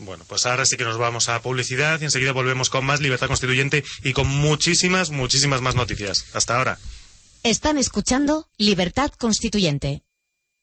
Bueno, 0.00 0.24
pues 0.26 0.46
ahora 0.46 0.66
sí 0.66 0.76
que 0.76 0.82
nos 0.84 0.98
vamos 0.98 1.28
a 1.28 1.40
publicidad 1.42 2.00
y 2.00 2.04
enseguida 2.04 2.32
volvemos 2.32 2.70
con 2.70 2.84
más 2.84 3.00
libertad 3.00 3.28
constituyente 3.28 3.84
y 4.02 4.12
con 4.12 4.26
muchísimas, 4.26 5.10
muchísimas 5.10 5.60
más 5.60 5.74
noticias. 5.74 6.24
Hasta 6.34 6.56
ahora. 6.56 6.78
Están 7.42 7.78
escuchando 7.78 8.48
Libertad 8.58 9.10
Constituyente. 9.12 10.02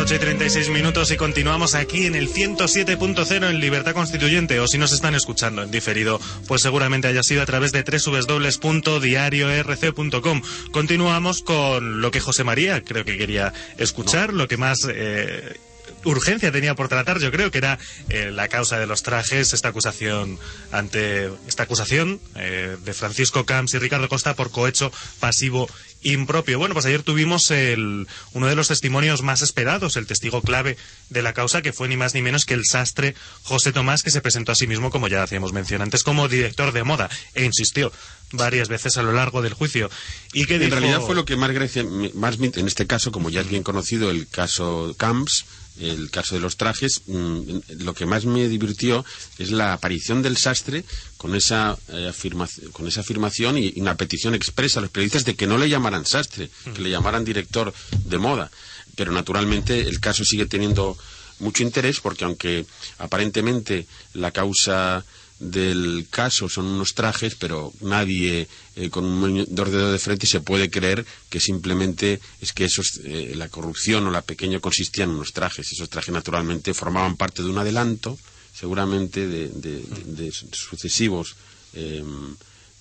8 0.00 0.14
y 0.14 0.18
36 0.18 0.70
minutos 0.70 1.10
y 1.10 1.18
continuamos 1.18 1.74
aquí 1.74 2.06
en 2.06 2.14
el 2.14 2.32
107.0 2.32 3.50
en 3.50 3.60
Libertad 3.60 3.92
Constituyente 3.92 4.58
o 4.58 4.66
si 4.66 4.78
nos 4.78 4.92
están 4.92 5.14
escuchando 5.14 5.62
en 5.62 5.70
diferido, 5.70 6.18
pues 6.48 6.62
seguramente 6.62 7.08
haya 7.08 7.22
sido 7.22 7.42
a 7.42 7.46
través 7.46 7.72
de 7.72 7.82
www.diariorc.com. 7.82 10.42
Continuamos 10.72 11.42
con 11.42 12.00
lo 12.00 12.10
que 12.10 12.20
José 12.20 12.44
María 12.44 12.82
creo 12.82 13.04
que 13.04 13.18
quería 13.18 13.52
escuchar, 13.76 14.32
lo 14.32 14.48
que 14.48 14.56
más... 14.56 14.78
eh, 14.88 15.60
urgencia 16.04 16.50
tenía 16.52 16.74
por 16.74 16.88
tratar, 16.88 17.18
yo 17.20 17.30
creo 17.30 17.50
que 17.50 17.58
era 17.58 17.78
eh, 18.08 18.30
la 18.32 18.48
causa 18.48 18.78
de 18.78 18.86
los 18.86 19.02
trajes, 19.02 19.52
esta 19.52 19.68
acusación 19.68 20.38
ante 20.72 21.30
esta 21.46 21.64
acusación 21.64 22.20
eh, 22.36 22.76
de 22.84 22.94
Francisco 22.94 23.44
Camps 23.44 23.74
y 23.74 23.78
Ricardo 23.78 24.08
Costa 24.08 24.34
por 24.34 24.50
cohecho 24.50 24.90
pasivo 25.18 25.68
impropio. 26.02 26.58
Bueno, 26.58 26.72
pues 26.74 26.86
ayer 26.86 27.02
tuvimos 27.02 27.50
el, 27.50 28.06
uno 28.32 28.46
de 28.46 28.54
los 28.56 28.68
testimonios 28.68 29.22
más 29.22 29.42
esperados, 29.42 29.96
el 29.96 30.06
testigo 30.06 30.40
clave 30.40 30.78
de 31.10 31.22
la 31.22 31.34
causa, 31.34 31.60
que 31.60 31.72
fue 31.74 31.88
ni 31.88 31.96
más 31.98 32.14
ni 32.14 32.22
menos 32.22 32.44
que 32.46 32.54
el 32.54 32.64
sastre 32.64 33.14
José 33.42 33.72
Tomás, 33.72 34.02
que 34.02 34.10
se 34.10 34.22
presentó 34.22 34.52
a 34.52 34.54
sí 34.54 34.66
mismo, 34.66 34.90
como 34.90 35.08
ya 35.08 35.22
hacíamos 35.22 35.52
mención 35.52 35.82
antes, 35.82 36.02
como 36.02 36.28
director 36.28 36.72
de 36.72 36.84
moda 36.84 37.10
e 37.34 37.44
insistió 37.44 37.92
varias 38.32 38.68
veces 38.68 38.96
a 38.96 39.02
lo 39.02 39.12
largo 39.12 39.42
del 39.42 39.52
juicio. 39.52 39.90
Y 40.32 40.46
que 40.46 40.54
En 40.54 40.60
dijo- 40.62 40.76
realidad 40.76 41.00
fue 41.02 41.14
lo 41.14 41.24
que 41.26 41.36
más, 41.36 41.50
gracia- 41.50 41.84
más 42.14 42.38
en 42.40 42.66
este 42.66 42.86
caso, 42.86 43.12
como 43.12 43.28
ya 43.28 43.42
es 43.42 43.48
bien 43.48 43.62
conocido 43.64 44.10
el 44.10 44.26
caso 44.28 44.94
Camps, 44.96 45.44
el 45.80 46.10
caso 46.10 46.34
de 46.34 46.40
los 46.40 46.56
trajes, 46.56 47.02
mm, 47.06 47.40
lo 47.80 47.94
que 47.94 48.06
más 48.06 48.24
me 48.26 48.48
divirtió 48.48 49.04
es 49.38 49.50
la 49.50 49.72
aparición 49.72 50.22
del 50.22 50.36
sastre 50.36 50.84
con 51.16 51.34
esa, 51.34 51.76
eh, 51.88 52.10
afirmaci- 52.12 52.70
con 52.72 52.86
esa 52.86 53.00
afirmación 53.00 53.58
y, 53.58 53.72
y 53.74 53.80
una 53.80 53.96
petición 53.96 54.34
expresa 54.34 54.78
a 54.78 54.82
los 54.82 54.90
periodistas 54.90 55.24
de 55.24 55.34
que 55.36 55.46
no 55.46 55.58
le 55.58 55.68
llamaran 55.68 56.06
sastre, 56.06 56.50
que 56.74 56.82
le 56.82 56.90
llamaran 56.90 57.24
director 57.24 57.72
de 58.04 58.18
moda. 58.18 58.50
Pero 58.96 59.12
naturalmente 59.12 59.80
el 59.80 60.00
caso 60.00 60.24
sigue 60.24 60.46
teniendo 60.46 60.96
mucho 61.38 61.62
interés 61.62 62.00
porque 62.00 62.24
aunque 62.24 62.66
aparentemente 62.98 63.86
la 64.14 64.30
causa 64.30 65.04
del 65.40 66.06
caso 66.10 66.48
son 66.48 66.66
unos 66.66 66.94
trajes, 66.94 67.34
pero 67.34 67.72
nadie 67.80 68.46
eh, 68.76 68.90
con 68.90 69.04
un 69.04 69.18
monitor 69.18 69.70
de 69.70 69.78
dedo 69.78 69.90
de 69.92 69.98
frente 69.98 70.26
se 70.26 70.40
puede 70.40 70.70
creer 70.70 71.04
que 71.30 71.40
simplemente 71.40 72.20
es 72.40 72.52
que 72.52 72.66
esos, 72.66 73.00
eh, 73.04 73.32
la 73.34 73.48
corrupción 73.48 74.06
o 74.06 74.10
la 74.10 74.20
pequeña 74.22 74.60
consistía 74.60 75.04
en 75.04 75.10
unos 75.10 75.32
trajes. 75.32 75.72
Esos 75.72 75.88
trajes 75.88 76.12
naturalmente 76.12 76.74
formaban 76.74 77.16
parte 77.16 77.42
de 77.42 77.48
un 77.48 77.56
adelanto, 77.58 78.18
seguramente 78.54 79.26
de, 79.26 79.48
de- 79.48 79.82
de- 79.82 80.24
de 80.26 80.32
sucesivos 80.52 81.34
eh, 81.74 82.04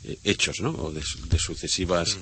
eh, 0.04 0.18
hechos, 0.26 0.60
¿no? 0.60 0.72
O 0.72 0.92
de, 0.92 1.02
su- 1.02 1.28
de 1.28 1.40
sucesivas 1.40 2.18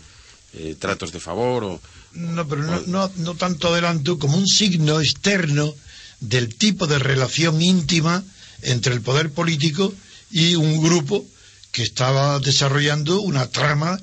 tratos 0.80 1.12
de 1.12 1.19
favor 1.19 1.63
o 1.65 1.82
No, 2.13 2.47
pero 2.47 2.63
no, 2.63 2.82
no, 2.88 3.12
no 3.17 3.36
tanto 3.36 3.67
adelanto 3.67 4.17
como 4.17 4.38
un 4.38 4.47
signo 4.47 5.00
externo 5.02 5.76
del 6.19 6.56
tipo 6.56 6.88
de 6.88 6.97
relación 6.97 7.62
íntima 7.62 8.23
entre 8.63 8.93
el 8.95 9.02
poder 9.02 9.30
político 9.32 9.93
y 10.32 10.56
un 10.56 10.82
grupo 10.82 11.26
que 11.72 11.84
estaba 11.84 12.40
desarrollando 12.40 13.22
una 13.22 13.48
trama 13.50 14.00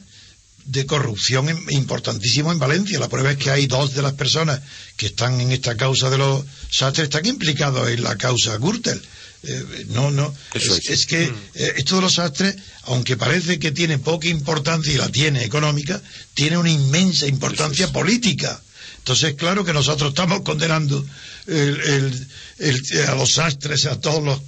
de 0.67 0.87
corrupción 0.87 1.49
im- 1.49 1.67
importantísimo 1.73 2.51
en 2.53 2.59
Valencia. 2.59 2.99
La 2.99 3.09
prueba 3.09 3.33
es 3.33 3.37
que 3.39 3.51
hay 3.51 3.67
dos 3.67 3.95
de 3.95 4.03
las 4.03 4.15
personas 4.15 4.61
que 4.97 5.07
están 5.07 5.41
en 5.41 5.53
esta 5.53 5.77
causa 5.77 6.09
de 6.09 6.19
los 6.19 6.45
sastres 6.71 7.05
están 7.09 7.27
implicados 7.27 7.89
en 7.91 8.03
la 8.03 8.17
causa 8.17 8.57
Gürtel. 8.59 9.01
Eh, 9.47 9.87
no, 9.91 10.11
no. 10.11 10.35
Eso 10.55 10.75
es, 10.75 10.85
es. 10.89 10.91
es 11.01 11.07
que 11.07 11.25
eh, 11.55 11.75
esto 11.77 11.97
de 11.97 12.03
los 12.03 12.15
sastres, 12.15 12.57
aunque 12.85 13.19
parece 13.19 13.59
que 13.59 13.73
tiene 13.73 13.99
poca 13.99 14.29
importancia 14.29 14.91
y 14.93 14.97
la 14.97 15.11
tiene 15.11 15.45
económica, 15.45 16.01
tiene 16.33 16.57
una 16.57 16.71
inmensa 16.71 17.27
importancia 17.27 17.93
política. 17.93 18.59
Entonces, 18.99 19.35
claro 19.35 19.67
que 19.67 19.75
nosotros 19.75 20.11
estamos 20.11 20.41
condenando 20.41 21.05
el- 21.47 21.79
el- 21.81 22.27
el- 22.59 23.07
a 23.07 23.15
los 23.17 23.35
sastres, 23.35 23.85
a 23.85 24.01
todos 24.01 24.23
los 24.23 24.41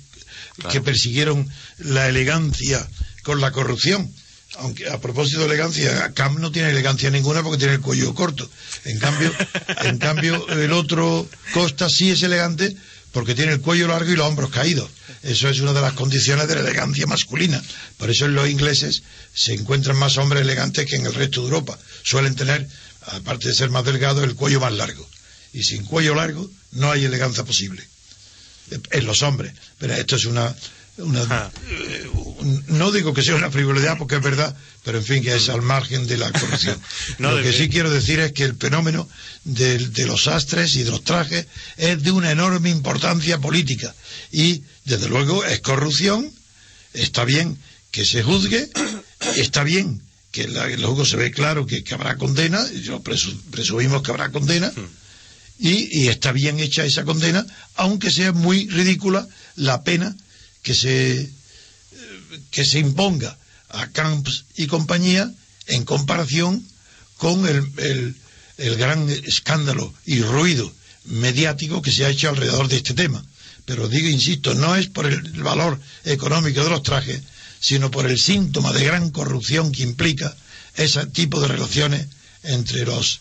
que 0.71 0.81
persiguieron 0.81 1.49
la 1.79 2.09
elegancia 2.09 2.87
con 3.23 3.40
la 3.40 3.53
corrupción. 3.53 4.11
Aunque 4.59 4.88
a 4.88 5.01
propósito 5.01 5.40
de 5.40 5.47
elegancia, 5.47 6.12
Cam 6.14 6.40
no 6.40 6.51
tiene 6.51 6.71
elegancia 6.71 7.11
ninguna 7.11 7.42
porque 7.42 7.59
tiene 7.59 7.75
el 7.75 7.81
cuello 7.81 8.14
corto. 8.14 8.49
En 8.85 8.99
cambio, 8.99 9.31
en 9.83 9.99
cambio 9.99 10.49
el 10.49 10.73
otro 10.73 11.29
Costa 11.53 11.90
sí 11.90 12.11
es 12.11 12.23
elegante 12.23 12.75
porque 13.12 13.35
tiene 13.35 13.53
el 13.53 13.61
cuello 13.61 13.88
largo 13.88 14.11
y 14.11 14.16
los 14.16 14.27
hombros 14.27 14.51
caídos. 14.51 14.90
Eso 15.23 15.49
es 15.49 15.61
una 15.61 15.73
de 15.73 15.81
las 15.81 15.95
condiciones 15.95 16.49
de 16.49 16.55
la 16.55 16.61
elegancia 16.61 17.07
masculina. 17.07 17.62
Por 17.99 18.11
eso 18.11 18.27
en 18.27 18.35
los 18.35 18.49
ingleses 18.49 19.03
se 19.35 19.55
encuentran 19.55 19.97
más 19.97 20.16
hombres 20.16 20.42
elegantes 20.42 20.87
que 20.87 20.97
en 20.97 21.07
el 21.07 21.14
resto 21.14 21.40
de 21.40 21.47
Europa. 21.47 21.79
Suelen 22.03 22.35
tener, 22.35 22.66
aparte 23.07 23.49
de 23.49 23.55
ser 23.55 23.71
más 23.71 23.85
delgados, 23.85 24.25
el 24.25 24.37
cuello 24.37 24.61
más 24.61 24.73
largo. 24.73 25.07
Y 25.53 25.64
sin 25.64 25.85
cuello 25.85 26.14
largo 26.14 26.49
no 26.73 26.90
hay 26.92 27.05
elegancia 27.05 27.45
posible 27.45 27.87
en 28.91 29.07
los 29.07 29.23
hombres. 29.23 29.53
Pero 29.79 29.95
esto 29.95 30.17
es 30.17 30.25
una, 30.27 30.55
una 30.99 31.23
Ah. 31.31 31.51
eh, 31.71 32.11
no 32.69 32.91
digo 32.93 33.13
que 33.15 33.23
sea 33.23 33.35
una 33.35 33.51
frivolidad 33.51 33.99
porque 33.99 34.17
es 34.17 34.23
verdad, 34.23 34.57
pero 34.85 34.99
en 34.99 35.05
fin 35.05 35.23
que 35.23 35.35
es 35.35 35.49
al 35.49 35.63
margen 35.63 36.07
de 36.07 36.17
la 36.17 36.31
corrupción. 36.33 36.81
No, 37.19 37.31
Lo 37.33 37.37
de 37.39 37.43
que 37.45 37.53
sí 37.53 37.69
quiero 37.69 37.91
decir 37.91 38.19
es 38.21 38.33
que 38.33 38.45
el 38.45 38.55
fenómeno 38.57 39.09
del- 39.45 39.93
de, 39.93 40.07
los 40.07 40.27
astres 40.29 40.75
y 40.77 40.83
de 40.85 40.91
los 40.91 41.05
trajes 41.05 41.47
es 41.77 42.03
de 42.03 42.11
una 42.11 42.31
enorme 42.31 42.71
importancia 42.71 43.39
política 43.39 43.95
y 44.33 44.63
desde 44.85 45.09
luego 45.09 45.45
es 45.45 45.61
corrupción. 45.61 46.33
Está 46.93 47.25
bien 47.25 47.59
que 47.91 48.05
se 48.07 48.23
juzgue, 48.23 48.69
está 49.37 49.63
bien 49.65 50.03
que 50.33 50.49
la- 50.49 50.67
luego 50.69 51.05
se 51.05 51.17
ve 51.17 51.31
claro 51.31 51.67
que, 51.67 51.83
que 51.85 51.95
habrá 51.95 52.17
condena, 52.17 52.65
y 52.73 52.83
yo 52.83 53.03
presu- 53.03 53.39
presumimos 53.51 54.03
que 54.03 54.11
habrá 54.11 54.31
condena, 54.31 54.73
y, 55.59 56.09
está 56.09 56.33
bien 56.33 56.59
hecha 56.61 56.85
esa 56.85 57.05
condena, 57.05 57.47
aunque 57.76 58.11
sea 58.11 58.33
muy 58.33 58.68
ridícula 58.68 59.26
la 59.57 59.83
pena 59.85 60.14
que 60.62 60.74
se, 60.74 61.20
eh, 61.20 61.31
que 62.51 62.64
se 62.64 62.78
imponga 62.78 63.39
a 63.70 63.87
Camps 63.89 64.45
y 64.57 64.66
compañía 64.66 65.33
en 65.66 65.85
comparación 65.85 66.64
con 67.16 67.47
el, 67.47 67.64
el- 67.78 68.16
el 68.59 68.76
gran 68.76 69.09
escándalo 69.11 69.93
y 70.07 70.22
ruido 70.22 70.72
mediático 71.05 71.83
que 71.83 71.93
se 71.93 72.05
ha 72.05 72.09
hecho 72.11 72.28
alrededor 72.31 72.68
de 72.68 72.76
este 72.78 72.95
tema. 72.95 73.22
Pero 73.66 73.89
digo, 73.89 74.09
insisto, 74.09 74.55
no 74.55 74.76
es 74.76 74.87
por 74.87 75.07
el 75.07 75.20
valor 75.43 75.78
económico 76.05 76.62
de 76.64 76.70
los 76.70 76.83
trajes, 76.83 77.20
sino 77.61 77.91
por 77.91 78.07
el 78.07 78.18
síntoma 78.18 78.72
de 78.72 78.85
gran 78.85 79.11
corrupción 79.11 79.72
que 79.72 79.83
implica 79.83 80.35
ese 80.74 81.05
tipo 81.07 81.41
de 81.41 81.49
relaciones 81.49 82.07
entre 82.45 82.87
los 82.87 83.20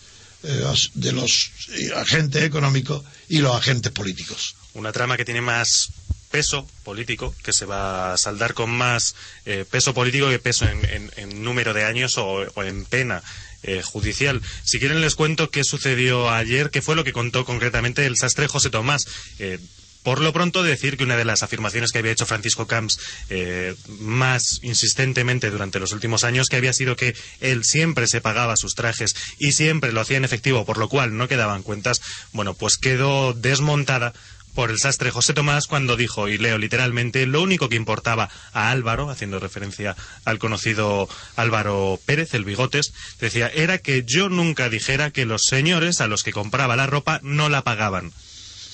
de 0.94 1.12
los 1.12 1.52
eh, 1.70 1.92
agentes 1.96 2.44
económicos 2.44 3.04
y 3.30 3.40
los 3.40 3.56
agentes 3.56 3.92
políticos. 3.92 4.56
Una 4.74 4.92
trama 4.92 5.18
que 5.18 5.26
tiene 5.26 5.42
más 5.42 5.90
peso 6.36 6.68
político, 6.84 7.34
que 7.44 7.54
se 7.54 7.66
va 7.66 8.14
a 8.14 8.18
saldar 8.18 8.54
con 8.54 8.70
más 8.70 9.16
eh, 9.46 9.64
peso 9.70 9.94
político 9.94 10.30
que 10.30 10.38
peso 10.38 10.66
en, 10.66 11.44
número 11.44 11.74
de 11.74 11.86
años 11.86 12.18
o, 12.18 12.46
en 12.64 12.84
pena 12.84 13.24
eh, 13.64 13.82
judicial. 13.82 14.42
Si 14.64 14.80
quieren 14.80 15.00
les 15.00 15.16
cuento 15.16 15.50
qué 15.50 15.64
sucedió 15.64 16.30
ayer, 16.30 16.72
qué 16.72 16.82
fue 16.82 16.98
lo 16.98 17.06
que 17.06 17.14
contó 17.14 17.46
concretamente 17.46 18.06
el 18.06 18.18
sastre 18.18 18.48
José 18.48 18.70
Tomás. 18.70 19.08
Eh, 19.40 19.60
por 20.06 20.22
lo 20.22 20.32
pronto 20.32 20.62
decir 20.62 20.98
que 20.98 21.04
una 21.04 21.18
de 21.18 21.26
las 21.26 21.42
afirmaciones 21.42 21.92
que 21.92 21.98
había 21.98 22.12
hecho 22.12 22.28
Francisco 22.28 22.68
Camps 22.68 23.00
eh, 23.32 23.76
más 24.00 24.60
insistentemente 24.62 25.50
durante 25.50 25.80
los 25.80 25.94
últimos 25.94 26.24
años 26.24 26.48
que 26.48 26.58
había 26.58 26.74
sido 26.74 26.96
que 26.96 27.16
él 27.42 27.64
siempre 27.64 28.06
se 28.06 28.22
pagaba 28.22 28.56
sus 28.56 28.76
trajes 28.76 29.16
y 29.40 29.54
siempre 29.54 29.92
lo 29.92 30.02
hacía 30.02 30.18
en 30.18 30.24
efectivo, 30.24 30.64
por 30.64 30.78
lo 30.78 30.90
cual 30.90 31.18
no 31.18 31.28
quedaban 31.28 31.64
cuentas, 31.64 32.04
bueno, 32.34 32.54
pues 32.54 32.78
quedó 32.78 33.34
desmontada 33.34 34.14
por 34.54 34.70
el 34.70 34.78
sastre 34.78 35.10
José 35.10 35.34
Tomás 35.34 35.66
cuando 35.66 35.98
dijo, 35.98 36.30
y 36.30 36.38
leo 36.38 36.60
literalmente, 36.60 37.26
lo 37.26 37.42
único 37.42 37.68
que 37.68 37.76
importaba 37.76 38.30
a 38.54 38.70
Álvaro, 38.70 39.10
haciendo 39.10 39.40
referencia 39.40 39.96
al 40.24 40.38
conocido 40.38 41.10
Álvaro 41.36 42.00
Pérez, 42.06 42.36
el 42.36 42.46
Bigotes, 42.46 42.94
decía, 43.20 43.48
era 43.48 43.80
que 43.80 44.04
yo 44.06 44.30
nunca 44.30 44.70
dijera 44.70 45.10
que 45.10 45.26
los 45.26 45.46
señores 45.46 46.00
a 46.00 46.08
los 46.08 46.22
que 46.22 46.32
compraba 46.32 46.76
la 46.76 46.86
ropa 46.86 47.20
no 47.24 47.50
la 47.50 47.64
pagaban. 47.64 48.14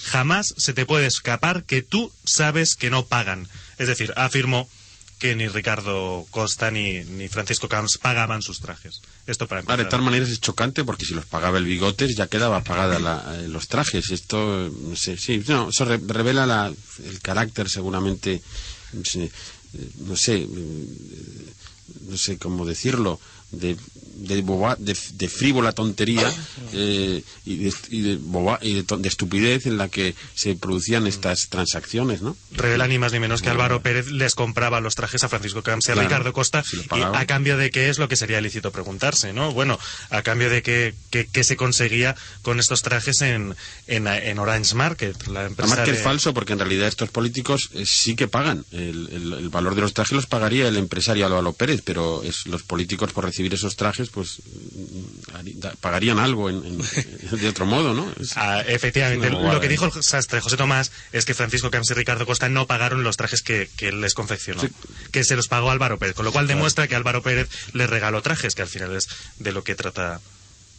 Jamás 0.05 0.53
se 0.57 0.73
te 0.73 0.85
puede 0.85 1.05
escapar 1.07 1.63
que 1.63 1.81
tú 1.81 2.11
sabes 2.23 2.75
que 2.75 2.89
no 2.89 3.05
pagan. 3.05 3.47
Es 3.77 3.87
decir, 3.87 4.13
afirmó 4.15 4.67
que 5.19 5.35
ni 5.35 5.47
Ricardo 5.47 6.25
Costa 6.31 6.71
ni, 6.71 7.03
ni 7.03 7.27
Francisco 7.27 7.69
Camps 7.69 7.99
pagaban 7.99 8.41
sus 8.41 8.59
trajes. 8.59 9.01
Esto 9.27 9.47
para 9.47 9.61
empezar. 9.61 9.77
de 9.77 9.85
tal 9.85 10.01
manera 10.01 10.25
es 10.25 10.41
chocante 10.41 10.83
porque 10.83 11.05
si 11.05 11.13
los 11.13 11.25
pagaba 11.25 11.59
el 11.59 11.65
bigotes 11.65 12.15
ya 12.15 12.25
quedaba 12.25 12.63
pagada 12.63 12.97
la- 12.97 13.35
eh, 13.39 13.47
los 13.47 13.67
trajes. 13.67 14.09
Esto, 14.09 14.71
no 14.81 14.95
sé, 14.95 15.17
sí, 15.17 15.43
no, 15.47 15.69
eso 15.69 15.85
re- 15.85 16.01
revela 16.03 16.47
la- 16.47 16.73
el 17.05 17.19
carácter 17.21 17.69
seguramente, 17.69 18.41
no 18.93 19.05
sé, 19.05 19.25
eh, 19.25 19.89
no 19.99 20.15
sé, 20.15 20.47
no 22.09 22.17
sé 22.17 22.37
cómo 22.39 22.65
decirlo, 22.65 23.19
de, 23.51 23.77
de, 24.27 24.43
boba- 24.43 24.77
de, 24.77 24.97
de 25.13 25.27
frívola 25.29 25.71
tontería 25.71 26.31
eh, 26.73 27.23
y, 27.45 27.55
de, 27.57 27.73
y 27.89 28.01
de 28.01 28.17
boba- 28.19 28.59
y 28.61 28.81
de 28.83 29.07
estupidez 29.07 29.65
en 29.65 29.77
la 29.77 29.87
que 29.89 30.15
se 30.35 30.55
producían 30.55 31.07
estas 31.07 31.47
transacciones, 31.49 32.21
¿no? 32.21 32.35
revela 32.53 32.87
ni 32.87 32.99
más 32.99 33.11
ni 33.13 33.19
menos 33.19 33.41
que 33.41 33.49
Álvaro 33.49 33.81
Pérez 33.81 34.07
les 34.07 34.35
compraba 34.35 34.81
los 34.81 34.95
trajes 34.95 35.23
a 35.23 35.29
Francisco 35.29 35.61
Camps 35.63 35.87
y 35.87 35.91
a 35.91 35.93
Claro, 35.95 36.07
Ricardo 36.09 36.33
Costa 36.33 36.63
si 36.63 36.77
y 36.77 37.01
a 37.01 37.25
cambio 37.25 37.57
de 37.57 37.69
qué 37.71 37.89
es 37.89 37.97
lo 37.97 38.07
que 38.07 38.15
sería 38.15 38.41
lícito 38.41 38.71
preguntarse, 38.71 39.33
¿no? 39.33 39.51
Bueno, 39.53 39.79
a 40.09 40.21
cambio 40.21 40.49
de 40.49 40.61
qué 40.61 40.93
qué- 41.09 41.27
qué 41.31 41.43
se 41.43 41.55
conseguía 41.55 42.15
con 42.41 42.59
estos 42.59 42.81
trajes 42.81 43.21
en, 43.21 43.55
en, 43.87 44.07
en 44.07 44.39
Orange 44.39 44.75
Market, 44.75 45.27
la 45.27 45.45
empresa 45.45 45.73
Además 45.73 45.89
que 45.89 45.95
es 45.97 46.03
falso 46.03 46.33
porque 46.33 46.53
en 46.53 46.59
realidad 46.59 46.87
estos 46.87 47.09
políticos 47.09 47.69
eh, 47.73 47.85
sí 47.85 48.15
que 48.15 48.27
pagan. 48.27 48.65
El, 48.71 49.09
el- 49.11 49.33
el 49.33 49.49
valor 49.49 49.75
de 49.75 49.81
los 49.81 49.93
trajes 49.93 50.13
los 50.13 50.25
pagaría 50.27 50.67
el 50.67 50.77
empresario 50.77 51.25
Álvaro 51.25 51.53
Pérez, 51.53 51.81
pero 51.83 52.23
es, 52.23 52.45
los 52.47 52.63
políticos 52.63 53.11
por 53.13 53.25
recibir 53.25 53.53
esos 53.53 53.75
trajes 53.75 54.09
pues 54.13 54.41
pagarían 55.79 56.19
algo 56.19 56.49
en- 56.49 56.63
en- 56.65 56.77
de 57.39 57.47
otro 57.47 57.65
modo, 57.65 57.93
¿no? 57.93 58.11
Es- 58.19 58.33
Ah, 58.35 58.61
efectivamente, 58.67 59.29
lo 59.29 59.59
que 59.59 59.67
dijo 59.67 59.85
el 59.85 60.03
sastre 60.03 60.41
José 60.41 60.57
Tomás 60.57 60.91
es 61.11 61.25
que 61.25 61.33
Francisco 61.33 61.71
Camps 61.71 61.89
y 61.91 61.93
Ricardo 61.93 62.25
Costa 62.25 62.49
no 62.49 62.67
pagaron 62.67 63.03
los 63.03 63.17
trajes 63.17 63.41
que, 63.41 63.69
les 63.91 64.13
confeccionó, 64.13 64.61
Sí. 64.61 64.69
que 65.11 65.23
se 65.23 65.35
los 65.35 65.47
pagó 65.47 65.71
Álvaro 65.71 65.97
Pérez, 65.99 66.15
con 66.15 66.25
lo 66.25 66.31
cual 66.31 66.47
demuestra 66.47 66.87
que 66.87 66.95
Álvaro 66.95 67.21
Pérez 67.21 67.49
les 67.73 67.89
regaló 67.89 68.21
trajes, 68.21 68.55
que 68.55 68.61
al 68.61 68.67
final 68.69 68.95
es 68.95 69.07
de 69.39 69.51
lo 69.51 69.63
que 69.63 69.75
trata 69.75 70.19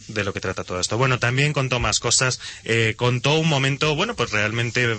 de 0.08 0.24
lo 0.24 0.32
que 0.32 0.40
trata 0.40 0.64
todo 0.64 0.80
esto. 0.80 0.98
Bueno, 0.98 1.20
también 1.20 1.52
contó 1.52 1.78
más 1.78 2.00
cosas, 2.00 2.40
eh, 2.64 2.94
contó 2.96 3.34
un 3.38 3.48
momento, 3.48 3.94
bueno, 3.94 4.16
pues 4.16 4.30
realmente 4.32 4.98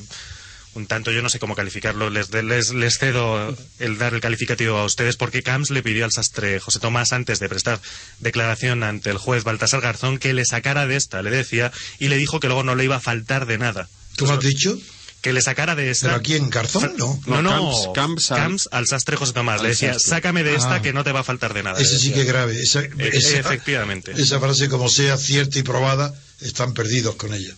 un 0.76 0.88
tanto, 0.88 1.12
yo 1.12 1.22
no 1.22 1.30
sé 1.30 1.40
cómo 1.40 1.56
calificarlo, 1.56 2.10
les, 2.10 2.32
les, 2.32 2.72
les 2.74 2.98
cedo 2.98 3.56
el 3.80 3.98
dar 3.98 4.14
el 4.14 4.22
calificativo 4.22 4.78
a 4.78 4.86
ustedes, 4.86 5.16
porque 5.18 5.44
Camps 5.44 5.70
le 5.70 5.84
pidió 5.84 6.06
al 6.06 6.12
sastre 6.12 6.60
José 6.60 6.80
Tomás, 6.80 7.14
antes 7.14 7.40
de 7.40 7.48
prestar 7.50 7.80
declaración 8.20 8.84
ante 8.84 9.10
el 9.10 9.18
juez 9.18 9.44
Baltasar 9.44 9.82
Garzón, 9.82 10.18
que 10.18 10.34
le 10.34 10.46
sacara 10.46 10.88
de 10.88 10.96
esta, 10.96 11.22
le 11.22 11.30
decía, 11.32 11.72
y 12.00 12.08
le 12.08 12.18
dijo 12.18 12.40
que 12.40 12.48
luego 12.48 12.64
no 12.64 12.76
le 12.76 12.84
iba 12.86 12.96
a 12.96 13.00
faltar 13.00 13.46
de 13.46 13.58
nada. 13.58 13.88
¿Cómo 14.18 14.34
has 14.34 14.40
dicho? 14.40 14.78
Que 15.22 15.32
le 15.32 15.42
sacara 15.42 15.76
de 15.76 15.90
esta. 15.90 16.08
¿Pero 16.08 16.18
aquí 16.18 16.36
en 16.36 16.50
Garzón? 16.50 16.96
No. 16.98 17.18
No, 17.28 17.42
no, 17.42 17.94
Camps- 17.94 18.28
Camps 18.28 18.68
al- 18.72 18.80
al 18.80 18.88
sastre 18.88 19.16
José 19.16 19.32
Tomás. 19.32 19.60
al 19.60 19.64
Le 19.64 19.70
decía, 19.70 19.94
sastre. 19.94 20.10
sácame 20.10 20.44
de 20.44 20.56
esta 20.56 20.76
Ah. 20.76 20.82
que 20.82 20.92
no 20.92 21.04
te 21.06 21.14
va 21.14 21.22
a 21.22 21.24
faltar 21.24 21.54
de 21.54 21.64
nada. 21.64 21.80
Ese 21.80 21.98
sí 21.98 22.12
que 22.12 22.22
es 22.22 22.28
grave. 22.28 22.60
Esa, 22.60 22.82
E- 22.82 22.92
esa- 23.14 23.40
efectivamente. 23.40 24.12
Esa 24.18 24.40
frase, 24.42 24.68
como 24.68 24.90
sea 24.90 25.16
cierta 25.18 25.58
y 25.60 25.64
probada, 25.64 26.14
están 26.42 26.74
perdidos 26.74 27.16
con 27.16 27.34
ella. 27.34 27.56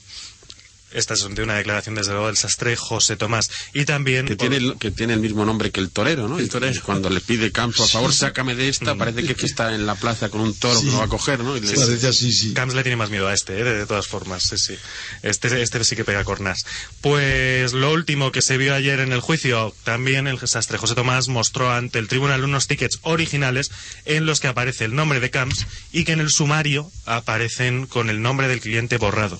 Esta 0.91 1.13
es 1.15 1.27
de 1.29 1.43
una 1.43 1.55
declaración, 1.55 1.95
desde 1.95 2.11
luego, 2.11 2.27
del 2.27 2.37
sastre 2.37 2.75
José 2.77 3.17
Tomás. 3.17 3.49
Y 3.73 3.83
también... 3.83 4.25
que 4.27 4.35
tiene, 4.37 4.55
el- 4.57 4.77
que 4.77 4.91
tiene 4.91 5.13
el 5.13 5.19
mismo 5.19 5.43
nombre 5.43 5.71
que 5.71 5.81
el 5.81 5.89
torero, 5.89 6.27
¿no? 6.29 6.39
El 6.39 6.45
Y- 6.45 6.47
torero. 6.49 6.79
cuando 6.83 7.09
le 7.09 7.19
pide 7.19 7.51
Camps, 7.51 7.77
por 7.77 7.89
favor, 7.89 8.13
sácame 8.13 8.55
de 8.55 8.69
esta, 8.69 8.95
parece 8.95 9.23
que, 9.25 9.33
es 9.33 9.37
que 9.37 9.45
está 9.45 9.75
en 9.75 9.85
la 9.85 9.95
plaza 9.95 10.29
con 10.29 10.39
un 10.41 10.53
toro 10.57 10.79
Sí. 10.79 10.85
que 10.85 10.91
lo 10.93 10.99
va 10.99 11.05
a 11.05 11.07
coger, 11.09 11.39
¿no? 11.41 11.57
Y 11.57 11.61
le- 11.61 11.73
Parece 11.73 12.07
así, 12.07 12.31
sí. 12.31 12.53
Camps 12.53 12.75
le 12.75 12.83
tiene 12.83 12.95
más 12.95 13.09
miedo 13.09 13.27
a 13.27 13.33
este, 13.33 13.59
¿eh? 13.59 13.63
de, 13.65 13.73
de 13.79 13.85
todas 13.85 14.07
formas, 14.07 14.43
sí, 14.43 14.57
sí. 14.57 14.75
Este, 15.21 15.61
este 15.61 15.83
sí 15.83 15.95
que 15.97 16.05
pega 16.05 16.23
cornas. 16.23 16.63
Pues 17.01 17.73
lo 17.73 17.91
último 17.91 18.31
que 18.31 18.41
se 18.41 18.57
vio 18.57 18.73
ayer 18.73 18.99
en 19.01 19.11
el 19.11 19.19
juicio, 19.19 19.75
también 19.83 20.27
el 20.27 20.39
sastre 20.47 20.77
José 20.77 20.95
Tomás 20.95 21.27
mostró 21.27 21.71
ante 21.73 21.99
el 21.99 22.07
tribunal 22.07 22.43
unos 22.45 22.67
tickets 22.67 22.99
originales 23.01 23.69
en 24.05 24.25
los 24.25 24.39
que 24.39 24.47
aparece 24.47 24.85
el 24.85 24.95
nombre 24.95 25.19
de 25.19 25.29
Camps 25.29 25.65
y 25.91 26.05
que 26.05 26.13
en 26.13 26.19
el 26.21 26.29
sumario 26.29 26.89
aparecen 27.05 27.85
con 27.87 28.09
el 28.09 28.21
nombre 28.21 28.47
del 28.47 28.61
cliente 28.61 28.97
borrado. 28.97 29.39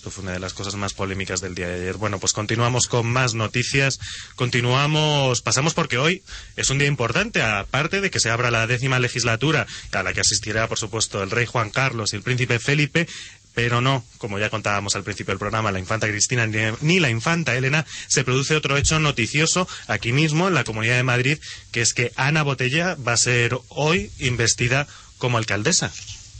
Esto 0.00 0.10
fue 0.10 0.22
una 0.22 0.32
de 0.32 0.40
las 0.40 0.54
cosas 0.54 0.76
más 0.76 0.94
polémicas 0.94 1.42
del 1.42 1.54
día 1.54 1.68
de 1.68 1.74
ayer. 1.74 1.98
Bueno, 1.98 2.18
pues 2.18 2.32
continuamos 2.32 2.86
con 2.86 3.06
más 3.06 3.34
noticias. 3.34 4.00
Continuamos, 4.34 5.42
pasamos 5.42 5.74
porque 5.74 5.98
hoy 5.98 6.22
es 6.56 6.70
un 6.70 6.78
día 6.78 6.88
importante, 6.88 7.42
aparte 7.42 8.00
de 8.00 8.10
que 8.10 8.18
se 8.18 8.30
abra 8.30 8.50
la 8.50 8.66
décima 8.66 8.98
legislatura, 8.98 9.66
a 9.92 10.02
la 10.02 10.14
que 10.14 10.22
asistirá, 10.22 10.68
por 10.68 10.78
supuesto, 10.78 11.22
el 11.22 11.30
rey 11.30 11.44
Juan 11.44 11.68
Carlos 11.68 12.14
y 12.14 12.16
el 12.16 12.22
príncipe 12.22 12.58
Felipe. 12.58 13.08
Pero 13.52 13.82
no, 13.82 14.02
como 14.16 14.38
ya 14.38 14.48
contábamos 14.48 14.96
al 14.96 15.04
principio 15.04 15.32
del 15.32 15.38
programa, 15.38 15.70
la 15.70 15.78
infanta 15.78 16.08
Cristina 16.08 16.46
ni, 16.80 16.98
la 16.98 17.10
infanta 17.10 17.54
Elena, 17.54 17.84
se 18.08 18.24
produce 18.24 18.56
otro 18.56 18.78
hecho 18.78 19.00
noticioso 19.00 19.68
aquí 19.86 20.14
mismo, 20.14 20.48
en 20.48 20.54
la 20.54 20.64
Comunidad 20.64 20.96
de 20.96 21.02
Madrid, 21.02 21.38
que 21.72 21.82
es 21.82 21.92
que 21.92 22.10
Ana 22.16 22.42
Botella 22.42 22.96
va 23.06 23.12
a 23.12 23.18
ser 23.18 23.58
hoy 23.68 24.10
investida 24.18 24.86
como 25.18 25.36
alcaldesa 25.36 25.92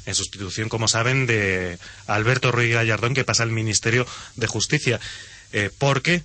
en 0.07 0.15
sustitución, 0.15 0.69
como 0.69 0.89
saben, 0.89 1.27
de 1.27 1.79
Alberto 2.07 2.53
Ruiz 2.53 2.73
Gallardón, 2.73 3.15
que 3.15 3.25
pasa 3.25 3.43
al 3.43 3.51
Ministerio 3.51 4.07
de 4.37 4.47
Justicia. 4.47 5.01
Eh, 5.53 5.71
¿Por 5.79 6.03
qué 6.03 6.23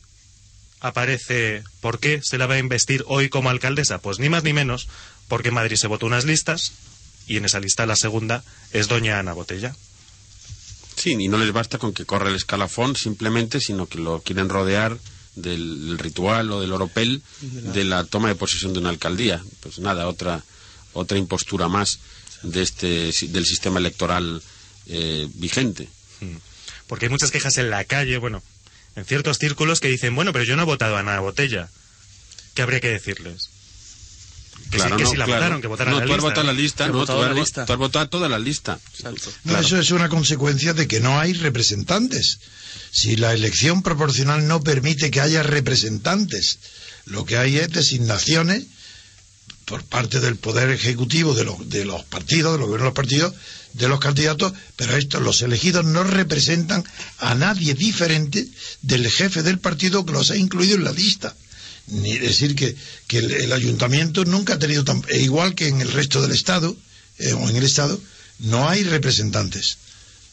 aparece, 0.80 1.64
por 1.82 2.00
qué 2.00 2.22
se 2.24 2.38
la 2.38 2.48
va 2.48 2.56
a 2.56 2.60
investir 2.60 3.04
hoy 3.08 3.30
como 3.30 3.50
alcaldesa? 3.50 4.00
Pues 4.00 4.20
ni 4.20 4.30
más 4.30 4.44
ni 4.44 4.54
menos, 4.54 4.88
porque 5.28 5.50
en 5.50 5.56
Madrid 5.56 5.76
se 5.76 5.88
votó 5.88 6.06
unas 6.06 6.26
listas 6.26 6.74
y 7.28 7.38
en 7.38 7.46
esa 7.46 7.60
lista 7.60 7.86
la 7.86 7.96
segunda 7.96 8.44
es 8.72 8.88
doña 8.88 9.20
Ana 9.20 9.34
Botella. 9.34 9.76
Sí, 10.96 11.16
y 11.20 11.28
no 11.28 11.38
les 11.38 11.52
basta 11.52 11.78
con 11.78 11.94
que 11.94 12.06
corra 12.06 12.30
el 12.30 12.36
escalafón 12.36 12.96
simplemente, 12.96 13.60
sino 13.60 13.88
que 13.88 14.00
lo 14.00 14.22
quieren 14.22 14.48
rodear 14.48 14.98
del, 15.36 15.88
del 15.88 15.98
ritual 16.00 16.52
o 16.52 16.62
del 16.62 16.72
oropel 16.72 17.22
de 17.42 17.84
la 17.84 18.06
toma 18.06 18.30
de 18.30 18.36
posesión 18.36 18.72
de 18.74 18.80
una 18.80 18.90
alcaldía. 18.90 19.44
Pues 19.60 19.80
nada, 19.80 20.08
otra 20.08 20.44
otra 20.96 21.18
impostura 21.18 21.68
más 21.68 22.00
de 22.46 22.62
este 22.62 23.12
si- 23.12 23.28
del 23.28 23.46
sistema 23.46 23.80
electoral 23.80 24.42
eh, 24.88 25.28
vigente. 25.36 25.88
Porque 26.88 27.06
hay 27.06 27.10
muchas 27.10 27.32
quejas 27.32 27.58
en 27.58 27.70
la 27.70 27.84
calle, 27.84 28.18
bueno, 28.18 28.44
en 28.96 29.06
ciertos 29.06 29.38
círculos 29.40 29.80
que 29.80 29.88
dicen, 29.90 30.16
bueno, 30.16 30.32
pero 30.34 30.46
yo 30.46 30.56
no 30.56 30.62
he 30.62 30.66
votado 30.66 30.96
a 30.96 31.00
Ana 31.00 31.20
Botella. 31.20 31.70
¿Qué 32.54 32.62
habría 32.62 32.80
que 32.80 32.90
decirles? 32.90 33.50
Que, 34.72 34.80
sí, 34.80 34.84
que 34.98 35.04
no, 35.04 35.10
si 35.12 35.18
la 35.18 35.26
claro. 35.26 35.42
votaron, 35.42 35.62
que 35.62 35.68
votaran 35.68 35.94
no, 35.94 36.00
la 36.00 36.06
tú 36.06 36.12
has 36.14 36.18
lista. 36.18 36.30
votado 36.30 36.48
la 36.48 36.54
lista, 36.54 36.86
no, 36.88 36.92
tú 36.94 36.98
votado 37.00 37.24
has, 37.24 37.30
la 37.30 37.34
lista. 37.36 37.66
tú 37.66 37.74
has 37.74 37.80
votado 37.80 38.10
toda 38.10 38.30
la 38.30 38.40
lista. 38.40 38.80
Exacto. 38.96 39.32
No, 39.44 39.52
Claro. 39.52 39.66
Eso 39.68 39.80
es 39.80 39.92
una 39.92 40.10
consecuencia 40.10 40.74
de 40.74 40.88
que 40.88 41.00
no 41.02 41.20
hay 41.20 41.34
representantes. 41.34 42.40
Si 42.92 43.16
la 43.18 43.34
elección 43.34 43.84
proporcional 43.84 44.48
no 44.48 44.62
permite 44.64 45.12
que 45.12 45.20
haya 45.22 45.44
representantes, 45.44 46.60
lo 47.06 47.26
que 47.26 47.38
hay 47.38 47.58
es 47.58 47.70
designaciones 47.72 48.64
por 49.66 49.84
parte 49.84 50.20
del 50.20 50.36
Poder 50.38 50.70
Ejecutivo 50.70 51.34
de 51.34 51.44
los, 51.44 51.70
de 51.70 51.86
los 51.86 52.04
partidos, 52.06 52.54
de 52.54 52.60
los 52.60 52.68
gobiernos 52.68 52.84
de 52.84 52.86
los 52.86 52.94
partidos, 52.94 53.34
de 53.74 53.88
los 53.90 54.00
candidatos, 54.00 54.54
pero 54.76 54.96
estos, 54.96 55.22
los 55.22 55.42
elegidos, 55.42 55.84
no 55.84 56.04
representan 56.04 56.84
a 57.18 57.36
nadie 57.36 57.74
diferente 57.74 58.48
del 58.84 59.10
jefe 59.10 59.44
del 59.44 59.60
partido 59.60 60.06
que 60.06 60.14
los 60.14 60.32
ha 60.32 60.38
incluido 60.38 60.76
en 60.76 60.84
la 60.86 60.92
lista. 60.94 61.36
Ni 61.88 62.18
decir 62.18 62.56
que, 62.56 62.76
que 63.08 63.18
el, 63.20 63.52
ayuntamiento 63.52 64.24
nunca 64.26 64.54
ha 64.54 64.60
tenido 64.60 64.84
tan, 64.84 65.04
e 65.10 65.20
igual 65.22 65.56
que 65.56 65.68
en 65.68 65.82
el 65.82 65.92
resto 65.92 66.22
del 66.22 66.32
Estado, 66.32 66.76
eh, 67.20 67.34
o 67.34 67.50
en 67.50 67.56
el 67.56 67.64
Estado, 67.64 68.00
no 68.40 68.70
hay 68.70 68.84
representantes. 68.84 69.78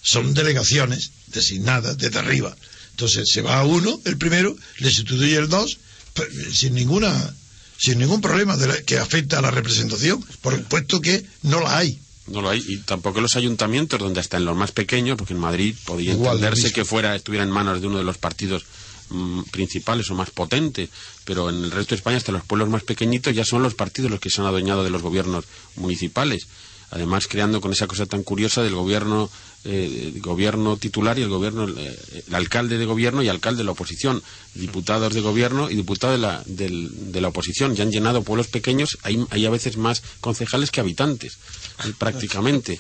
Son 0.03 0.35
delegaciones 0.35 1.11
designadas 1.27 1.99
desde 1.99 2.19
arriba. 2.19 2.57
Entonces 2.91 3.29
se 3.31 3.43
va 3.43 3.59
a 3.59 3.65
uno, 3.65 4.01
el 4.05 4.19
primero, 4.19 4.57
le 4.79 4.91
sustituye 4.91 5.37
el 5.37 5.49
dos, 5.49 5.79
pe- 6.15 6.29
sin 6.53 6.75
ninguna 6.75 7.35
sin 7.83 7.99
ningún 7.99 8.21
problema 8.21 8.57
de 8.57 8.69
la- 8.69 8.83
que 8.83 8.99
afecta 8.99 9.39
a 9.39 9.43
la 9.43 9.51
representación, 9.51 10.25
por 10.41 10.63
puesto 10.65 11.01
que 11.01 11.25
no 11.43 11.61
la 11.61 11.79
hay. 11.79 11.99
No 12.29 12.41
lo 12.41 12.51
hay. 12.51 12.65
Y 12.69 12.79
tampoco 12.79 13.19
en 13.19 13.25
los 13.25 13.35
ayuntamientos, 13.35 13.99
donde 13.99 14.21
hasta 14.21 14.37
en 14.37 14.45
los 14.45 14.57
más 14.57 14.71
pequeños, 14.71 15.17
porque 15.19 15.33
en 15.35 15.41
Madrid 15.41 15.75
podía 15.85 16.13
Igual, 16.13 16.37
entenderse 16.37 16.73
que 16.73 16.85
fuera, 16.85 17.17
estuviera 17.17 17.43
en 17.45 17.51
manos 17.51 17.81
de 17.81 17.89
uno 17.89 17.99
de 17.99 18.05
los 18.05 18.19
partidos 18.19 18.65
mm, 19.11 19.43
principales 19.51 20.09
o 20.11 20.15
más 20.15 20.31
potentes, 20.31 20.89
pero 21.25 21.51
en 21.51 21.57
el 21.65 21.71
resto 21.73 21.91
de 21.91 21.97
España, 21.97 22.17
hasta 22.19 22.31
los 22.33 22.45
pueblos 22.45 22.69
más 22.69 22.85
pequeñitos, 22.85 23.35
ya 23.35 23.45
son 23.45 23.63
los 23.65 23.75
partidos 23.75 24.11
los 24.13 24.21
que 24.21 24.31
se 24.31 24.41
han 24.41 24.47
adueñado 24.47 24.85
de 24.85 24.91
los 24.91 25.03
gobiernos 25.03 25.45
municipales. 25.77 26.47
Además, 26.93 27.27
creando 27.27 27.61
con 27.61 27.73
esa 27.73 27.87
cosa 27.87 28.05
tan 28.07 28.23
curiosa 28.23 28.63
del 28.63 28.75
gobierno, 28.75 29.31
eh, 29.65 30.13
gobierno 30.19 30.77
titular 30.77 31.19
y 31.19 31.23
el 31.23 31.29
gobierno, 31.31 31.67
eh, 31.69 32.23
el 32.29 32.35
alcalde 32.35 32.77
de 32.77 32.85
gobierno 32.85 33.23
y 33.23 33.29
alcalde 33.29 33.59
de 33.59 33.65
la 33.65 33.71
oposición, 33.73 34.23
diputados 34.55 35.15
de 35.15 35.21
gobierno 35.23 35.71
y 35.71 35.75
diputados 35.77 36.17
de 36.17 36.23
la, 36.27 36.43
del- 36.47 36.91
de 37.13 37.21
la 37.23 37.29
oposición. 37.29 37.75
Ya 37.75 37.85
han 37.85 37.93
llenado 37.93 38.23
pueblos 38.23 38.49
pequeños, 38.49 38.99
hay, 39.03 39.25
hay 39.31 39.47
a 39.47 39.51
veces 39.51 39.79
más 39.79 40.03
concejales 40.21 40.71
que 40.71 40.81
habitantes, 40.81 41.39
eh, 41.87 41.93
prácticamente. 41.99 42.79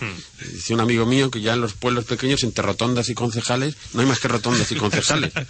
Dice 0.52 0.74
un 0.74 0.80
amigo 0.80 1.06
mío 1.06 1.30
que 1.30 1.40
ya 1.40 1.54
en 1.54 1.62
los 1.62 1.72
pueblos 1.72 2.04
pequeños, 2.04 2.42
entre 2.42 2.62
rotondas 2.64 3.08
y 3.08 3.14
concejales, 3.14 3.76
no 3.94 4.02
hay 4.02 4.06
más 4.06 4.20
que 4.20 4.28
rotondas 4.28 4.70
y 4.72 4.74
concejales. 4.76 5.32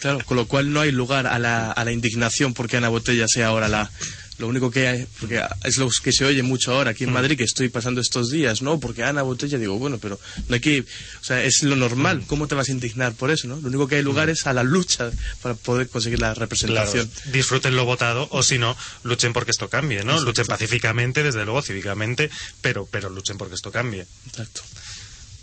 Claro, 0.00 0.24
con 0.24 0.36
lo 0.36 0.46
cual 0.46 0.72
no 0.72 0.80
hay 0.80 0.92
lugar 0.92 1.26
a 1.26 1.38
la, 1.40 1.72
a 1.72 1.84
la 1.84 1.92
indignación 1.92 2.54
porque 2.54 2.76
Ana 2.76 2.88
Botella 2.88 3.26
sea 3.28 3.48
ahora 3.48 3.68
la... 3.68 3.90
Lo 4.40 4.48
único 4.48 4.70
que 4.70 4.88
hay, 4.88 5.06
porque 5.20 5.42
es 5.64 5.76
lo 5.76 5.88
que 6.02 6.12
se 6.12 6.24
oye 6.24 6.42
mucho 6.42 6.72
ahora 6.74 6.90
aquí 6.92 7.04
en 7.04 7.12
Madrid, 7.12 7.36
que 7.36 7.44
estoy 7.44 7.68
pasando 7.68 8.00
estos 8.00 8.30
días, 8.30 8.62
¿no? 8.62 8.80
Porque 8.80 9.04
Ana 9.04 9.22
Botella, 9.22 9.58
digo, 9.58 9.78
bueno, 9.78 9.98
pero 9.98 10.18
no 10.48 10.54
hay 10.54 10.60
que... 10.60 10.80
O 10.80 11.24
sea, 11.24 11.44
es 11.44 11.62
lo 11.62 11.76
normal, 11.76 12.24
¿cómo 12.26 12.48
te 12.48 12.54
vas 12.54 12.68
a 12.68 12.72
indignar 12.72 13.12
por 13.12 13.30
eso, 13.30 13.46
no? 13.48 13.56
Lo 13.60 13.68
único 13.68 13.86
que 13.86 13.96
hay 13.96 14.02
lugar 14.02 14.30
es 14.30 14.46
a 14.46 14.52
la 14.54 14.62
lucha 14.62 15.10
para 15.42 15.54
poder 15.54 15.88
conseguir 15.88 16.18
la 16.20 16.28
Claro, 16.28 16.40
representación. 16.40 17.10
disfruten 17.26 17.76
lo 17.76 17.84
votado 17.84 18.26
o 18.30 18.42
si 18.42 18.58
no, 18.58 18.76
luchen 19.04 19.32
porque 19.32 19.50
esto 19.50 19.68
cambie, 19.68 20.02
¿no? 20.04 20.18
Luchen 20.20 20.46
pacíficamente, 20.46 21.22
desde 21.22 21.44
luego, 21.44 21.60
cívicamente, 21.62 22.30
pero, 22.62 22.86
pero 22.90 23.10
luchen 23.10 23.36
porque 23.36 23.54
esto 23.56 23.70
cambie. 23.70 24.06
Exacto. 24.28 24.62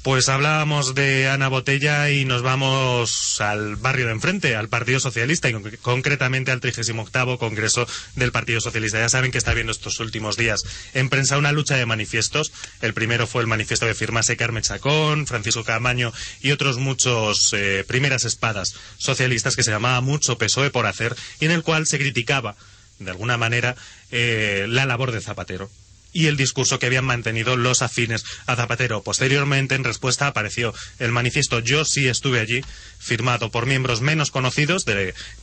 Pues 0.07 0.29
hablábamos 0.29 0.95
de 0.95 1.27
Ana 1.27 1.49
Botella 1.49 2.09
y 2.09 2.23
nos 2.23 2.41
vamos 2.41 3.41
al 3.41 3.75
barrio 3.75 4.05
de 4.05 4.13
enfrente, 4.13 4.55
al 4.55 4.69
Partido 4.69 5.01
Socialista 5.01 5.49
y 5.49 5.51
con- 5.51 5.69
concretamente 5.81 6.49
al 6.49 6.61
38 6.61 7.37
Congreso 7.37 7.85
del 8.15 8.31
Partido 8.31 8.61
Socialista. 8.61 8.99
Ya 8.99 9.09
saben 9.09 9.31
que 9.33 9.37
está 9.37 9.51
habiendo 9.51 9.73
estos 9.73 9.99
últimos 9.99 10.37
días 10.37 10.61
en 10.93 11.09
prensa 11.09 11.37
una 11.37 11.51
lucha 11.51 11.75
de 11.75 11.85
manifiestos. 11.85 12.53
El 12.81 12.93
primero 12.93 13.27
fue 13.27 13.41
el 13.41 13.47
manifiesto 13.47 13.85
que 13.85 13.95
firmase 13.95 14.37
Carmen 14.37 14.63
Chacón, 14.63 15.27
Francisco 15.27 15.65
Camaño 15.65 16.13
y 16.39 16.51
otros 16.51 16.77
muchos 16.77 17.51
eh, 17.51 17.83
primeras 17.85 18.23
espadas 18.23 18.75
socialistas 18.97 19.57
que 19.57 19.63
se 19.63 19.71
llamaba 19.71 19.99
Mucho 19.99 20.37
PSOE 20.37 20.69
por 20.69 20.85
hacer 20.85 21.17
y 21.41 21.45
en 21.47 21.51
el 21.51 21.63
cual 21.63 21.85
se 21.85 21.97
criticaba, 21.99 22.55
de 22.99 23.11
alguna 23.11 23.35
manera, 23.35 23.75
eh, 24.11 24.67
la 24.69 24.85
labor 24.85 25.11
de 25.11 25.19
Zapatero 25.19 25.69
y 26.17 26.25
el 26.25 26.35
discurso 26.35 26.79
que 26.79 26.87
habían 26.87 27.05
mantenido 27.05 27.57
los 27.57 27.83
afines 27.83 28.23
a 28.47 28.55
Zapatero. 28.55 29.03
Posteriormente, 29.03 29.75
en 29.75 29.83
respuesta, 29.83 30.25
apareció 30.25 30.73
el 30.97 31.11
manifiesto 31.11 31.59
Yo 31.59 31.85
sí 31.85 32.07
estuve 32.07 32.39
allí, 32.39 32.65
firmado 32.97 33.51
por 33.51 33.67
miembros 33.67 34.01
menos 34.01 34.31
conocidos, 34.31 34.83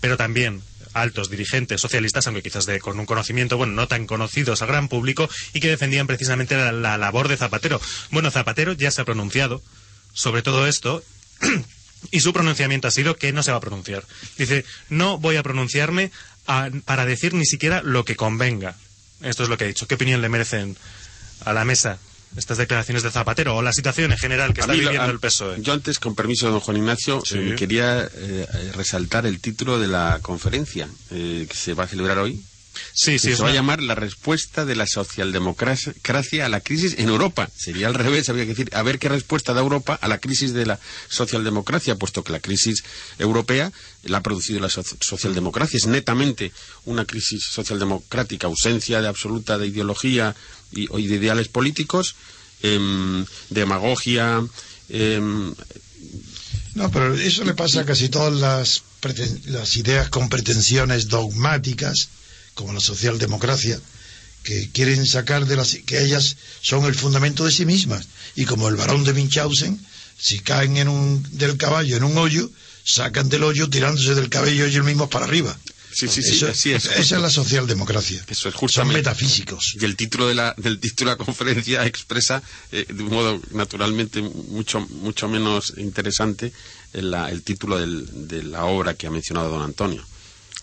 pero 0.01 0.17
también 0.17 0.63
altos 0.93 1.31
dirigentes 1.31 1.81
socialistas, 1.81 2.27
aunque 2.27 2.43
quizás 2.43 2.67
de, 2.67 2.81
con 2.81 2.99
un 2.99 3.07
conocimiento, 3.07 3.57
bueno, 3.57 3.73
no 3.75 3.87
tan 3.87 4.09
conocidos 4.09 4.63
al 4.63 4.69
gran 4.69 4.89
público, 4.89 5.31
y 5.53 5.61
que 5.61 5.69
defendían 5.69 6.09
precisamente 6.09 6.57
la, 6.57 6.73
la 6.73 6.99
labor 6.99 7.29
de 7.29 7.37
Zapatero. 7.37 7.81
Bueno, 8.11 8.33
Zapatero 8.33 8.73
ya 8.73 8.91
se 8.91 9.01
ha 9.01 9.05
pronunciado 9.05 9.63
sobre 10.13 10.43
todo 10.43 10.67
esto, 10.67 11.05
y 12.11 12.19
su 12.19 12.33
pronunciamiento 12.33 12.89
ha 12.89 12.91
sido 12.91 13.15
que 13.15 13.33
no 13.33 13.45
se 13.45 13.53
va 13.53 13.59
a 13.59 13.61
pronunciar. 13.61 14.03
Dice, 14.37 14.65
no 14.89 15.19
voy 15.19 15.37
a 15.37 15.45
pronunciarme 15.45 16.11
para 16.85 17.07
decir 17.07 17.33
ni 17.33 17.47
siquiera 17.47 17.81
lo 17.83 18.05
que 18.05 18.17
convenga. 18.17 18.77
Esto 19.23 19.43
es 19.45 19.49
lo 19.49 19.57
que 19.57 19.65
ha 19.65 19.69
dicho. 19.69 19.87
¿Qué 19.87 19.95
opinión 19.95 20.21
le 20.21 20.29
merecen 20.29 20.77
a 21.45 21.53
la 21.53 21.65
mesa 21.65 21.99
estas 22.37 22.59
declaraciones 22.59 23.03
de 23.05 23.11
Zapatero 23.13 23.57
o 23.57 23.63
la 23.63 23.73
situación 23.73 24.11
en 24.13 24.19
general 24.19 24.53
que 24.53 24.61
A 24.61 24.65
está 24.65 24.73
mí 24.73 24.81
viviendo 24.81 25.03
a- 25.09 25.11
el 25.11 25.21
PSOE? 25.21 25.63
Yo 25.63 25.73
antes, 25.73 25.99
con 25.99 26.15
permiso 26.15 26.47
de 26.47 26.53
don 26.53 26.61
Juan 26.61 26.77
Ignacio, 26.79 27.23
Sí. 27.25 27.39
eh, 27.39 27.55
quería 27.57 28.09
eh, 28.13 28.73
resaltar 28.75 29.25
el 29.27 29.41
título 29.41 29.79
de 29.79 29.87
la 29.87 30.19
conferencia 30.21 30.89
eh, 31.11 31.47
que 31.49 31.57
se 31.57 31.75
va 31.75 31.85
a 31.85 31.89
celebrar 31.89 32.19
hoy. 32.19 32.43
Sí, 32.93 33.13
que 33.13 33.19
sí, 33.19 33.37
se 33.37 33.43
va 33.43 33.49
a 33.51 33.53
llamar 33.53 33.83
la 33.83 33.95
respuesta 33.95 34.65
de 34.65 34.77
la 34.77 34.87
socialdemocracia 34.87 35.95
a 36.45 36.49
la 36.49 36.61
crisis 36.61 36.95
en 36.99 37.09
Europa. 37.09 37.49
Sería 37.57 37.87
al 37.87 37.95
revés, 37.95 38.29
habría 38.29 38.45
que 38.45 38.51
decir, 38.55 38.71
a 38.75 38.83
ver 38.83 38.99
qué 38.99 39.09
respuesta 39.09 39.53
da 39.55 39.61
Europa 39.61 39.99
a 40.01 40.09
la 40.09 40.19
crisis 40.19 40.53
de 40.53 40.67
la 40.67 40.79
socialdemocracia, 41.09 41.97
puesto 41.97 42.23
que 42.25 42.33
la 42.33 42.41
crisis 42.41 42.85
europea 43.19 43.73
la 44.05 44.19
ha 44.19 44.23
producido 44.23 44.61
la 44.61 44.69
so- 44.69 44.83
socialdemocracia. 45.01 45.77
Es 45.79 45.87
netamente 45.87 46.53
una 46.85 47.05
crisis 47.05 47.45
socialdemocrática, 47.51 48.47
ausencia 48.47 49.01
de 49.01 49.09
absoluta 49.09 49.59
de 49.59 49.67
ideología 49.69 50.35
y, 50.73 50.87
de 51.07 51.17
ideales 51.17 51.49
políticos, 51.49 52.15
em, 52.63 53.25
demagogia, 53.51 54.43
em, 54.89 55.55
No, 56.75 56.91
pero 56.91 57.15
eso 57.15 57.45
le 57.45 57.55
pasa 57.55 57.83
a 57.83 57.85
casi 57.87 58.09
todas 58.09 58.33
las, 58.35 58.83
las 59.47 59.77
ideas 59.77 60.09
con 60.09 60.29
pretensiones 60.29 61.07
dogmáticas, 61.09 62.09
como 62.55 62.73
la 62.73 62.81
socialdemocracia, 62.81 63.81
que 64.43 64.71
quieren 64.71 65.07
sacar 65.07 65.47
de 65.47 65.57
las 65.57 65.75
que 65.87 66.03
ellas 66.03 66.37
son 66.61 66.85
el 66.85 66.95
fundamento 66.95 67.45
de 67.45 67.51
sí 67.53 67.65
mismas. 67.65 68.07
Y 68.37 68.45
como 68.45 68.69
el 68.69 68.77
varón 68.77 69.05
de 69.05 69.13
Munchausen, 69.15 69.81
si 70.19 70.39
caen 70.41 70.77
en 70.77 70.89
un, 70.89 71.27
del 71.39 71.57
caballo 71.57 71.97
en 71.97 72.05
un 72.05 72.17
hoyo, 72.19 72.51
sacan 72.85 73.29
del 73.29 73.43
hoyo 73.45 73.69
tirándose 73.71 74.15
del 74.15 74.29
cabello 74.29 74.67
ellos 74.67 74.85
mismos 74.85 75.09
para 75.09 75.25
arriba. 75.25 75.57
Sí, 75.97 76.09
sí, 76.09 76.23
sí, 76.23 76.33
Eso- 76.35 76.49
así 76.49 76.73
es. 76.73 76.87
Esa 76.87 77.17
es 77.17 77.23
la 77.23 77.31
socialdemocracia. 77.31 78.19
Eso 78.29 78.49
es 78.49 78.53
Son 78.55 78.61
justamente. 78.61 78.99
metafísicos. 78.99 79.77
Y 79.81 79.85
el 79.85 79.95
título 79.97 80.27
de 80.27 80.35
la, 80.35 80.53
del 80.59 80.81
título 80.81 81.13
de 81.13 81.17
la 81.19 81.25
conferencia 81.25 81.87
expresa 81.87 82.43
eh, 82.73 82.85
de 82.93 83.03
un 83.03 83.11
modo 83.11 83.41
naturalmente 83.53 84.21
mucho, 84.21 84.81
mucho 84.81 85.29
menos 85.29 85.73
interesante 85.77 86.53
el, 86.93 87.13
la- 87.13 87.31
el 87.31 87.43
título 87.43 87.79
del- 87.79 88.29
de 88.29 88.43
la 88.43 88.65
obra 88.65 88.95
que 88.95 89.07
ha 89.07 89.11
mencionado 89.11 89.51
don 89.51 89.63
Antonio. 89.63 90.05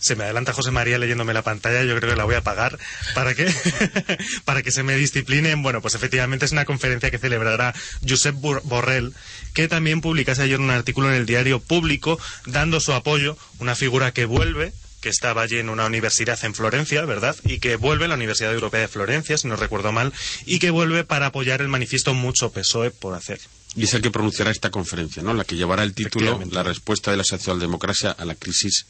Se 0.02 0.16
me 0.18 0.26
adelanta 0.26 0.52
José 0.52 0.72
María 0.72 0.98
leyéndome 0.98 1.34
la 1.34 1.44
pantalla, 1.44 1.84
yo 1.84 1.96
creo 1.96 2.10
que 2.12 2.18
la 2.18 2.26
voy 2.26 2.36
a 2.36 2.40
apagar 2.40 2.78
para 3.16 3.34
que, 3.36 3.46
para 4.46 4.62
que 4.64 4.72
se 4.72 4.84
me 4.84 4.96
disciplinen. 4.98 5.62
Bueno, 5.64 5.82
pues 5.82 5.96
efectivamente 5.96 6.46
es 6.46 6.52
una 6.52 6.66
conferencia 6.66 7.10
que 7.12 7.20
celebrará 7.20 7.74
Josep 8.08 8.36
Bor- 8.36 8.62
Borrell, 8.64 9.14
que 9.54 9.68
también 9.68 10.02
publicase 10.02 10.42
ayer 10.42 10.60
un 10.60 10.70
artículo 10.72 11.10
en 11.10 11.16
el 11.16 11.26
diario 11.26 11.60
público 11.60 12.20
dando 12.46 12.80
su 12.80 12.94
apoyo, 12.94 13.38
una 13.60 13.76
figura 13.76 14.12
que 14.12 14.26
vuelve 14.26 14.74
que 15.02 15.10
estaba 15.10 15.42
allí 15.42 15.58
en 15.58 15.70
una 15.70 15.88
universidad 15.88 16.38
en 16.46 16.54
Florencia, 16.54 17.04
¿verdad? 17.06 17.36
Y 17.44 17.58
que 17.58 17.76
vuelve, 17.76 18.08
la 18.08 18.14
Universidad 18.14 18.54
Europea 18.54 18.82
de 18.82 18.88
Florencia, 18.88 19.36
si 19.36 19.48
no 19.48 19.56
recuerdo 19.56 19.92
mal, 19.92 20.14
y 20.46 20.60
que 20.60 20.70
vuelve 20.70 21.04
para 21.04 21.26
apoyar 21.26 21.60
el 21.62 21.70
manifiesto 21.70 22.14
Mucho 22.14 22.52
PSOE 22.52 22.92
por 22.92 23.16
hacer. 23.16 23.40
Y 23.76 23.86
es 23.86 23.94
el 23.96 24.02
que 24.04 24.12
pronunciará 24.12 24.52
esta 24.52 24.70
conferencia, 24.70 25.24
¿no? 25.24 25.34
La 25.34 25.44
que 25.44 25.56
llevará 25.56 25.82
el 25.82 25.96
título. 25.96 26.40
La 26.52 26.62
respuesta 26.62 27.10
de 27.10 27.18
la 27.18 27.24
socialdemocracia 27.24 28.12
a 28.12 28.26
la 28.26 28.36
crisis. 28.36 28.86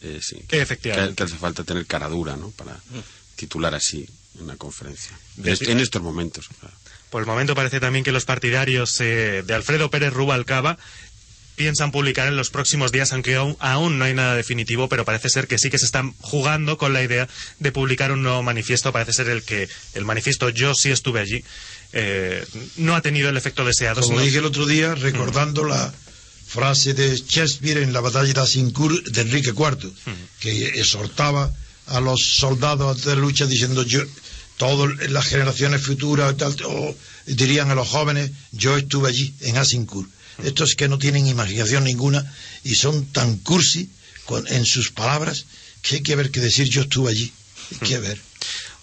Eh, 0.00 0.20
sí, 0.22 0.42
que, 0.48 0.60
Efectivamente. 0.60 1.10
que- 1.10 1.16
que 1.16 1.22
hace 1.24 1.36
falta 1.36 1.64
tener 1.64 1.86
cara 1.86 2.08
dura, 2.08 2.36
¿no? 2.36 2.50
Para 2.50 2.76
titular 3.36 3.74
así 3.74 4.06
una 4.40 4.56
conferencia. 4.56 5.16
De- 5.36 5.50
En 5.50 5.54
est- 5.54 5.68
en 5.68 5.80
estos 5.80 6.02
momentos. 6.02 6.48
claro. 6.60 6.74
Por 7.10 7.22
el 7.22 7.26
momento 7.26 7.54
parece 7.54 7.78
también 7.80 8.04
que 8.04 8.10
los 8.12 8.24
partidarios 8.24 9.00
eh, 9.00 9.42
de 9.46 9.54
Alfredo 9.54 9.88
Pérez 9.90 10.12
Rubalcaba 10.12 10.76
piensan 11.54 11.92
publicar 11.92 12.26
en 12.26 12.36
los 12.36 12.50
próximos 12.50 12.90
días, 12.90 13.12
aunque 13.12 13.36
aún, 13.36 13.56
aún 13.60 13.96
no 14.00 14.04
hay 14.06 14.12
nada 14.14 14.34
definitivo, 14.34 14.88
pero 14.88 15.04
parece 15.04 15.28
ser 15.30 15.46
que 15.46 15.56
sí 15.56 15.70
que 15.70 15.78
se 15.78 15.84
están 15.84 16.12
jugando 16.18 16.76
con 16.78 16.92
la 16.92 17.04
idea 17.04 17.28
de 17.60 17.70
publicar 17.70 18.10
un 18.10 18.24
nuevo 18.24 18.42
manifiesto. 18.42 18.90
Parece 18.92 19.12
ser 19.12 19.28
el 19.28 19.44
que 19.44 19.68
el 19.94 20.04
manifiesto 20.04 20.48
Yo 20.48 20.74
sí 20.74 20.90
estuve 20.90 21.20
allí 21.20 21.44
eh, 21.92 22.44
no 22.76 22.96
ha 22.96 23.00
tenido 23.02 23.28
el 23.28 23.36
efecto 23.36 23.64
deseado. 23.64 24.00
Como 24.00 24.14
sino- 24.14 24.24
dije 24.24 24.38
el 24.38 24.46
otro 24.46 24.66
día, 24.66 24.96
recordando 24.96 25.62
la 25.64 25.94
frase 26.54 26.94
de 26.94 27.16
Shakespeare 27.16 27.82
en 27.82 27.92
la 27.92 28.00
batalla 28.00 28.32
de 28.32 28.40
Azincourt 28.40 29.06
de 29.08 29.20
Enrique 29.22 29.50
IV, 29.50 29.90
que 30.40 30.52
exhortaba 30.80 31.52
a 31.86 32.00
los 32.00 32.20
soldados 32.36 33.04
de 33.04 33.16
lucha 33.16 33.46
diciendo 33.46 33.82
yo, 33.82 34.00
todas 34.56 35.10
las 35.10 35.26
generaciones 35.26 35.82
futuras 35.82 36.36
tal, 36.36 36.54
o 36.64 36.96
dirían 37.26 37.70
a 37.70 37.74
los 37.74 37.88
jóvenes, 37.88 38.30
yo 38.52 38.76
estuve 38.76 39.08
allí 39.08 39.34
en 39.40 39.56
Azincourt. 39.58 40.08
Estos 40.44 40.74
que 40.76 40.88
no 40.88 40.98
tienen 40.98 41.26
imaginación 41.26 41.84
ninguna 41.84 42.22
y 42.64 42.74
son 42.76 43.06
tan 43.06 43.38
cursi 43.38 43.88
con- 44.24 44.46
en 44.48 44.64
sus 44.64 44.90
palabras 44.90 45.46
que 45.82 45.96
hay 45.96 46.02
que 46.02 46.16
ver 46.16 46.30
que 46.30 46.40
decir 46.40 46.68
yo 46.68 46.82
estuve 46.82 47.10
allí. 47.10 47.32
Hay 47.72 47.88
que 47.88 47.98
ver. 47.98 48.18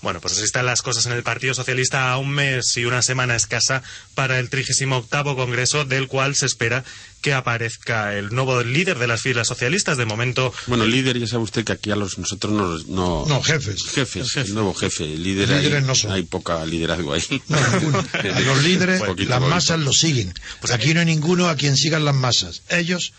Bueno, 0.01 0.19
pues 0.19 0.33
así 0.33 0.43
están 0.43 0.65
las 0.65 0.81
cosas 0.81 1.05
en 1.05 1.11
el 1.11 1.21
Partido 1.23 1.53
Socialista 1.53 2.11
a 2.11 2.17
un 2.17 2.29
mes 2.31 2.75
y 2.77 2.85
una 2.85 3.01
semana 3.03 3.35
escasa 3.35 3.83
para 4.15 4.39
el 4.39 4.49
38 4.49 5.35
Congreso, 5.35 5.85
del 5.85 6.07
cual 6.07 6.35
se 6.35 6.47
espera 6.47 6.83
que 7.21 7.33
aparezca 7.33 8.15
el 8.17 8.29
nuevo 8.33 8.63
líder 8.63 8.97
de 8.99 9.07
las 9.07 9.21
filas 9.21 9.47
socialistas. 9.47 9.97
De 9.97 10.05
momento, 10.05 10.53
Bueno, 10.67 10.85
líder, 10.85 11.17
ya 11.19 11.27
sabe 11.27 11.43
usted 11.43 11.63
que 11.63 11.71
aquí 11.71 11.91
a 11.91 11.95
los, 11.95 12.17
nosotros 12.17 12.51
nos- 12.51 12.87
no, 12.87 13.25
No, 13.27 13.41
jefes. 13.41 13.83
Jefes, 13.93 14.35
el 14.37 14.53
nuevo 14.53 14.73
jefe, 14.73 15.05
el 15.05 15.23
líder 15.23 15.49
Líderes 15.49 15.81
hay, 15.81 15.83
no 15.87 15.95
son. 15.95 16.11
hay 16.11 16.23
poca 16.23 16.65
liderazgo 16.65 17.13
ahí. 17.13 17.23
No. 17.47 17.57
A 17.57 18.39
los 18.41 18.63
líderes, 18.63 19.01
las 19.27 19.41
masas 19.41 19.79
los 19.79 19.97
siguen. 19.97 20.33
Pues 20.59 20.73
Aquí 20.73 20.93
no 20.93 20.99
hay 20.99 21.05
ninguno 21.05 21.47
a 21.49 21.55
quien 21.55 21.77
sigan 21.77 22.03
las 22.05 22.15
masas. 22.15 22.63
Ellos, 22.69 23.13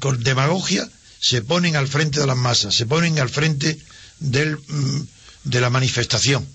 con 0.00 0.22
demagogia, 0.22 0.88
se 1.20 1.42
ponen 1.42 1.76
al 1.76 1.88
frente 1.88 2.20
de 2.20 2.26
las 2.26 2.36
masas, 2.36 2.74
se 2.74 2.86
ponen 2.86 3.18
al 3.18 3.28
frente 3.28 3.78
del, 4.18 4.56
mm, 4.56 5.00
de 5.44 5.60
la 5.60 5.70
manifestación. 5.70 6.46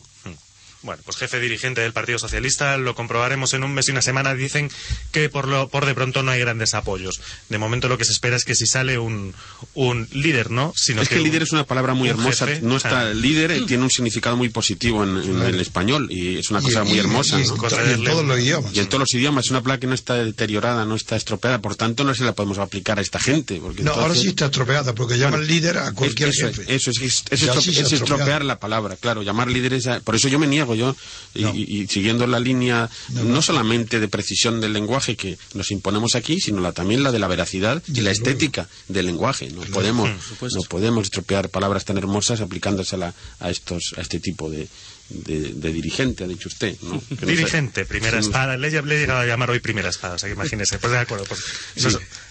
Bueno, 0.84 1.02
pues 1.06 1.18
jefe 1.18 1.40
dirigente 1.40 1.82
del 1.82 1.94
Partido 1.94 2.18
Socialista, 2.18 2.78
lo 2.78 2.96
comprobaremos 2.96 3.54
en 3.54 3.64
un 3.64 3.74
mes 3.74 3.88
y 3.88 3.92
una 3.92 4.02
semana. 4.02 4.34
Dicen 4.34 4.72
que 5.12 5.30
por, 5.30 5.48
lo, 5.48 5.70
por 5.70 5.86
de 5.86 5.94
pronto 5.94 6.24
no 6.24 6.32
hay 6.32 6.40
grandes 6.40 6.74
apoyos. 6.74 7.22
De 7.50 7.58
momento 7.60 7.88
lo 7.88 7.98
que 7.98 8.06
se 8.06 8.12
espera 8.12 8.36
es 8.36 8.46
que 8.46 8.56
si 8.56 8.66
sale 8.66 8.98
un, 8.98 9.36
un 9.76 10.08
líder, 10.12 10.50
¿no? 10.50 10.74
Sino 10.76 11.04
es 11.04 11.10
que, 11.10 11.20
líder 11.20 11.44
es 11.44 11.52
una 11.52 11.66
palabra 11.66 11.94
muy 11.94 12.10
hermosa. 12.10 12.48
no 12.62 12.78
está, 12.78 13.14
líder 13.14 13.52
eh, 13.52 13.62
tiene 13.68 13.84
un 13.84 13.92
significado 13.92 14.36
muy 14.38 14.50
positivo 14.50 15.04
en, 15.04 15.18
el 15.18 15.60
español 15.60 16.08
y 16.10 16.38
es 16.38 16.50
una 16.50 16.62
cosa 16.62 16.84
muy 16.84 16.98
hermosa. 16.98 17.40
Y, 17.40 17.44
en 17.44 18.04
todos 18.04 18.26
los 18.26 18.40
idiomas. 18.40 18.74
Y 18.74 18.80
en 18.80 18.88
todos 18.88 19.00
los 19.02 19.14
idiomas. 19.14 19.46
Es 19.46 19.52
una 19.52 19.62
palabra 19.62 19.80
que 19.80 19.88
no 19.88 19.94
está 19.94 20.16
deteriorada, 20.16 20.86
no 20.86 20.96
está 20.96 21.16
estropeada. 21.16 21.62
Por 21.62 21.76
tanto, 21.76 22.04
no 22.04 22.16
se 22.16 22.24
la 22.24 22.34
podemos 22.34 22.58
aplicar 22.58 22.98
a 22.98 23.02
esta 23.02 23.20
gente. 23.20 23.60
Porque 23.62 23.84
no, 23.84 23.92
ahora 23.92 24.16
sí 24.16 24.30
está 24.30 24.46
estropeada 24.46 24.96
porque 24.96 25.18
llaman 25.18 25.46
líder 25.46 25.78
a 25.78 25.92
cualquier 25.92 26.34
jefe. 26.34 26.64
Eso, 26.74 26.90
es, 26.90 27.24
es, 27.30 27.94
estropear 27.94 28.44
la 28.44 28.60
palabra, 28.60 28.96
claro. 28.96 29.22
Llamar 29.22 29.50
líder 29.50 29.74
es... 29.74 29.88
Por 30.04 30.16
eso 30.16 30.28
yo 30.28 30.40
me 30.40 30.48
niego 30.48 30.71
yo, 30.76 30.96
y, 31.34 31.88
siguiendo 31.88 32.28
la 32.28 32.40
línea 32.40 32.90
no, 33.10 33.42
solamente 33.42 34.00
de 34.00 34.08
precisión 34.08 34.60
del 34.62 34.74
lenguaje 34.74 35.16
que 35.16 35.38
nos 35.54 35.72
imponemos 35.72 36.16
aquí, 36.16 36.40
sino 36.40 36.62
la, 36.62 36.72
también 36.72 37.04
la 37.04 37.12
de 37.12 37.20
la 37.20 37.28
veracidad 37.28 37.82
y 37.88 38.02
la 38.02 38.12
estética 38.12 38.68
del 38.88 39.06
lenguaje. 39.06 39.50
No 39.50 39.62
podemos, 39.62 40.10
no 40.42 40.62
podemos 40.64 41.06
estropear 41.06 41.50
palabras 41.50 41.86
tan 41.86 41.98
hermosas 41.98 42.42
aplicándoselas 42.42 43.16
a, 43.40 43.50
estos, 43.50 43.94
a 43.98 44.02
este 44.02 44.20
tipo 44.20 44.50
de, 44.50 44.68
de, 45.10 45.74
dirigente, 45.74 46.24
ha 46.24 46.28
dicho 46.28 46.50
usted. 46.50 46.76
dirigente, 47.22 47.86
primera 47.86 48.20
espada. 48.20 48.58
Le, 48.58 48.68
he 48.68 48.72
llegado 48.72 49.20
a 49.20 49.26
llamar 49.26 49.52
hoy 49.52 49.60
primera 49.60 49.90
espada, 49.90 50.16
o 50.16 50.18
sea 50.18 50.30
que 50.30 50.36
imagínese. 50.36 50.80
Pues 50.80 50.92
de 50.92 51.00
acuerdo, 51.00 51.26
pues, 51.26 51.42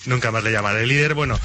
nunca 0.07 0.31
más 0.31 0.45
le 0.45 0.53
llamaré 0.53 0.87
líder. 0.87 1.15
Bueno, 1.15 1.39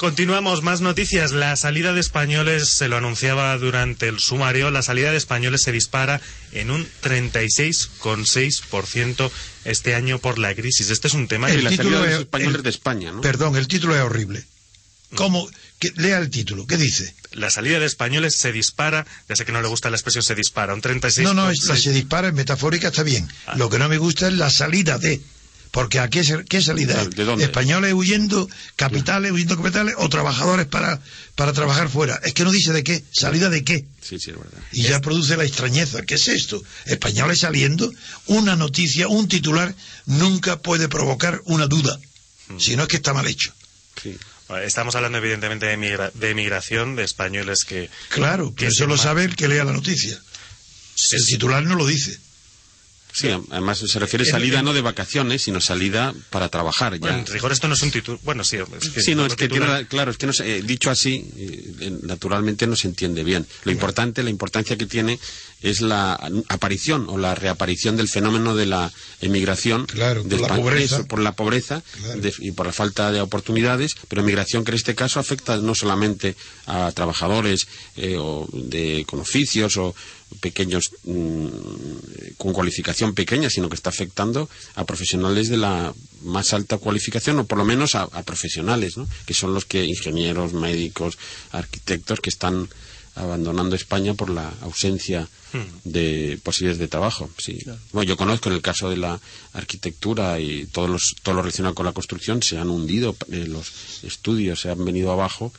Continuamos, 0.00 0.62
más 0.62 0.80
noticias. 0.80 1.32
La 1.32 1.54
salida 1.56 1.92
de 1.92 2.00
españoles, 2.00 2.70
se 2.70 2.88
lo 2.88 2.96
anunciaba 2.96 3.58
durante 3.58 4.08
el 4.08 4.18
sumario, 4.18 4.70
la 4.70 4.80
salida 4.80 5.10
de 5.10 5.18
españoles 5.18 5.60
se 5.60 5.72
dispara 5.72 6.22
en 6.52 6.70
un 6.70 6.88
36,6% 7.02 9.30
este 9.66 9.94
año 9.94 10.18
por 10.18 10.38
la 10.38 10.54
crisis. 10.54 10.88
Este 10.88 11.08
es 11.08 11.12
un 11.12 11.28
tema 11.28 11.50
el 11.50 11.64
la 11.64 11.76
salida 11.76 12.00
de 12.00 12.16
españoles 12.16 12.62
de 12.62 12.70
España, 12.70 13.12
¿no? 13.12 13.20
Perdón, 13.20 13.56
el 13.56 13.68
título 13.68 13.94
es 13.94 14.00
horrible. 14.00 14.42
¿Cómo? 15.16 15.46
lea 15.96 16.16
el 16.16 16.30
título, 16.30 16.66
¿qué 16.66 16.78
dice? 16.78 17.14
La 17.32 17.50
salida 17.50 17.78
de 17.78 17.84
españoles 17.84 18.38
se 18.38 18.52
dispara, 18.52 19.06
ya 19.28 19.36
sé 19.36 19.44
que 19.44 19.52
no 19.52 19.60
le 19.60 19.68
gusta 19.68 19.90
la 19.90 19.98
expresión 19.98 20.22
se 20.22 20.34
dispara, 20.34 20.72
un 20.72 20.80
36. 20.80 21.28
No, 21.28 21.34
no, 21.34 21.54
se 21.54 21.92
dispara, 21.92 22.28
en 22.28 22.36
metafórica 22.36 22.88
está 22.88 23.02
bien. 23.02 23.28
Ah. 23.46 23.54
Lo 23.56 23.68
que 23.68 23.78
no 23.78 23.86
me 23.90 23.98
gusta 23.98 24.28
es 24.28 24.32
la 24.32 24.48
salida 24.48 24.96
de. 24.96 25.20
Porque 25.70 26.00
aquí, 26.00 26.20
¿qué 26.48 26.62
salida? 26.62 27.04
¿De 27.04 27.44
Españoles 27.44 27.92
huyendo, 27.92 28.48
capitales 28.74 29.30
huyendo 29.30 29.56
capitales 29.56 29.94
o 29.98 30.08
trabajadores 30.08 30.66
para, 30.66 31.00
para 31.36 31.52
trabajar 31.52 31.88
fuera. 31.88 32.20
Es 32.24 32.34
que 32.34 32.42
no 32.42 32.50
dice 32.50 32.72
de 32.72 32.82
qué, 32.82 33.04
salida 33.12 33.48
de 33.50 33.62
qué. 33.62 33.84
Sí, 34.00 34.18
sí, 34.18 34.30
es 34.30 34.36
verdad. 34.36 34.58
Y 34.72 34.82
ya 34.82 35.00
produce 35.00 35.36
la 35.36 35.44
extrañeza. 35.44 36.02
¿Qué 36.02 36.16
es 36.16 36.26
esto? 36.26 36.60
Españoles 36.86 37.40
saliendo, 37.40 37.92
una 38.26 38.56
noticia, 38.56 39.06
un 39.06 39.28
titular, 39.28 39.72
nunca 40.06 40.58
puede 40.58 40.88
provocar 40.88 41.40
una 41.44 41.68
duda, 41.68 42.00
mm. 42.48 42.58
si 42.58 42.74
no 42.74 42.82
es 42.82 42.88
que 42.88 42.96
está 42.96 43.14
mal 43.14 43.28
hecho. 43.28 43.52
Sí. 44.02 44.18
Estamos 44.64 44.96
hablando 44.96 45.18
evidentemente 45.18 45.66
de, 45.66 46.10
de 46.12 46.30
emigración, 46.30 46.96
de 46.96 47.04
españoles 47.04 47.64
que... 47.64 47.88
Claro, 48.08 48.52
que 48.56 48.66
eso 48.66 48.86
lo 48.88 48.98
sabe 48.98 49.22
el 49.22 49.36
que 49.36 49.46
lea 49.46 49.62
la 49.62 49.72
noticia. 49.72 50.20
el 51.12 51.26
titular 51.26 51.62
no 51.62 51.76
lo 51.76 51.86
dice. 51.86 52.18
Sí, 53.12 53.28
además 53.50 53.78
se 53.78 53.98
refiere 53.98 54.24
salida 54.24 54.62
no 54.62 54.72
de 54.72 54.80
vacaciones, 54.80 55.42
sino 55.42 55.60
salida 55.60 56.14
para 56.30 56.48
trabajar. 56.48 56.98
Ya. 56.98 57.18
en 57.18 57.26
rigor 57.26 57.52
esto 57.52 57.68
no 57.68 57.74
es 57.74 57.82
un 57.82 57.90
título. 57.90 58.18
Bueno, 58.22 58.44
sí. 58.44 58.56
Es 58.56 59.04
sí, 59.04 59.14
no, 59.14 59.26
es 59.26 59.34
que 59.34 59.48
tiene, 59.48 59.86
claro, 59.86 60.10
es 60.10 60.16
que 60.16 60.26
no, 60.26 60.32
eh, 60.42 60.62
dicho 60.64 60.90
así, 60.90 61.28
eh, 61.36 61.98
naturalmente 62.02 62.66
no 62.66 62.76
se 62.76 62.88
entiende 62.88 63.24
bien. 63.24 63.46
Lo 63.64 63.72
importante, 63.72 64.22
la 64.22 64.30
importancia 64.30 64.76
que 64.76 64.86
tiene 64.86 65.18
es 65.62 65.80
la 65.80 66.18
aparición 66.48 67.06
o 67.08 67.18
la 67.18 67.34
reaparición 67.34 67.96
del 67.96 68.08
fenómeno 68.08 68.54
de 68.54 68.66
la 68.66 68.90
emigración 69.20 69.86
claro, 69.86 70.22
por, 70.22 70.40
la 70.40 70.56
pobreza. 70.56 71.04
por 71.04 71.20
la 71.20 71.32
pobreza 71.32 71.82
y 72.38 72.52
por 72.52 72.66
la 72.66 72.72
falta 72.72 73.12
de 73.12 73.20
oportunidades, 73.20 73.96
pero 74.08 74.22
emigración 74.22 74.64
que 74.64 74.70
en 74.70 74.76
este 74.76 74.94
caso 74.94 75.20
afecta 75.20 75.58
no 75.58 75.74
solamente 75.74 76.34
a 76.66 76.90
trabajadores 76.92 77.66
eh, 77.96 78.16
o 78.18 78.48
de, 78.52 79.04
con 79.06 79.20
oficios 79.20 79.76
o 79.76 79.94
pequeños 80.40 80.92
mm, 81.04 81.46
con 82.36 82.52
cualificación 82.52 83.14
pequeña, 83.14 83.50
sino 83.50 83.68
que 83.68 83.74
está 83.74 83.90
afectando 83.90 84.48
a 84.74 84.84
profesionales 84.84 85.48
de 85.48 85.56
la 85.56 85.92
más 86.22 86.52
alta 86.52 86.78
cualificación 86.78 87.38
o 87.38 87.44
por 87.44 87.58
lo 87.58 87.64
menos 87.64 87.94
a, 87.94 88.06
profesionales, 88.22 88.96
¿no? 88.96 89.08
que 89.26 89.34
son 89.34 89.54
los 89.54 89.64
que 89.64 89.84
ingenieros, 89.84 90.52
médicos, 90.52 91.18
arquitectos 91.52 92.20
que 92.20 92.30
están 92.30 92.68
abandonando 93.14 93.74
España 93.74 94.14
por 94.14 94.30
la 94.30 94.52
ausencia 94.62 95.28
hmm. 95.52 95.58
de 95.84 96.38
posibilidades 96.42 96.78
de 96.78 96.88
trabajo. 96.88 97.28
Sí. 97.38 97.58
Bueno, 97.92 98.08
yo 98.08 98.16
conozco 98.16 98.48
en 98.48 98.54
el 98.54 98.62
caso 98.62 98.88
de 98.88 98.96
la 98.96 99.20
arquitectura 99.52 100.38
y 100.38 100.66
todos 100.66 100.88
los, 100.88 101.16
todo 101.22 101.34
lo 101.34 101.42
relacionado 101.42 101.74
con 101.74 101.86
la 101.86 101.92
construcción 101.92 102.42
se 102.42 102.58
han 102.58 102.70
hundido, 102.70 103.16
eh, 103.30 103.46
los 103.48 104.04
estudios 104.04 104.60
se 104.60 104.70
han 104.70 104.84
venido 104.84 105.10
abajo 105.10 105.52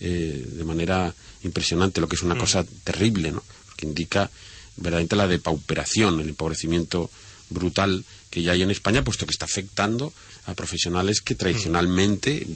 eh, 0.00 0.46
de 0.46 0.64
manera 0.64 1.14
impresionante, 1.42 2.00
lo 2.00 2.08
que 2.08 2.16
es 2.16 2.22
una 2.22 2.36
hmm. 2.36 2.38
cosa 2.38 2.64
terrible, 2.84 3.32
¿no? 3.32 3.42
Que 3.82 3.86
indica 3.88 4.30
verdaderamente 4.76 5.16
la 5.16 5.26
depauperación, 5.26 6.20
el 6.20 6.28
empobrecimiento 6.28 7.10
brutal 7.50 8.04
que 8.30 8.42
ya 8.42 8.52
hay 8.52 8.62
en 8.62 8.70
España, 8.70 9.02
puesto 9.02 9.26
que 9.26 9.32
está 9.32 9.44
afectando 9.44 10.12
a 10.46 10.54
profesionales 10.54 11.20
que 11.20 11.34
tradicionalmente 11.34 12.46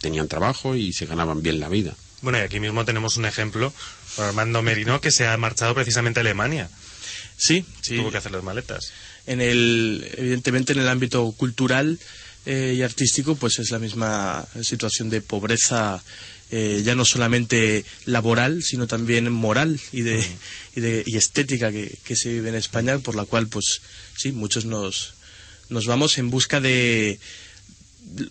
tenían 0.00 0.26
trabajo 0.26 0.74
y 0.74 0.92
se 0.92 1.06
ganaban 1.06 1.42
bien 1.42 1.60
la 1.60 1.68
vida. 1.68 1.94
Bueno, 2.22 2.38
y 2.38 2.42
aquí 2.42 2.60
mismo 2.60 2.84
tenemos 2.84 3.16
un 3.16 3.26
ejemplo, 3.26 3.72
Armando 4.18 4.62
Merino, 4.62 5.00
que 5.00 5.10
se 5.10 5.26
ha 5.26 5.36
marchado 5.36 5.74
precisamente 5.74 6.20
a 6.20 6.22
Alemania. 6.22 6.68
Sí, 7.36 7.64
sí. 7.80 7.96
Tuvo 7.96 8.10
que 8.10 8.18
hacer 8.18 8.32
las 8.32 8.42
maletas. 8.42 8.92
En 9.26 9.40
el, 9.40 10.06
evidentemente, 10.16 10.72
en 10.72 10.80
el 10.80 10.88
ámbito 10.88 11.30
cultural 11.32 11.98
eh, 12.44 12.74
y 12.76 12.82
artístico, 12.82 13.36
pues 13.36 13.58
es 13.58 13.70
la 13.70 13.78
misma 13.78 14.46
situación 14.62 15.08
de 15.08 15.20
pobreza, 15.22 16.02
eh, 16.50 16.82
ya 16.84 16.94
no 16.94 17.04
solamente 17.04 17.84
laboral, 18.06 18.62
sino 18.62 18.86
también 18.86 19.30
moral 19.32 19.80
y 19.92 20.02
de, 20.02 20.24
y, 20.76 20.80
de 20.80 21.02
y 21.06 21.16
estética 21.16 21.70
que, 21.70 21.96
que, 22.04 22.16
se 22.16 22.30
vive 22.30 22.48
en 22.48 22.56
España, 22.56 22.98
por 22.98 23.14
la 23.14 23.24
cual, 23.24 23.48
pues 23.48 23.82
sí, 24.16 24.32
muchos 24.32 24.64
nos, 24.64 25.14
nos 25.68 25.86
vamos 25.86 26.18
en 26.18 26.30
busca 26.30 26.60
de 26.60 27.18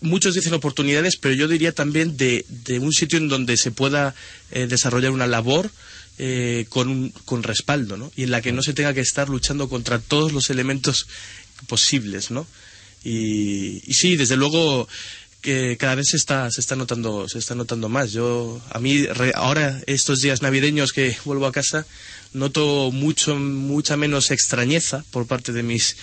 muchos 0.00 0.34
dicen 0.34 0.54
oportunidades, 0.54 1.16
pero 1.16 1.34
yo 1.34 1.48
diría 1.48 1.72
también 1.72 2.16
de, 2.16 2.44
un 2.80 2.92
sitio 2.92 3.18
en 3.18 3.28
donde 3.28 3.56
se 3.56 3.70
pueda 3.70 4.14
eh, 4.50 4.66
desarrollar 4.66 5.10
una 5.10 5.26
labor 5.26 5.70
eh, 6.18 6.66
con, 6.68 7.10
con 7.24 7.42
respaldo, 7.42 7.96
¿no? 7.96 8.12
Y 8.16 8.24
en 8.24 8.30
la 8.30 8.42
que 8.42 8.52
no 8.52 8.62
se 8.62 8.74
tenga 8.74 8.94
que 8.94 9.00
estar 9.00 9.28
luchando 9.28 9.68
contra 9.68 9.98
todos 9.98 10.32
los 10.32 10.50
elementos 10.50 11.06
posibles, 11.66 12.30
¿no? 12.30 12.46
Y, 13.02 13.80
sí, 13.92 14.16
desde 14.16 14.36
luego 14.36 14.86
que 15.40 15.76
cada 15.78 15.94
vez 15.94 16.08
se 16.08 16.16
está, 16.16 16.50
se 16.50 16.60
está 16.60 16.76
notando, 16.76 17.28
se 17.28 17.38
está 17.38 17.54
notando 17.54 17.88
más. 17.88 18.12
Yo, 18.12 18.60
a 18.70 18.78
mí, 18.78 19.06
ahora, 19.34 19.80
estos 19.86 20.20
días 20.20 20.42
navideños 20.42 20.92
que 20.92 21.16
vuelvo 21.24 21.46
a 21.46 21.52
casa, 21.52 21.86
noto 22.32 22.90
mucho, 22.92 23.36
mucha 23.36 23.96
menos 23.96 24.30
extrañeza 24.30 25.04
por 25.10 25.26
parte 25.26 25.52
de 25.52 25.62
mis 25.62 25.96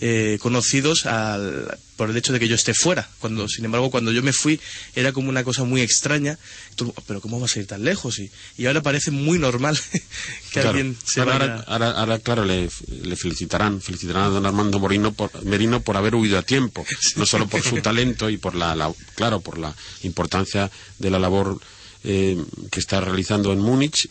eh, 0.00 0.38
conocidos 0.40 1.06
al, 1.06 1.78
por 1.96 2.08
el 2.08 2.16
hecho 2.16 2.32
de 2.32 2.40
que 2.40 2.48
yo 2.48 2.54
esté 2.54 2.72
fuera. 2.72 3.08
Cuando, 3.18 3.48
sin 3.48 3.66
embargo, 3.66 3.90
cuando 3.90 4.12
yo 4.12 4.22
me 4.22 4.32
fui 4.32 4.58
era 4.94 5.12
como 5.12 5.28
una 5.28 5.44
cosa 5.44 5.64
muy 5.64 5.82
extraña. 5.82 6.38
pero 7.06 7.20
¿cómo 7.20 7.38
vas 7.38 7.56
a 7.56 7.60
ir 7.60 7.66
tan 7.66 7.84
lejos? 7.84 8.18
Y, 8.18 8.30
y 8.56 8.66
ahora 8.66 8.82
parece 8.82 9.10
muy 9.10 9.38
normal 9.38 9.78
que 10.52 10.60
alguien 10.60 10.96
se 11.04 11.20
ahora, 11.20 11.64
ahora, 11.66 12.18
claro, 12.18 12.44
le, 12.44 12.70
le, 13.02 13.16
felicitarán, 13.16 13.82
felicitarán 13.82 14.24
a 14.24 14.28
don 14.28 14.46
Armando 14.46 14.80
Merino 14.80 15.12
por, 15.12 15.44
Merino 15.44 15.82
por 15.82 15.96
haber 15.96 16.14
huido 16.14 16.38
a 16.38 16.42
tiempo, 16.42 16.86
no 17.16 17.26
solo 17.26 17.46
por 17.46 17.62
su 17.62 17.82
talento 17.82 18.30
y 18.30 18.38
por 18.38 18.54
la, 18.54 18.90
claro, 19.14 19.40
por 19.40 19.58
la 19.58 19.74
importancia 20.02 20.70
de 20.98 21.10
la 21.10 21.18
labor 21.18 21.60
eh, 22.02 22.42
que 22.70 22.80
está 22.80 23.02
realizando 23.02 23.52
en 23.52 23.58
Múnich, 23.58 24.08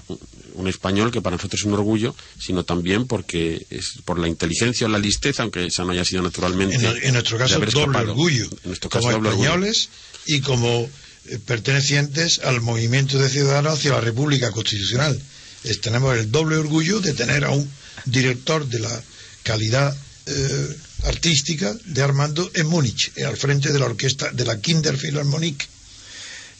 un 0.55 0.67
español 0.67 1.11
que 1.11 1.21
para 1.21 1.35
nosotros 1.35 1.61
es 1.61 1.65
un 1.65 1.73
orgullo, 1.73 2.15
sino 2.39 2.63
también 2.63 3.07
porque 3.07 3.65
es 3.69 3.99
por 4.05 4.19
la 4.19 4.27
inteligencia 4.27 4.87
o 4.87 4.89
la 4.89 4.99
listeza, 4.99 5.43
aunque 5.43 5.65
esa 5.65 5.83
no 5.83 5.91
haya 5.91 6.05
sido 6.05 6.21
naturalmente. 6.21 6.75
En, 6.75 7.13
nuestro 7.13 7.37
caso, 7.37 7.59
doble 7.59 7.99
orgullo. 7.99 8.45
En 8.45 8.69
nuestro 8.69 8.89
caso, 8.89 9.11
como 9.11 9.29
españoles 9.29 9.89
y 10.25 10.41
como 10.41 10.89
eh, 11.27 11.39
pertenecientes 11.45 12.39
al 12.39 12.61
movimiento 12.61 13.17
de 13.17 13.29
ciudadanos 13.29 13.79
hacia 13.79 13.91
la 13.91 14.01
República 14.01 14.51
Constitucional. 14.51 15.19
tenemos 15.81 16.17
el 16.17 16.31
doble 16.31 16.57
orgullo 16.57 16.99
de 16.99 17.13
tener 17.13 17.45
a 17.45 17.51
un 17.51 17.69
director 18.05 18.65
de 18.67 18.79
la 18.79 19.03
calidad 19.43 19.95
eh, 20.25 20.77
artística 21.03 21.75
de 21.85 22.01
Armando 22.01 22.51
en 22.53 22.67
Múnich, 22.67 23.11
al 23.25 23.37
frente 23.37 23.71
de 23.71 23.79
la 23.79 23.85
orquesta 23.85 24.31
de 24.31 24.45
la 24.45 24.59
Kinder 24.59 24.97
Philharmonic 24.97 25.67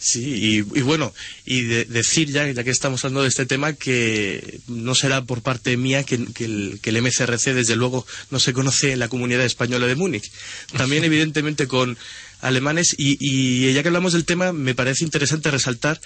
Sí, 0.02 0.64
y, 0.74 0.82
bueno, 0.82 1.14
y 1.46 1.64
decir 1.64 2.30
ya, 2.30 2.50
ya 2.50 2.64
que 2.64 2.70
estamos 2.70 3.04
hablando 3.04 3.24
de 3.24 3.28
este 3.28 3.46
tema, 3.46 3.74
que 3.74 4.62
no 4.68 4.96
será 4.96 5.26
por 5.26 5.42
parte 5.42 5.76
mía 5.76 6.04
que, 6.04 6.16
el, 6.16 6.80
que, 6.82 6.90
el, 6.90 7.02
MCRC, 7.02 7.54
desde 7.54 7.76
luego, 7.76 8.08
no 8.32 8.40
se 8.40 8.54
conoce 8.54 8.94
en 8.94 9.00
la 9.00 9.10
comunidad 9.10 9.44
española 9.44 9.88
de 9.88 9.96
Múnich. 9.96 10.32
También, 10.78 11.04
evidentemente, 11.06 11.68
con 11.68 11.98
alemanes, 12.40 12.96
y, 12.98 13.18
y 13.20 13.74
ya 13.74 13.82
que 13.82 13.90
hablamos 13.90 14.14
del 14.14 14.24
tema, 14.24 14.54
me 14.54 14.74
parece 14.74 15.04
interesante 15.04 15.52
resaltar 15.52 16.00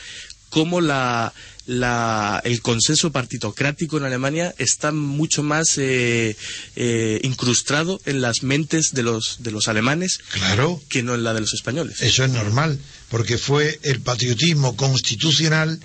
cómo 0.50 0.82
la, 0.82 1.34
la, 1.66 2.41
el 2.43 2.61
consenso 2.61 3.11
partitocrático 3.11 3.97
en 3.97 4.03
Alemania 4.03 4.53
está 4.57 4.91
mucho 4.91 5.43
más 5.43 5.78
eh, 5.78 6.36
eh, 6.76 7.20
incrustado 7.24 8.01
en 8.05 8.22
las 8.22 8.43
mentes 8.43 8.91
de 8.93 9.03
los, 9.03 9.38
de 9.39 9.51
los 9.51 9.68
alemanes 9.68 10.20
Claro. 10.32 10.82
que 10.89 11.03
no 11.03 11.16
en 11.16 11.24
la 11.24 11.34
de 11.34 11.41
los 11.41 11.53
españoles. 11.53 12.01
Eso 12.01 12.26
es 12.26 12.32
normal, 12.32 12.78
porque 13.09 13.38
fue 13.38 13.80
el 13.84 14.01
patriotismo 14.01 14.76
constitucional 14.76 15.80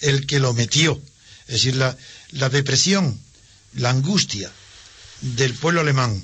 el 0.00 0.26
que 0.26 0.40
lo 0.40 0.52
metió. 0.54 1.00
Es 1.46 1.54
decir, 1.54 1.76
la, 1.76 1.96
la 2.32 2.48
depresión, 2.48 3.18
la 3.74 3.90
angustia 3.90 4.50
del 5.20 5.54
pueblo 5.54 5.80
alemán 5.82 6.22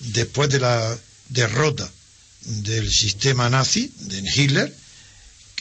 después 0.00 0.48
de 0.48 0.60
la 0.60 0.98
derrota 1.28 1.90
del 2.42 2.90
sistema 2.90 3.50
nazi, 3.50 3.92
de 3.98 4.22
Hitler, 4.34 4.74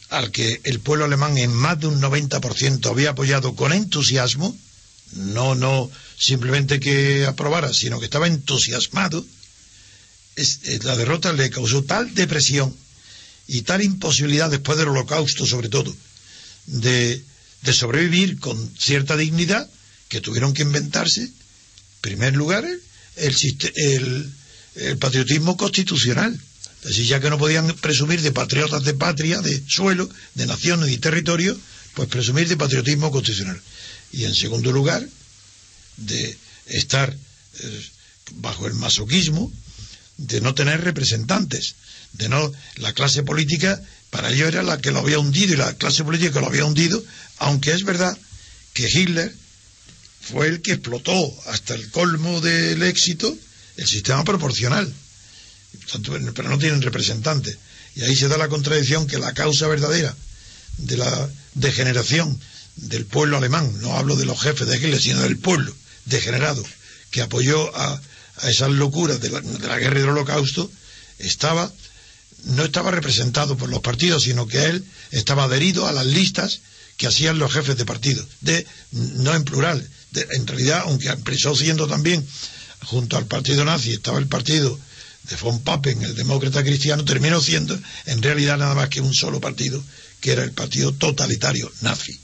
al 0.10 0.32
que 0.32 0.60
el 0.64 0.80
pueblo 0.80 1.06
alemán 1.06 1.38
en 1.38 1.54
más 1.54 1.80
de 1.80 1.88
un 1.88 2.02
90% 2.02 2.90
había 2.90 3.12
apoyado 3.12 3.56
con 3.56 3.74
entusiasmo, 3.74 4.58
no, 5.14 5.56
no 5.56 5.90
simplemente 6.18 6.80
que 6.80 7.26
aprobara, 7.26 7.74
sino 7.74 8.00
que 8.00 8.06
estaba 8.06 8.28
entusiasmado, 8.28 9.26
eh, 10.36 10.80
la 10.84 10.96
derrota 10.96 11.34
le 11.34 11.50
causó 11.50 11.84
tal 11.84 12.14
depresión 12.16 12.76
y 13.48 13.62
tal 13.64 13.84
imposibilidad 13.84 14.50
después 14.50 14.78
del 14.78 14.90
holocausto 14.90 15.46
sobre 15.46 15.70
todo 15.70 15.96
de, 16.68 17.22
de 17.64 17.74
sobrevivir 17.74 18.40
con 18.40 18.58
cierta 18.78 19.18
dignidad 19.18 19.70
que 20.08 20.22
tuvieron 20.22 20.54
que 20.54 20.62
inventarse 20.64 21.22
en 21.24 21.34
primer 22.02 22.36
lugar 22.36 22.66
el- 23.16 24.34
el 24.76 24.98
patriotismo 24.98 25.58
constitucional 25.58 26.40
así 26.86 27.06
ya 27.06 27.20
que 27.20 27.30
no 27.30 27.38
podían 27.38 27.74
presumir 27.76 28.22
de 28.22 28.32
patriotas 28.32 28.84
de 28.84 28.94
patria 28.94 29.42
de 29.42 29.64
suelo 29.68 30.10
de 30.36 30.46
nación 30.46 30.90
y 30.90 30.98
territorio 30.98 31.58
pues 31.94 32.08
presumir 32.08 32.48
de 32.48 32.58
patriotismo 32.58 33.12
constitucional. 33.12 33.60
Y 34.12 34.26
en 34.26 34.34
segundo 34.34 34.72
lugar 34.72 35.06
de 35.98 36.38
estar 36.68 37.12
eh, 37.12 37.86
bajo 38.36 38.68
el 38.68 38.74
masoquismo 38.74 39.52
de 40.18 40.42
no 40.42 40.54
tener 40.54 40.82
representantes, 40.82 41.76
de 42.14 42.30
no 42.30 42.52
la 42.76 42.94
clase 42.94 43.24
política 43.24 43.82
para 44.10 44.32
ello 44.32 44.48
era 44.48 44.64
la 44.64 44.80
que 44.80 44.92
lo 44.92 45.00
había 45.00 45.20
hundido 45.20 45.54
y 45.54 45.58
la 45.58 45.74
clase 45.76 46.04
política 46.04 46.34
que 46.34 46.40
lo 46.40 46.48
había 46.48 46.66
hundido, 46.66 47.04
aunque 47.38 47.72
es 47.72 47.84
verdad 47.84 48.18
que 48.74 48.88
Hitler 48.88 49.34
fue 50.22 50.48
el 50.48 50.62
que 50.62 50.74
explotó 50.74 51.34
hasta 51.48 51.76
el 51.76 51.90
colmo 51.92 52.42
del 52.42 52.82
éxito 52.84 53.36
el 53.78 53.88
sistema 53.88 54.24
proporcional, 54.24 54.92
pero 56.34 56.50
no 56.50 56.58
tienen 56.58 56.82
representantes. 56.82 57.58
Y 57.96 58.04
ahí 58.04 58.16
se 58.16 58.28
da 58.28 58.38
la 58.38 58.50
contradicción 58.50 59.08
que 59.08 59.18
la 59.18 59.34
causa 59.34 59.68
verdadera 59.68 60.16
de 60.78 60.98
la 60.98 61.30
degeneración 61.56 62.40
del 62.76 63.06
pueblo 63.06 63.38
alemán, 63.38 63.72
no 63.82 63.98
hablo 63.98 64.16
de 64.16 64.26
los 64.26 64.40
jefes 64.40 64.68
de 64.68 64.78
Hitler, 64.78 65.02
sino 65.02 65.22
del 65.22 65.38
pueblo 65.38 65.76
degenerado 66.06 66.64
que 67.12 67.22
apoyó 67.22 67.76
a, 67.76 68.02
a 68.38 68.50
esas 68.50 68.70
locuras 68.70 69.20
de 69.20 69.30
la, 69.30 69.42
de 69.42 69.68
la 69.68 69.78
guerra 69.78 69.98
y 69.98 70.02
del 70.02 70.12
holocausto, 70.12 70.72
estaba, 71.18 71.72
no 72.46 72.64
estaba 72.64 72.92
representado 72.92 73.58
por 73.58 73.70
los 73.70 73.82
partidos, 73.82 74.24
sino 74.24 74.48
que 74.48 74.66
él 74.66 74.86
estaba 75.12 75.46
adherido 75.46 75.88
a 75.88 75.92
las 75.92 76.06
listas 76.06 76.62
que 76.98 77.08
hacían 77.08 77.40
los 77.40 77.52
jefes 77.52 77.78
de 77.78 77.86
partido, 77.86 78.26
de, 78.42 78.66
no 78.92 79.34
en 79.34 79.44
plural, 79.44 79.90
en 80.14 80.48
realidad, 80.48 80.84
aunque 80.86 81.10
empezó 81.10 81.56
siendo 81.56 81.88
también 81.88 82.26
junto 82.86 83.18
al 83.18 83.26
partido 83.26 83.66
nazi, 83.66 83.92
estaba 83.94 84.20
el 84.20 84.28
partido 84.28 84.80
de 85.30 85.36
von 85.36 85.60
Papen, 85.64 86.02
el 86.02 86.16
demócrata 86.16 86.64
cristiano, 86.64 87.06
terminó 87.06 87.40
siendo 87.40 87.78
en 88.06 88.22
realidad 88.22 88.58
nada 88.58 88.76
más 88.76 88.90
que 88.90 89.02
un 89.02 89.14
solo 89.14 89.40
partido, 89.40 89.84
que 90.20 90.32
era 90.32 90.44
el 90.44 90.52
partido 90.52 90.92
totalitario 90.92 91.72
nazi. 91.82 92.20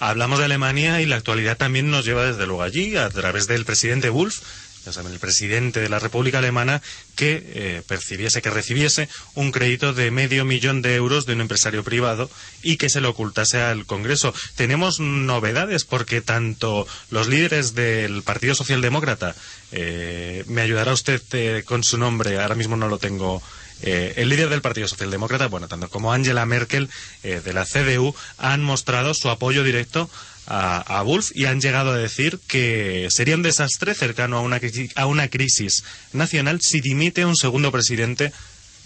Hablamos 0.00 0.38
de 0.38 0.44
Alemania 0.44 1.00
y 1.00 1.06
la 1.06 1.16
actualidad 1.16 1.56
también 1.56 1.90
nos 1.90 2.04
lleva 2.04 2.26
desde 2.26 2.46
luego 2.46 2.62
allí, 2.62 2.96
a 2.96 3.08
través 3.08 3.46
del 3.46 3.64
presidente 3.64 4.10
Wolf, 4.10 4.40
ya 4.84 4.92
saben, 4.92 5.12
el 5.12 5.18
presidente 5.18 5.80
de 5.80 5.88
la 5.88 5.98
República 5.98 6.38
Alemana, 6.38 6.82
que 7.16 7.42
eh, 7.46 7.82
percibiese, 7.86 8.42
que 8.42 8.50
recibiese 8.50 9.08
un 9.34 9.50
crédito 9.50 9.92
de 9.92 10.10
medio 10.10 10.44
millón 10.44 10.82
de 10.82 10.94
euros 10.94 11.26
de 11.26 11.34
un 11.34 11.40
empresario 11.40 11.84
privado 11.84 12.30
y 12.62 12.76
que 12.76 12.90
se 12.90 13.00
lo 13.00 13.10
ocultase 13.10 13.60
al 13.60 13.86
Congreso. 13.86 14.34
Tenemos 14.56 15.00
novedades 15.00 15.84
porque 15.84 16.20
tanto 16.20 16.86
los 17.10 17.28
líderes 17.28 17.74
del 17.74 18.22
Partido 18.22 18.54
Socialdemócrata, 18.54 19.34
eh, 19.72 20.44
me 20.46 20.60
ayudará 20.60 20.92
usted 20.92 21.22
eh, 21.32 21.62
con 21.64 21.82
su 21.82 21.98
nombre, 21.98 22.40
ahora 22.40 22.54
mismo 22.54 22.76
no 22.76 22.88
lo 22.88 22.98
tengo 22.98 23.42
eh, 23.86 24.14
el 24.16 24.28
líder 24.30 24.48
del 24.48 24.62
Partido 24.62 24.88
Socialdemócrata, 24.88 25.46
bueno, 25.48 25.68
tanto 25.68 25.88
como 25.90 26.12
Angela 26.12 26.46
Merkel 26.46 26.88
eh, 27.22 27.40
de 27.44 27.52
la 27.52 27.64
CDU, 27.66 28.14
han 28.38 28.62
mostrado 28.62 29.12
su 29.14 29.28
apoyo 29.30 29.62
directo 29.62 30.08
a, 30.46 30.78
a 30.98 31.02
Wolf 31.02 31.30
y 31.34 31.44
han 31.44 31.60
llegado 31.60 31.92
a 31.92 31.96
decir 31.96 32.38
que 32.46 33.08
sería 33.10 33.34
un 33.34 33.42
desastre 33.42 33.94
cercano 33.94 34.36
a 34.38 34.40
una, 34.40 34.60
crisi- 34.60 34.90
a 34.94 35.06
una 35.06 35.28
crisis 35.28 35.84
nacional 36.12 36.60
si 36.60 36.80
dimite 36.80 37.24
un 37.24 37.36
segundo 37.36 37.70
presidente 37.72 38.32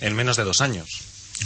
en 0.00 0.14
menos 0.14 0.36
de 0.36 0.44
dos 0.44 0.60
años. 0.60 0.88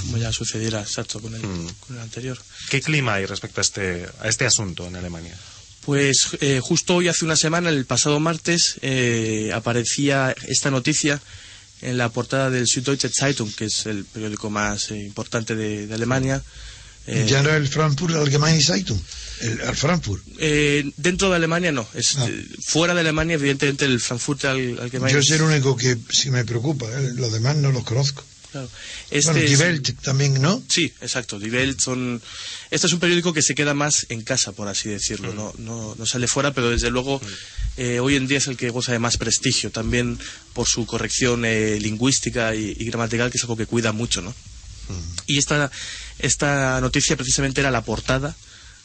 Como 0.00 0.16
ya 0.18 0.32
sucediera 0.32 0.80
exacto 0.80 1.20
con 1.20 1.34
el, 1.34 1.42
Mm. 1.42 1.68
con 1.86 1.96
el 1.96 2.02
anterior. 2.02 2.38
¿Qué 2.70 2.80
clima 2.80 3.14
hay 3.14 3.26
respecto 3.26 3.60
a 3.60 3.62
este, 3.62 4.06
a 4.20 4.28
este 4.28 4.46
asunto 4.46 4.86
en 4.86 4.96
Alemania? 4.96 5.36
Pues 5.84 6.36
eh, 6.40 6.60
justo 6.62 6.94
hoy, 6.96 7.08
hace 7.08 7.24
una 7.24 7.34
semana, 7.36 7.68
el 7.68 7.84
pasado 7.86 8.20
martes, 8.20 8.76
eh, 8.82 9.50
aparecía 9.52 10.34
esta 10.46 10.70
noticia 10.70 11.20
en 11.82 11.98
la 11.98 12.08
portada 12.08 12.48
del 12.50 12.66
Süddeutsche 12.66 13.10
Zeitung, 13.10 13.52
que 13.54 13.66
es 13.66 13.86
el 13.86 14.04
periódico 14.04 14.48
más 14.50 14.90
eh, 14.90 14.98
importante 14.98 15.54
de, 15.54 15.86
de 15.86 15.94
Alemania. 15.94 16.42
Eh, 17.06 17.26
ya 17.28 17.42
no 17.42 17.50
el 17.50 17.66
Frankfurt 17.66 18.14
Allgemeine 18.14 18.62
Zeitung, 18.62 19.00
el, 19.40 19.60
el 19.60 19.74
Frankfurt. 19.76 20.22
eh, 20.38 20.88
dentro 20.96 21.30
de 21.30 21.36
Alemania 21.36 21.72
no, 21.72 21.84
es 21.94 22.16
Ah. 22.16 22.28
eh, 22.28 22.46
fuera 22.64 22.94
de 22.94 23.00
Alemania, 23.00 23.34
evidentemente 23.34 23.84
el 23.86 23.98
Frankfurt 24.00 24.44
al, 24.44 24.78
Allgemeine. 24.80 25.12
Yo 25.12 25.18
es 25.18 25.30
el 25.32 25.42
único 25.42 25.76
que 25.76 25.98
sí 26.10 26.30
me 26.30 26.44
preocupa, 26.44 26.86
¿eh? 26.86 27.10
los 27.16 27.32
demás 27.32 27.56
no 27.56 27.72
los 27.72 27.82
conozco. 27.82 28.22
Claro. 28.52 28.68
Este 29.10 29.32
bueno, 29.32 29.48
Die 29.48 29.56
Welt 29.56 30.00
también, 30.02 30.40
¿no? 30.40 30.62
Sí, 30.68 30.92
exacto. 31.00 31.38
Die 31.38 31.50
Welt 31.50 31.80
son... 31.80 32.20
Este 32.70 32.86
es 32.86 32.92
un 32.92 33.00
periódico 33.00 33.32
que 33.32 33.42
se 33.42 33.54
queda 33.54 33.72
más 33.74 34.06
en 34.10 34.22
casa, 34.22 34.52
por 34.52 34.68
así 34.68 34.90
decirlo. 34.90 35.32
No, 35.32 35.54
no, 35.58 35.94
no 35.98 36.06
sale 36.06 36.28
fuera, 36.28 36.52
pero 36.52 36.70
desde 36.70 36.90
luego 36.90 37.20
eh, 37.78 37.98
hoy 38.00 38.16
en 38.16 38.28
día 38.28 38.38
es 38.38 38.46
el 38.46 38.58
que 38.58 38.70
goza 38.70 38.92
de 38.92 38.98
más 38.98 39.16
prestigio, 39.16 39.70
también 39.70 40.18
por 40.52 40.68
su 40.68 40.84
corrección 40.86 41.44
eh, 41.46 41.78
lingüística 41.80 42.54
y, 42.54 42.76
y 42.78 42.84
gramatical, 42.84 43.30
que 43.30 43.38
es 43.38 43.42
algo 43.42 43.56
que 43.56 43.66
cuida 43.66 43.92
mucho, 43.92 44.20
¿no? 44.20 44.34
Y 45.26 45.38
esta, 45.38 45.70
esta 46.18 46.80
noticia 46.80 47.16
precisamente 47.16 47.60
era 47.60 47.70
la 47.70 47.82
portada 47.82 48.36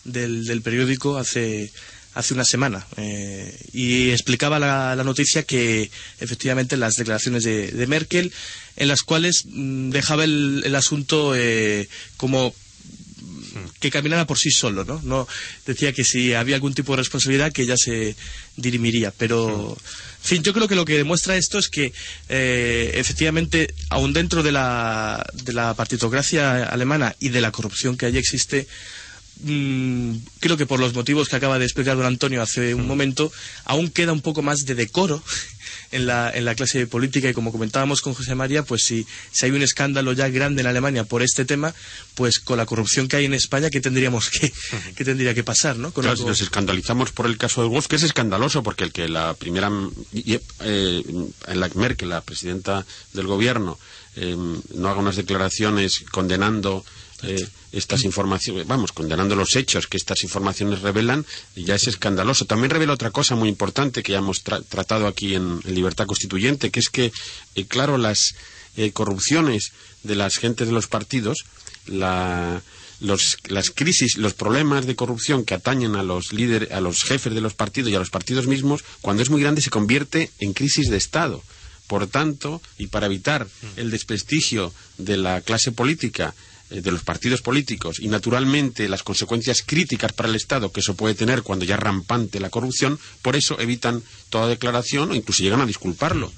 del, 0.05 0.45
del 0.45 0.61
periódico 0.61 1.17
hace, 1.17 1.71
hace 2.17 2.33
una 2.33 2.43
semana. 2.43 2.85
eh, 2.97 3.55
y 3.73 4.09
explicaba 4.11 4.59
la, 4.59 4.95
la 4.95 5.03
noticia 5.03 5.43
que 5.43 5.89
efectivamente 6.19 6.77
las 6.77 6.95
declaraciones 6.95 7.43
de, 7.43 7.71
de 7.71 7.87
Merkel, 7.87 8.33
en 8.75 8.87
las 8.87 9.01
cuales 9.03 9.43
mm, 9.45 9.89
dejaba 9.91 10.23
el, 10.23 10.63
el 10.65 10.75
asunto 10.75 11.33
eh, 11.35 11.87
como 12.17 12.53
que 13.79 13.91
caminara 13.91 14.25
por 14.25 14.37
sí 14.37 14.51
solo, 14.51 14.85
¿no? 14.85 15.01
No 15.03 15.27
decía 15.65 15.93
que 15.93 16.03
si 16.03 16.33
había 16.33 16.55
algún 16.55 16.73
tipo 16.73 16.93
de 16.93 16.97
responsabilidad 16.97 17.51
que 17.51 17.65
ya 17.65 17.75
se 17.77 18.15
dirimiría, 18.55 19.11
pero 19.17 19.77
en 20.23 20.27
fin, 20.29 20.43
yo 20.43 20.53
creo 20.53 20.67
que 20.67 20.75
lo 20.75 20.85
que 20.85 20.97
demuestra 20.97 21.37
esto 21.37 21.57
es 21.59 21.69
que 21.69 21.93
eh, 22.29 22.91
efectivamente, 22.95 23.73
aun 23.89 24.13
dentro 24.13 24.43
de 24.43 24.51
la, 24.51 25.25
de 25.33 25.53
la 25.53 25.73
partitocracia 25.73 26.65
alemana 26.65 27.15
y 27.19 27.29
de 27.29 27.41
la 27.41 27.51
corrupción 27.51 27.97
que 27.97 28.05
allí 28.07 28.17
existe, 28.17 28.67
mm, 28.67 28.67
creo 30.39 30.57
que 30.57 30.65
por 30.65 30.79
los 30.79 30.93
motivos 30.93 31.27
que 31.29 31.35
acaba 31.35 31.59
de 31.59 31.65
explicar 31.65 31.95
don 31.97 32.05
Antonio 32.05 32.41
hace 32.41 32.73
un 32.73 32.87
momento, 32.87 33.31
aún 33.65 33.89
queda 33.89 34.11
un 34.13 34.21
poco 34.21 34.41
más 34.41 34.59
de 34.65 34.75
decoro 34.75 35.21
en 35.91 36.05
la, 36.07 36.29
en 36.33 36.45
la 36.45 36.55
clase 36.55 36.87
política 36.87 37.29
y 37.29 37.33
como 37.33 37.51
comentábamos 37.51 38.01
con 38.01 38.13
José 38.13 38.35
María, 38.35 38.63
pues 38.63 38.83
si, 38.83 39.05
si 39.31 39.45
hay 39.45 39.51
un 39.51 39.61
escándalo 39.61 40.13
ya 40.13 40.27
grande 40.29 40.61
en 40.61 40.67
Alemania 40.67 41.03
por 41.03 41.21
este 41.21 41.45
tema, 41.45 41.73
pues 42.15 42.39
con 42.39 42.57
la 42.57 42.65
corrupción 42.65 43.07
que 43.07 43.17
hay 43.17 43.25
en 43.25 43.33
España, 43.33 43.69
¿qué 43.69 43.79
tendríamos 43.81 44.29
que, 44.29 44.51
qué 44.95 45.05
tendría 45.05 45.33
que 45.33 45.43
pasar, 45.43 45.77
no? 45.77 45.91
Con 45.91 46.03
Claro, 46.03 46.15
si 46.17 46.21
algo- 46.21 46.29
nos 46.31 46.41
escandalizamos 46.41 47.11
por 47.11 47.25
el 47.25 47.37
caso 47.37 47.61
de 47.61 47.67
Wolf, 47.69 47.87
que 47.87 47.97
es 47.97 48.03
escandaloso, 48.03 48.63
porque 48.63 48.83
el 48.85 48.91
que 48.91 49.07
la 49.07 49.33
primera, 49.33 49.69
eh, 50.13 51.03
en 51.47 51.59
la 51.59 51.69
Merkel, 51.75 52.09
la 52.09 52.21
presidenta 52.21 52.85
del 53.13 53.27
gobierno, 53.27 53.77
eh, 54.15 54.35
no 54.73 54.89
haga 54.89 54.99
unas 54.99 55.15
declaraciones 55.15 56.03
condenando 56.11 56.83
eh, 57.23 57.47
estas 57.71 58.03
informaciones, 58.03 58.67
vamos, 58.67 58.91
condenando 58.91 59.35
los 59.35 59.55
hechos 59.55 59.87
que 59.87 59.97
estas 59.97 60.23
informaciones 60.23 60.81
revelan, 60.81 61.25
ya 61.55 61.75
es 61.75 61.87
escandaloso. 61.87 62.45
También 62.45 62.69
revela 62.69 62.93
otra 62.93 63.11
cosa 63.11 63.35
muy 63.35 63.49
importante 63.49 64.03
que 64.03 64.11
ya 64.13 64.19
hemos 64.19 64.43
tra- 64.43 64.63
tratado 64.67 65.07
aquí 65.07 65.35
en, 65.35 65.59
Libertad 65.65 66.05
Constituyente, 66.05 66.69
que 66.71 66.79
es 66.79 66.89
que, 66.89 67.11
eh, 67.55 67.65
claro, 67.65 67.97
las 67.97 68.35
eh, 68.77 68.91
corrupciones 68.91 69.71
de 70.03 70.15
las 70.15 70.37
gentes 70.37 70.67
de 70.67 70.73
los 70.73 70.87
partidos, 70.87 71.45
la, 71.87 72.61
los, 72.99 73.37
las 73.47 73.71
crisis, 73.71 74.17
los 74.17 74.33
problemas 74.33 74.85
de 74.85 74.95
corrupción 74.95 75.43
que 75.45 75.53
atañen 75.55 75.95
a 75.95 76.03
los 76.03 76.33
líderes, 76.33 76.71
a 76.71 76.81
los 76.81 77.03
jefes 77.03 77.33
de 77.33 77.41
los 77.41 77.53
partidos 77.53 77.91
y 77.91 77.95
a 77.95 77.99
los 77.99 78.09
partidos 78.09 78.47
mismos, 78.47 78.83
cuando 79.01 79.23
es 79.23 79.29
muy 79.29 79.41
grande 79.41 79.61
se 79.61 79.69
convierte 79.69 80.31
en 80.39 80.53
crisis 80.53 80.89
de 80.89 80.97
Estado. 80.97 81.43
Por 81.87 82.07
tanto, 82.07 82.61
y 82.77 82.87
para 82.87 83.05
evitar 83.05 83.47
el 83.77 83.91
desprestigio 83.91 84.73
de 84.97 85.15
la 85.15 85.39
clase 85.39 85.71
política 85.71 86.35
de 86.69 86.91
los 86.91 87.03
partidos 87.03 87.41
políticos 87.41 87.97
y 87.99 88.07
naturalmente 88.07 88.89
las 88.89 89.03
consecuencias 89.03 89.63
críticas 89.65 90.13
para 90.13 90.29
el 90.29 90.35
Estado 90.35 90.71
que 90.71 90.81
eso 90.81 90.95
puede 90.95 91.15
tener 91.15 91.43
cuando 91.43 91.65
ya 91.65 91.77
rampante 91.77 92.39
la 92.39 92.49
corrupción, 92.49 92.99
por 93.21 93.35
eso 93.35 93.59
evitan 93.59 94.03
toda 94.29 94.47
declaración 94.47 95.11
o 95.11 95.15
incluso 95.15 95.43
llegan 95.43 95.61
a 95.61 95.65
disculparlo. 95.65 96.31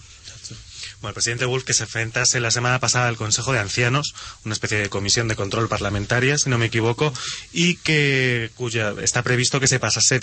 Bueno, 1.01 1.11
el 1.11 1.13
presidente 1.13 1.45
Wolf 1.45 1.63
que 1.63 1.73
se 1.73 1.84
enfrentase 1.84 2.41
la 2.41 2.51
semana 2.51 2.80
pasada 2.80 3.07
al 3.07 3.15
Consejo 3.15 3.53
de 3.53 3.59
Ancianos, 3.59 4.13
una 4.43 4.51
especie 4.51 4.77
de 4.80 4.89
comisión 4.89 5.30
de 5.30 5.38
control 5.38 5.69
parlamentaria, 5.69 6.38
si 6.38 6.49
no 6.49 6.57
me 6.57 6.65
equivoco, 6.65 7.13
y 7.53 7.75
que 7.75 8.51
cuya 8.55 8.93
está 9.01 9.23
previsto 9.23 9.61
que 9.61 9.69
se 9.69 9.80
pasase 9.80 10.19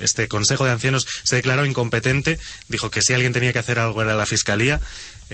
este 0.00 0.28
Consejo 0.28 0.66
de 0.66 0.70
Ancianos 0.70 1.04
se 1.24 1.34
declaró 1.34 1.66
incompetente, 1.66 2.38
dijo 2.68 2.92
que 2.92 3.02
si 3.02 3.12
alguien 3.12 3.32
tenía 3.32 3.52
que 3.52 3.58
hacer 3.58 3.80
algo 3.80 4.02
era 4.02 4.14
la 4.14 4.24
Fiscalía, 4.24 4.80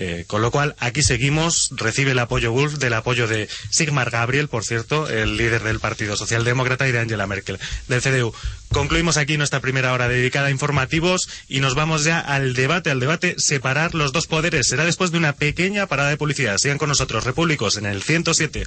eh, 0.03 0.25
con 0.27 0.41
lo 0.41 0.51
cual, 0.51 0.75
aquí 0.79 1.03
seguimos, 1.03 1.69
recibe 1.73 2.13
el 2.13 2.19
apoyo 2.21 2.53
Wolf, 2.53 2.79
del 2.79 2.95
apoyo 2.95 3.29
de 3.29 3.51
Sigmar 3.69 4.09
Gabriel, 4.09 4.49
por 4.49 4.65
cierto, 4.65 5.07
el 5.11 5.37
líder 5.37 5.63
del 5.63 5.79
Partido 5.79 6.17
Socialdemócrata, 6.17 6.89
y 6.89 6.93
de 6.93 7.01
Angela 7.01 7.27
Merkel, 7.27 7.59
del 7.87 8.01
CDU. 8.01 8.33
Concluimos 8.73 9.19
aquí 9.19 9.37
nuestra 9.37 9.61
primera 9.61 9.93
hora 9.93 10.09
dedicada 10.09 10.47
a 10.47 10.51
informativos 10.51 11.29
y 11.49 11.61
nos 11.61 11.75
vamos 11.75 12.05
ya 12.05 12.19
al 12.19 12.55
debate, 12.55 12.89
al 12.89 12.99
debate 12.99 13.35
separar 13.37 13.95
los 13.95 14.13
dos 14.13 14.27
poderes. 14.27 14.69
Será 14.69 14.87
después 14.87 15.11
de 15.11 15.19
una 15.19 15.35
pequeña 15.35 15.87
parada 15.87 16.09
de 16.09 16.17
publicidad. 16.17 16.57
Sigan 16.57 16.79
con 16.79 16.89
nosotros, 16.89 17.25
Repúblicos, 17.25 17.77
en 17.77 17.85
el 17.85 18.03
107. 18.03 18.67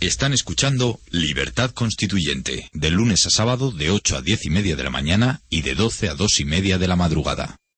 Están 0.00 0.32
escuchando 0.32 0.98
Libertad 1.10 1.72
Constituyente, 1.72 2.70
de 2.72 2.90
lunes 2.90 3.26
a 3.26 3.30
sábado 3.30 3.70
de 3.70 3.90
8 3.90 4.16
a 4.16 4.22
10 4.22 4.46
y 4.46 4.50
media 4.50 4.76
de 4.76 4.84
la 4.84 4.90
mañana 4.90 5.42
y 5.50 5.60
de 5.60 5.74
12 5.74 6.08
a 6.08 6.14
2 6.14 6.40
y 6.40 6.44
media 6.46 6.78
de 6.78 6.88
la 6.88 6.96
madrugada. 6.96 7.58